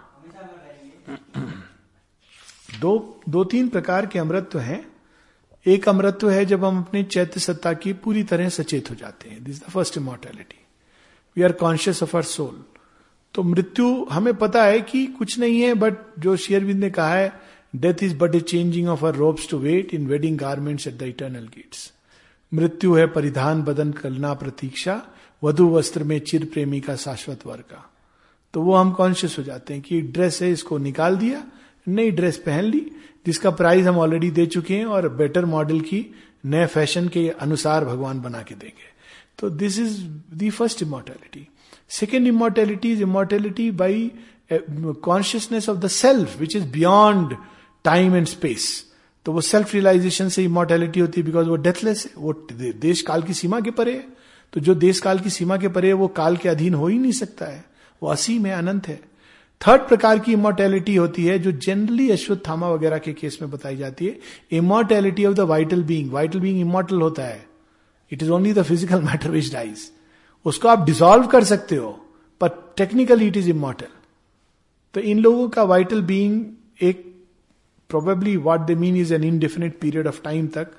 [2.81, 4.85] दो दो तीन प्रकार के अमृत्व हैं।
[5.67, 9.43] एक अमृत्व है जब हम अपने चैत्य सत्ता की पूरी तरह सचेत हो जाते हैं।
[9.45, 10.59] This the first immortality
[11.37, 12.63] we are conscious of our soul
[13.35, 17.33] तो मृत्यु, हमें पता है कि कुछ नहीं है बट जो शेयरविंद ने कहा है
[17.75, 21.03] death is but a changing of our robes to wait in wedding garments at the
[21.03, 21.93] eternal gates
[22.53, 25.03] मृत्यु है परिधान बदन करना प्रतीक्षा।
[25.43, 27.87] वधु वस्त्र में चिर प्रेमी का शाश्वत वर का
[28.55, 31.43] तो वो हम कॉन्शियस हो जाते हैं कि ड्रेस है, इसको निकाल दिया,
[31.87, 32.81] नई ड्रेस पहन ली,
[33.27, 36.07] जिसका प्राइस हम ऑलरेडी दे चुके हैं और बेटर मॉडल की,
[36.47, 38.89] नए फ़ैशन के अनुसार भगवान बना के देंगे।
[39.39, 40.01] तो this is
[40.35, 41.47] the first immortality
[41.91, 44.11] second immortality is immortality by
[44.53, 47.37] consciousness of the self which is beyond
[47.85, 48.69] time and space
[49.27, 53.23] तो वो सेल्फ रियलाइजेशन से इमोर्टैलिटी होती है बिकॉज़ वो डेथलेस है, वो देश काल
[53.23, 54.20] की सीमा के परे है।
[54.53, 57.13] तो जो देश काल की सीमा के परे वो काल के अधीन हो ही नहीं
[57.13, 57.65] सकता है।
[58.03, 59.01] वो असीम है, अनंत है।
[59.61, 64.07] थर्ड प्रकार की इमोर्टैलिटी होती है, जो जनरली अश्वत्थामा वगैरह के केस में बताई जाती
[64.07, 64.19] है।
[64.53, 67.47] Immortality of the vital being vital being immortal होता है।
[68.13, 69.91] It is only the physical matter which dies
[70.47, 71.91] उसको आप डिसॉल्व कर सकते हो
[72.41, 73.87] पर टेक्निकली इट इज़ इमोर्टल
[74.95, 76.45] तो इन लोगों का वाइटल बींग
[76.83, 77.05] एक
[77.89, 80.73] probably what they mean is an indefinite period of time तक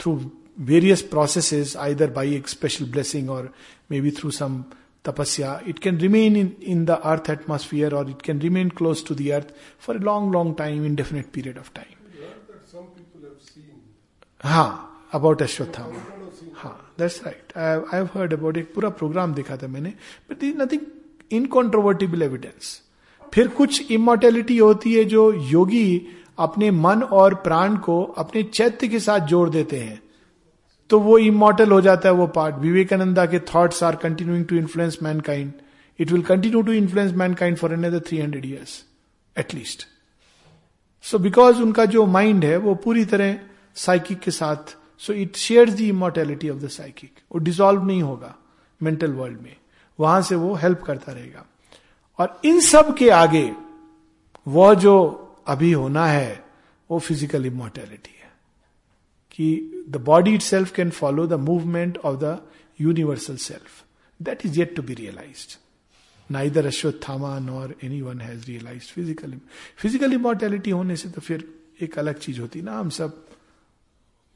[0.00, 0.18] through
[0.58, 3.50] various processes either by a special blessing or
[3.88, 4.66] maybe through some
[5.04, 9.14] tapasya, it can remain in, in the earth atmosphere or it can remain close to
[9.14, 11.86] the earth for a long, long time, indefinite period of time.
[12.12, 13.74] We heard that some people have seen.
[14.44, 16.18] हाँ about Ashwatthama I.
[16.56, 19.92] हाँ that's right I have heard about एक पूरा programme देखा था मैंने
[20.30, 20.80] but is nothing
[21.38, 22.80] incontrovertible evidence
[23.34, 25.88] फिर कुछ immortality होती है जो योगी
[26.38, 30.00] अपने मन और प्राण को अपने चैत्य के साथ जोड़ देते हैं
[30.90, 34.98] तो वो इमोटल हो जाता है वो पार्ट विवेकानंदा के thoughts are continuing to influence
[35.02, 35.52] mankind
[35.98, 38.82] it will continue to influence mankind for another three hundred years
[39.36, 39.86] at least
[41.04, 43.38] so because उनका जो माइंड है, वो पूरी तरह
[43.76, 48.34] साइकिक के साथ so it shares the immortality of the psychic वो dissolve नहीं होगा
[48.80, 49.56] मेंटल वर्ल्ड में.
[49.98, 51.44] वहाँ से वो हेल्प करता रहेगा.
[52.18, 53.50] और इन सब के आगे
[54.46, 54.94] वह जो
[55.46, 56.44] अभी होना है,
[56.90, 58.17] वो फ़िज़िकल इमोर्टेलिटी
[59.38, 62.38] कि the body itself can follow the movement of the
[62.80, 63.84] universal self
[64.22, 65.56] that is yet to be realised
[66.32, 69.32] neither Ashwatthama nor anyone has realise physical
[69.76, 71.48] physical immortality होने से तो फिर
[71.82, 73.24] एक अलग चीज़ होती ना। हम सब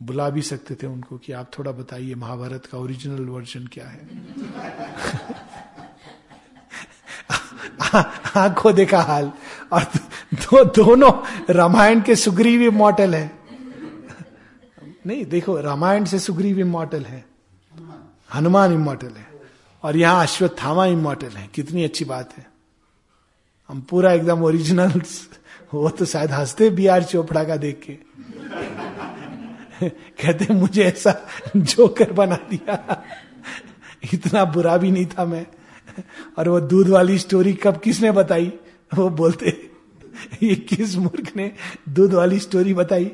[0.02, 4.08] बुला भी सकते थे उनको कि आप थोड़ा बताइए महाभारत का ओरिजिनल वर्जन क्या है।
[8.42, 9.32] आँखों देखा हाल।
[9.72, 9.82] और
[10.34, 11.12] दो, दोनों
[11.50, 13.41] रामायण के सुग्रीव इमोर्टल है।
[15.06, 17.24] नहीं, देखो, रामायण से सुग्रीव इमोर्टल है।
[18.34, 19.26] हनुमान इमोटल है।
[19.82, 22.50] और यहाँ अश्वत्थामा इमोटल है। कितनी अच्छी बात है।
[23.68, 25.02] हम पूरा एकदम ओरिजिनल
[25.74, 27.92] वो तो शायद हँसते बी आर चोपड़ा का देख के।
[29.90, 33.04] कहते मुझे ऐसा जोकर बना दिया।
[34.14, 35.46] इतना बुरा भी नहीं था मैं।
[36.38, 38.52] और वो दूध वाली स्टोरी कब किसने बताई?
[38.94, 39.70] वो बोलते,
[40.42, 41.52] ये किस मूर्ख ने
[41.88, 43.12] दूध वाली स्टोरी बताई?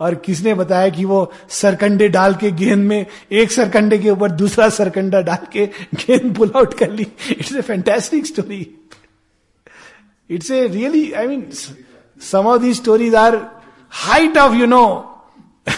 [0.00, 4.68] और किसने बताया कि वो सरकंडे डाल के गेंद में, एक सरकंडे के ऊपर दूसरा
[4.68, 8.76] सरकंडा डाल के गेंद पुल आउट कर ली। It's a fantastic story
[10.30, 11.50] it's a really I mean
[12.20, 13.36] some of the stories are
[13.90, 14.84] height of you know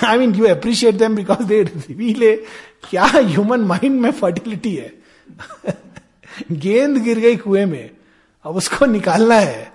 [0.05, 2.45] I mean you appreciate them because they reveal a
[2.91, 4.93] क्या ह्यूमन माइंड में fertility है?
[6.53, 7.91] गेंद गिर गई कुएँ में,
[8.45, 9.73] अब उसको निकालना है।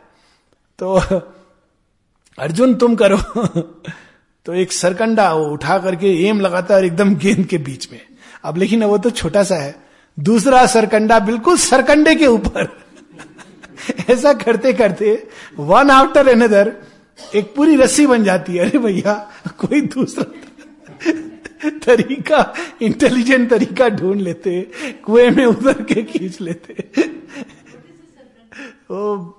[0.80, 0.96] तो
[2.40, 3.18] अर्जुन, तुम करो।
[4.46, 8.02] तो एक सरकंडा वो उठा करके एम लगाता है और एकदम गेंद के बीच में।
[8.44, 9.76] अब लेकिन वो तो छोटा सा है।
[10.20, 12.68] दूसरा सरकंडा बिल्कुल सरकंडे के ऊपर।
[14.10, 15.28] ऐसा करते करते
[15.60, 16.74] वन आफ्टर एनदर
[17.36, 19.14] एक पूरी रस्सी बन जाती है। अरे भैया,
[19.58, 20.24] कोई दूसरा
[21.86, 24.72] तरीका इंटेलिजेंट तरीका ढूंढ लेते,
[25.06, 27.02] कुएँ में उतर के खींच लेते।
[28.92, 29.36] वो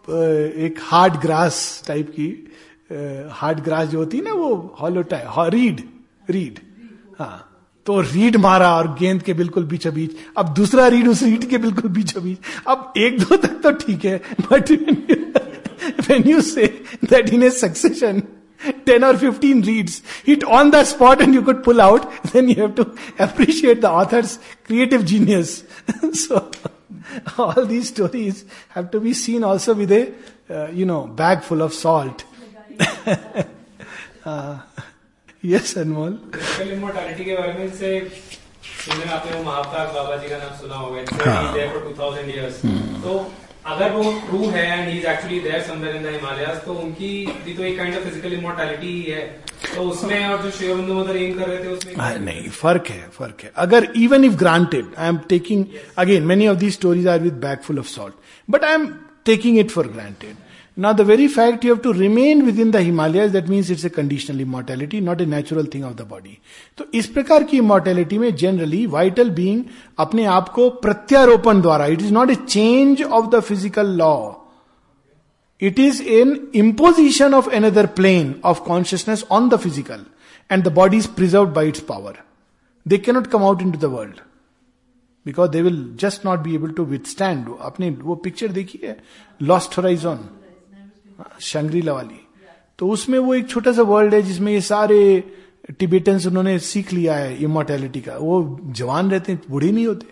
[0.57, 2.52] एक हार्ड ग्रास टाइप की
[3.33, 5.81] हार्ड ग्रास जो होती है ना, वो हॉलो टाइप रीड
[6.31, 6.59] रीड
[7.19, 7.49] हाँ
[7.87, 11.59] तो रीड मारा और गेंद के बिल्कुल बीच बीच अब दूसरा रीड उस रीड के
[11.59, 14.21] बिल्कुल बीच बीच अब एक दो तक तो ठीक है
[14.51, 14.71] but
[16.11, 16.67] when you say
[17.05, 18.23] that in a succession
[18.87, 22.55] ten और fifteen reads it on the spot and you could pull out then you
[22.59, 22.83] have to
[23.21, 25.65] appreciate the author's creative genius
[26.05, 26.51] so
[27.39, 28.45] all these stories
[28.77, 30.15] have also with a
[30.75, 32.23] you know bag full of salt
[35.53, 37.89] yes immortality के बारे में से
[38.63, 42.61] सुने आपने वो बाबा जी का नाम सुना होगा। इट्स फॉर 2000 इयर्स
[43.05, 43.13] तो
[43.73, 47.27] अगर वो ट्रू है and he is actually there somewhere in the Himalayas तो उनकी
[47.45, 49.21] भी तो एक काइंड ऑफ़ फ़िज़िकल इमोर्टैलिटी ही है।
[49.75, 53.09] तो उसमें और जो शिवबंधु मदर एम कर रहे थे उसमें हाँ, नहीं फ़र्क है
[53.19, 55.65] फ़र्क है। अगर even if granted I am taking
[55.99, 58.15] again many of the stories are with bag full of salt
[58.49, 58.87] but I am
[59.25, 60.37] taking it for granted
[60.77, 63.91] Now, the very fact you have to remain within the Himalayas, that means it's a
[63.91, 66.41] conditional immortality, not a natural thing of the body.
[66.79, 69.65] तो इस प्रकार की immortality में generally vital being
[69.99, 74.17] अपने आप को प्रत्यारोपण द्वारा it is not a change of the physical law
[75.61, 80.05] it is an imposition of another plane of consciousness on the physical
[80.51, 82.23] and the body is preserve by its power
[82.87, 84.21] they cannot come out into the world
[85.27, 88.97] because they will just not be able to withstand अपने वो picture देखिए
[89.43, 90.29] lost horizon
[91.43, 92.21] Shangrila वाली
[92.79, 94.99] तो उसमें वो एक छोटा सा वर्ल्ड है जिसमें ये सारे
[95.71, 100.07] टिबेटन्स उन्होंने सीख लिया है इमोर्टेलिटी का। वो जवान रहते हैं, बूढ़े नहीं होते।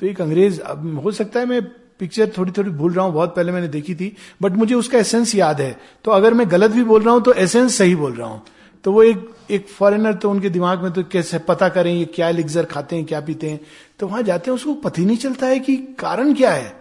[0.00, 1.62] तो एक अंग्रेज़, अब हो सकता है मैं
[2.00, 5.34] पिक्चर थोड़ी थोड़ी भूल रहा हूँ, बहुत पहले मैंने देखी थी बट मुझे उसका एसेंस
[5.34, 8.28] याद है। तो अगर मैं गलत भी बोल रहा हूँ तो एसेंस सही बोल रहा
[8.28, 8.42] हूँ।
[8.84, 12.30] तो वो एक एक फॉरेनर तो उनके दिमाग में तो कैसे पता करें, ये क्या
[12.30, 13.60] लिग्जर खाते हैं, क्या पीते हैं।
[13.98, 16.76] तो वहाँ जाते हैं, उसको पता ही नहीं चलता है कि कारण क्या है।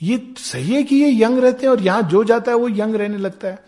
[0.00, 2.94] ये सही है कि ये यंग रहते हैं और यहाँ जो जाता है वो यंग
[2.94, 3.58] रहने लगता है।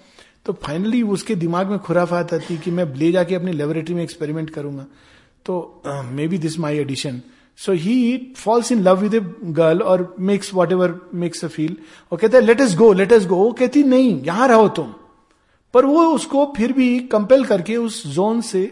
[0.47, 4.51] तो फाइनली उसके दिमाग में खुराफात आती कि मैं ले जाके अपनी लेबोरेटरी में एक्सपेरिमेंट
[4.51, 4.87] करूँगा।
[5.47, 5.83] तो
[6.29, 7.21] maybe this my edition
[7.59, 9.21] so he falls in love with a
[9.53, 11.77] girl और makes whatever makes a feel
[12.13, 14.95] और कहता है let's go let's go वो कहती, नहीं, यहाँ रहो तुम।
[15.75, 18.63] पर वो उसको फिर भी कंपेल करके उस जोन से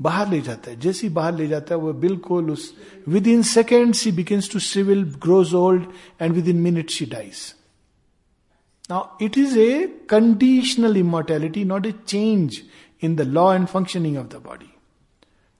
[0.00, 2.72] बाहर ले जाता है। जैसे ही बाहर ले जाता है वो बिल्कुल उस
[3.26, 5.84] within second she begins to civil grows old
[6.20, 7.42] and within minute she dies
[8.90, 12.60] now it is a conditional immortality not a change
[13.02, 14.72] in the law and functioning of the body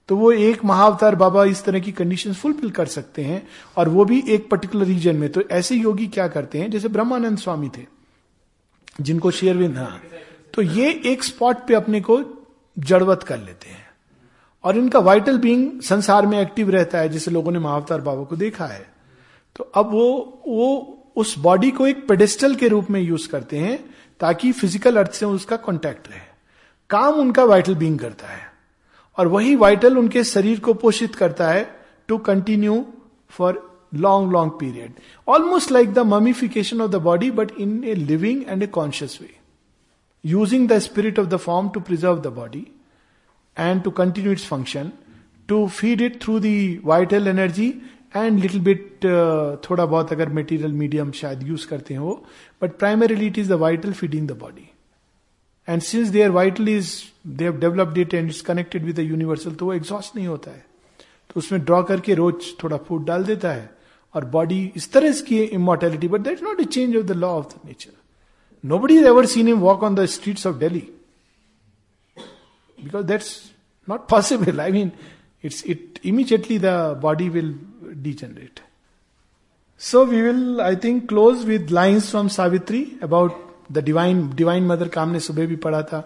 [0.09, 3.41] तो वो एक महावतार बाबा इस तरह की कंडीशन फुलफिल कर सकते हैं
[3.77, 6.69] और वो भी एक पर्टिकुलर रीजन में। तो ऐसे योगी क्या करते हैं?
[6.71, 7.85] जैसे ब्रह्मानंद स्वामी थे,
[9.01, 10.01] जिनको शेयरविंद हाँ।
[10.53, 12.19] तो ये एक स्पॉट पे अपने को
[12.77, 13.80] जड़वत कर लेते हैं।
[14.63, 18.35] और इनका वाइटल बीइंग संसार में एक्टिव रहता है, जिसे लोगों ने महावतार बाबा को
[18.35, 18.85] देखा है।
[19.55, 23.77] तो अब वो वो उस बॉडी को एक पेडेस्टल के रूप में यूज़ करते हैं,
[24.19, 26.19] ताकि फ़िज़िकल अर्थ से उसका कॉन्टैक्ट रहे।
[26.89, 28.49] काम उनका वाइटल बींग करता है।
[29.17, 31.63] और वही वाइटल उनके शरीर को पोषित करता है
[32.07, 32.85] to continue
[33.29, 33.61] for
[33.95, 34.93] long long period
[35.27, 39.29] almost like the mummification of the body but in a living and a conscious way
[40.23, 42.65] using the spirit of the form to preserve the body
[43.57, 44.91] and to continue its function
[45.49, 47.67] to feed it through the vital energy
[48.15, 49.05] and little bit
[49.63, 52.13] थोड़ा बहुत अगर material medium शायद use करते हैं वो
[52.61, 54.69] but primarily it is the vital feeding the body
[55.67, 56.93] and since their vital is
[57.27, 60.65] they have developed it and it's connected with universal तो वो exhaust नहीं होता है
[61.29, 63.69] तो उसमें ड्रॉ करके रोज थोड़ा फ़ूड डाल देता है
[64.15, 67.45] और बॉडी इस तरह की immortality but that not a change of the law of
[67.47, 67.91] the nature
[68.79, 70.83] nobody is ever seen him walk on the streets of Delhi
[72.83, 73.51] because that's
[73.89, 74.91] not possible I mean
[75.43, 77.55] it's it immediately the body will
[78.03, 78.61] degenerate.
[79.81, 83.33] So we will, I think, close with lines from Savitri about
[83.69, 86.03] the divine divine mother का हमने सुबह भी पढ़ा था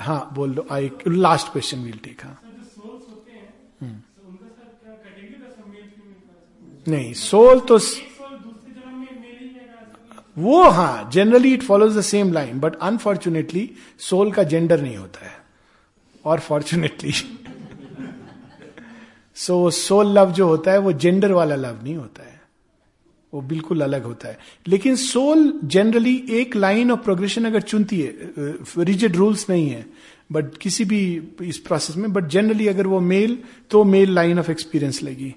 [0.00, 2.38] हाँ बोल दो I last question will take हाँ
[6.88, 7.78] नहीं सोल तो
[10.38, 15.26] वो हाँ generally it follows the same line but unfortunately soul का जेंडर नहीं होता
[15.26, 15.41] है।
[16.24, 17.12] और फॉर्चुनेटली
[19.36, 22.40] सो सोल लव जो होता है, वो जेंडर वाला लव नहीं होता है।
[23.32, 28.14] वो बिल्कुल अलग होता है। लेकिन सोल जनरली एक लाइन ऑफ़ प्रोग्रेशन अगर चुनती है
[28.78, 29.84] रिजिड रूल्स नहीं है
[30.32, 31.00] बट किसी भी
[31.42, 33.38] इस प्रोसेस में बट जनरली अगर वो मेल
[33.70, 35.34] तो मेल लाइन ऑफ़ एक्सपीरियंस लेगी।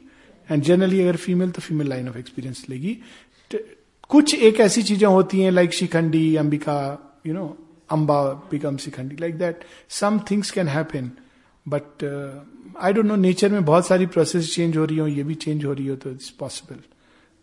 [0.49, 2.97] एंड जनरली अगर फीमेल तो फीमेल लाइन ऑफ़ एक्सपीरियंस लेगी।
[4.09, 6.77] कुछ एक ऐसी चीज़ें होती हैं like Shikhandi, Ambika
[7.27, 7.57] you know
[7.89, 11.11] Amba become Shikhandi like that some things can happen
[11.67, 12.03] but
[12.77, 15.65] I don't know nature में बहुत सारी प्रोसेस चेंज हो रही हो ये भी चेंज
[15.65, 16.79] हो रही हो तो it's possible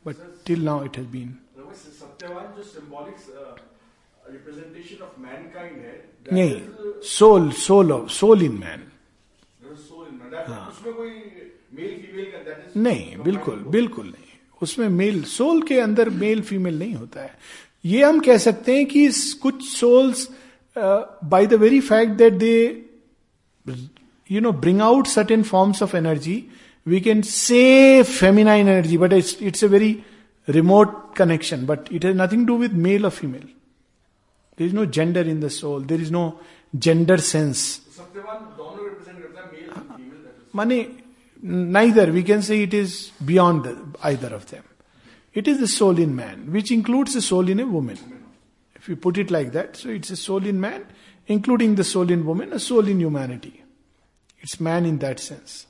[0.06, 0.16] but
[0.46, 1.34] till now it has been
[6.32, 6.62] नहीं
[7.02, 8.88] soul soul of soul in man
[12.32, 14.30] that नहीं बिल्कुल बिल्कुल नहीं।
[14.62, 17.38] उसमें मेल सोल के अंदर मेल फीमेल नहीं होता है।
[17.84, 19.08] ये हम कह सकते हैं कि
[19.42, 20.28] कुछ souls
[20.76, 22.56] by the very fact that they
[24.30, 26.44] you know bring out certain forms of energy
[26.86, 29.92] we can say feminine energy but it's it's a very
[30.48, 33.48] remote connection but it has nothing to do mail male female
[34.58, 36.24] there is no gender in the soul there is no
[36.74, 37.80] gender sense
[40.54, 40.86] माने
[41.42, 42.96] neither we can say it is
[43.26, 43.68] beyond
[44.04, 44.71] either of them
[45.34, 47.98] It is the soul in man, which includes the soul in a woman.
[48.74, 50.86] If you put it like that, so it's a soul in man,
[51.26, 53.62] including the soul in woman, a soul in humanity.
[54.40, 55.66] It's man in that sense.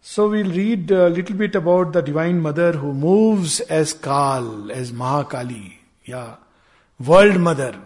[0.00, 4.90] So we'll read a little bit about the Divine Mother who moves as Kal, as
[4.90, 5.74] Mahakali,
[6.04, 6.36] yeah,
[6.98, 7.78] World Mother.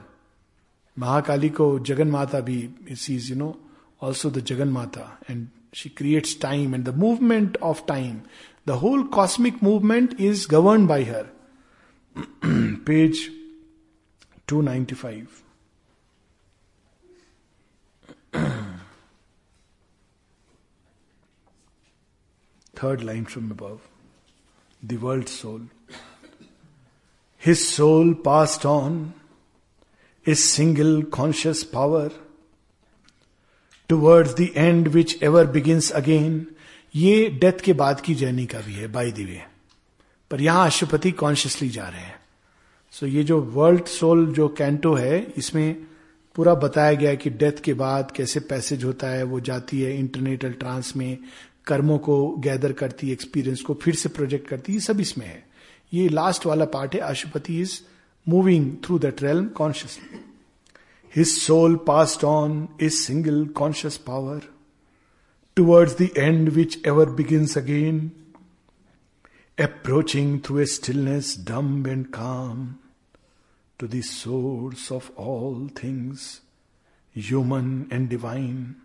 [0.99, 3.59] Mahakali ko Jagan Mata bhi sees, you know,
[4.01, 5.19] also the Jagan Mata.
[5.29, 8.23] And she creates time and the movement of time.
[8.67, 11.29] The whole cosmic movement is governed by her.
[12.85, 13.31] Page
[14.49, 15.43] 295.
[22.75, 23.81] Third line from above.
[24.83, 25.61] The world soul.
[27.37, 29.15] His soul passed on,
[30.25, 32.11] is single conscious power
[33.89, 36.56] towards the end which ever begins again.
[36.97, 39.43] ये death के बाद की journey का भी है by the way
[40.31, 42.21] पर यहाँ अशुपति consciously जा रहे हैं।
[42.91, 45.87] सो so ये जो वर्ल्ड सोल जो कैंटो है, इसमें
[46.35, 49.99] पूरा बताया गया है कि डेथ के बाद कैसे पैसेज होता है, वो जाती है
[49.99, 51.19] इंटरनेटल ट्रांस में,
[51.67, 55.45] कर्मों को गैदर करती एक्सपीरियंस को फिर से प्रोजेक्ट करती, ये सब इसमें है।
[55.95, 57.81] ये लास्ट वाला पार्ट है अशुपति is
[58.29, 60.21] moving through that realm consciously
[61.17, 64.56] his soul passed on is single conscious power
[65.57, 68.15] towards the end which ever begins again,
[69.57, 72.79] approaching through a stillness dumb and calm
[73.79, 76.43] to the source of all things,
[77.13, 78.77] human and divine.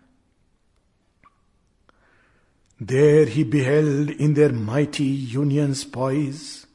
[2.80, 6.66] There he beheld in their mighty union's poise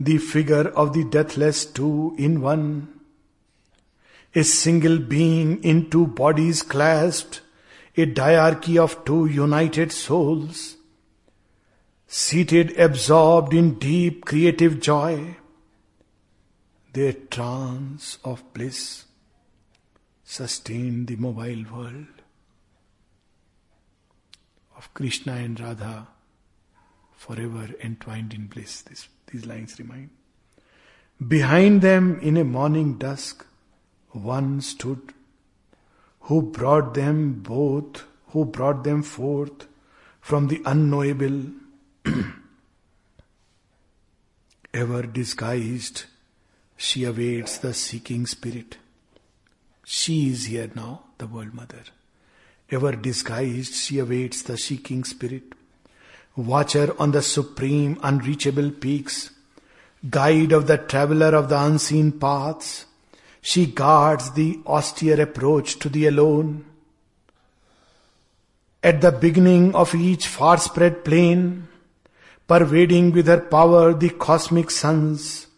[0.00, 2.88] the figure of the deathless two in one,
[4.34, 7.40] a single being in two bodies clasped,
[7.96, 10.76] a diarchy of two united souls,
[12.06, 15.36] seated absorbed in deep creative joy,
[16.92, 19.04] their trance of bliss
[20.24, 22.06] sustained the mobile world
[24.76, 26.08] of Krishna and Radha
[27.16, 28.82] forever entwined in bliss.
[28.82, 30.10] This, these lines remind.
[31.28, 33.46] Behind them in a morning dusk,
[34.10, 35.12] one stood
[36.22, 39.66] who brought them both, who brought them forth
[40.20, 41.42] from the unknowable,
[44.74, 46.04] ever disguised,
[46.76, 48.76] she awaits the seeking spirit.
[49.84, 51.82] She is here now, the world mother.
[52.70, 55.52] Ever disguised, she awaits the seeking spirit.
[56.36, 59.30] Watcher on the supreme, unreachable peaks,
[60.08, 62.86] guide of the traveler of the unseen paths,
[63.42, 66.64] she guards the austere approach to the alone.
[68.82, 71.66] At the beginning of each far spread plain,
[72.46, 75.48] pervading with her power the cosmic suns,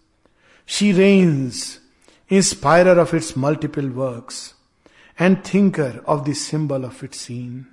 [0.64, 1.80] she reigns,
[2.28, 4.54] inspirer of its multiple works,
[5.18, 7.66] and thinker of the symbol of its scene.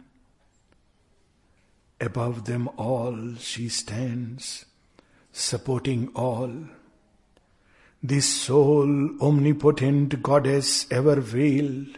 [2.01, 4.65] Above them all she stands,
[5.31, 6.51] supporting all
[8.03, 11.97] this sole omnipotent goddess ever veiled,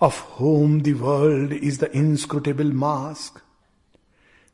[0.00, 3.40] of whom the world is the inscrutable mask.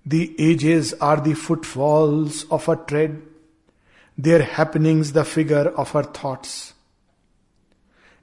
[0.04, 3.22] The ages are the footfalls of her tread,
[4.16, 6.74] their happenings the figure of her thoughts.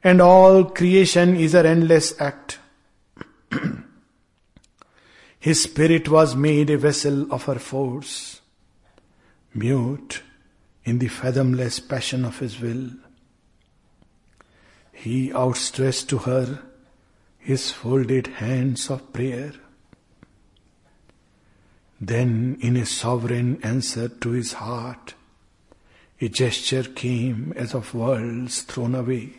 [0.04, 2.60] And all creation is her endless act.
[5.40, 8.42] His spirit was made a vessel of her force.
[9.54, 10.22] Mute,
[10.86, 12.92] in the fathomless passion of his will.
[14.94, 16.62] He outstretched to her
[17.40, 19.54] his folded hands of prayer.
[22.00, 25.16] Then, in a sovereign answer to his heart,
[26.22, 29.34] a gesture came as of worlds thrown away.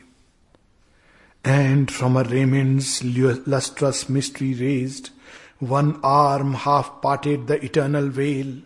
[1.45, 5.11] And from her raiments lustrous mystery raised,
[5.59, 8.57] one arm half parted the eternal veil.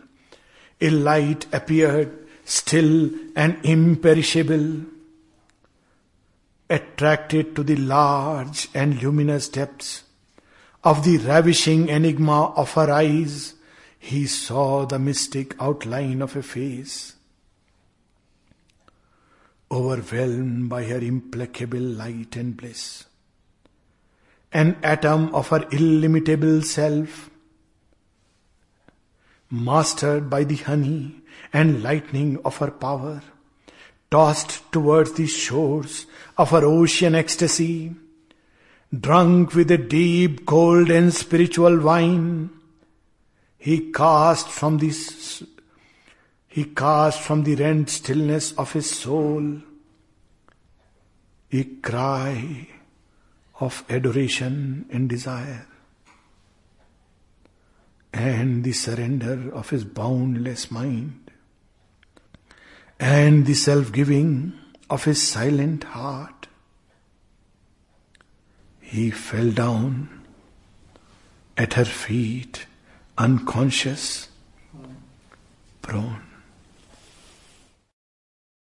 [0.81, 2.20] A light appeared
[2.51, 4.83] still and imperishable,
[6.69, 10.03] attracted to the large and luminous depths
[10.83, 13.55] of the ravishing enigma of her eyes,
[13.99, 17.15] he saw the mystic outline of a face.
[19.71, 23.05] Overwhelmed by her implacable light and bliss,
[24.53, 27.31] an atom of her illimitable self,
[29.51, 31.20] mastered by the honey
[31.53, 33.23] and lightning of her power,
[34.11, 36.07] tossed towards the shores
[36.37, 37.95] of her ocean ecstasy,
[38.99, 42.51] drunk with a deep, cold and spiritual wine,
[43.61, 45.43] he cast from this
[46.49, 49.63] he cast from the rent stillness of his soul
[51.53, 52.67] a cry
[53.61, 55.67] of adoration and desire
[58.13, 61.20] and the surrender of his boundless mind
[63.01, 64.53] and the self giving
[64.91, 66.49] of his silent heart.
[68.81, 70.21] He fell down
[71.57, 72.67] at her feet,
[73.17, 74.29] unconscious,
[75.81, 76.30] prone.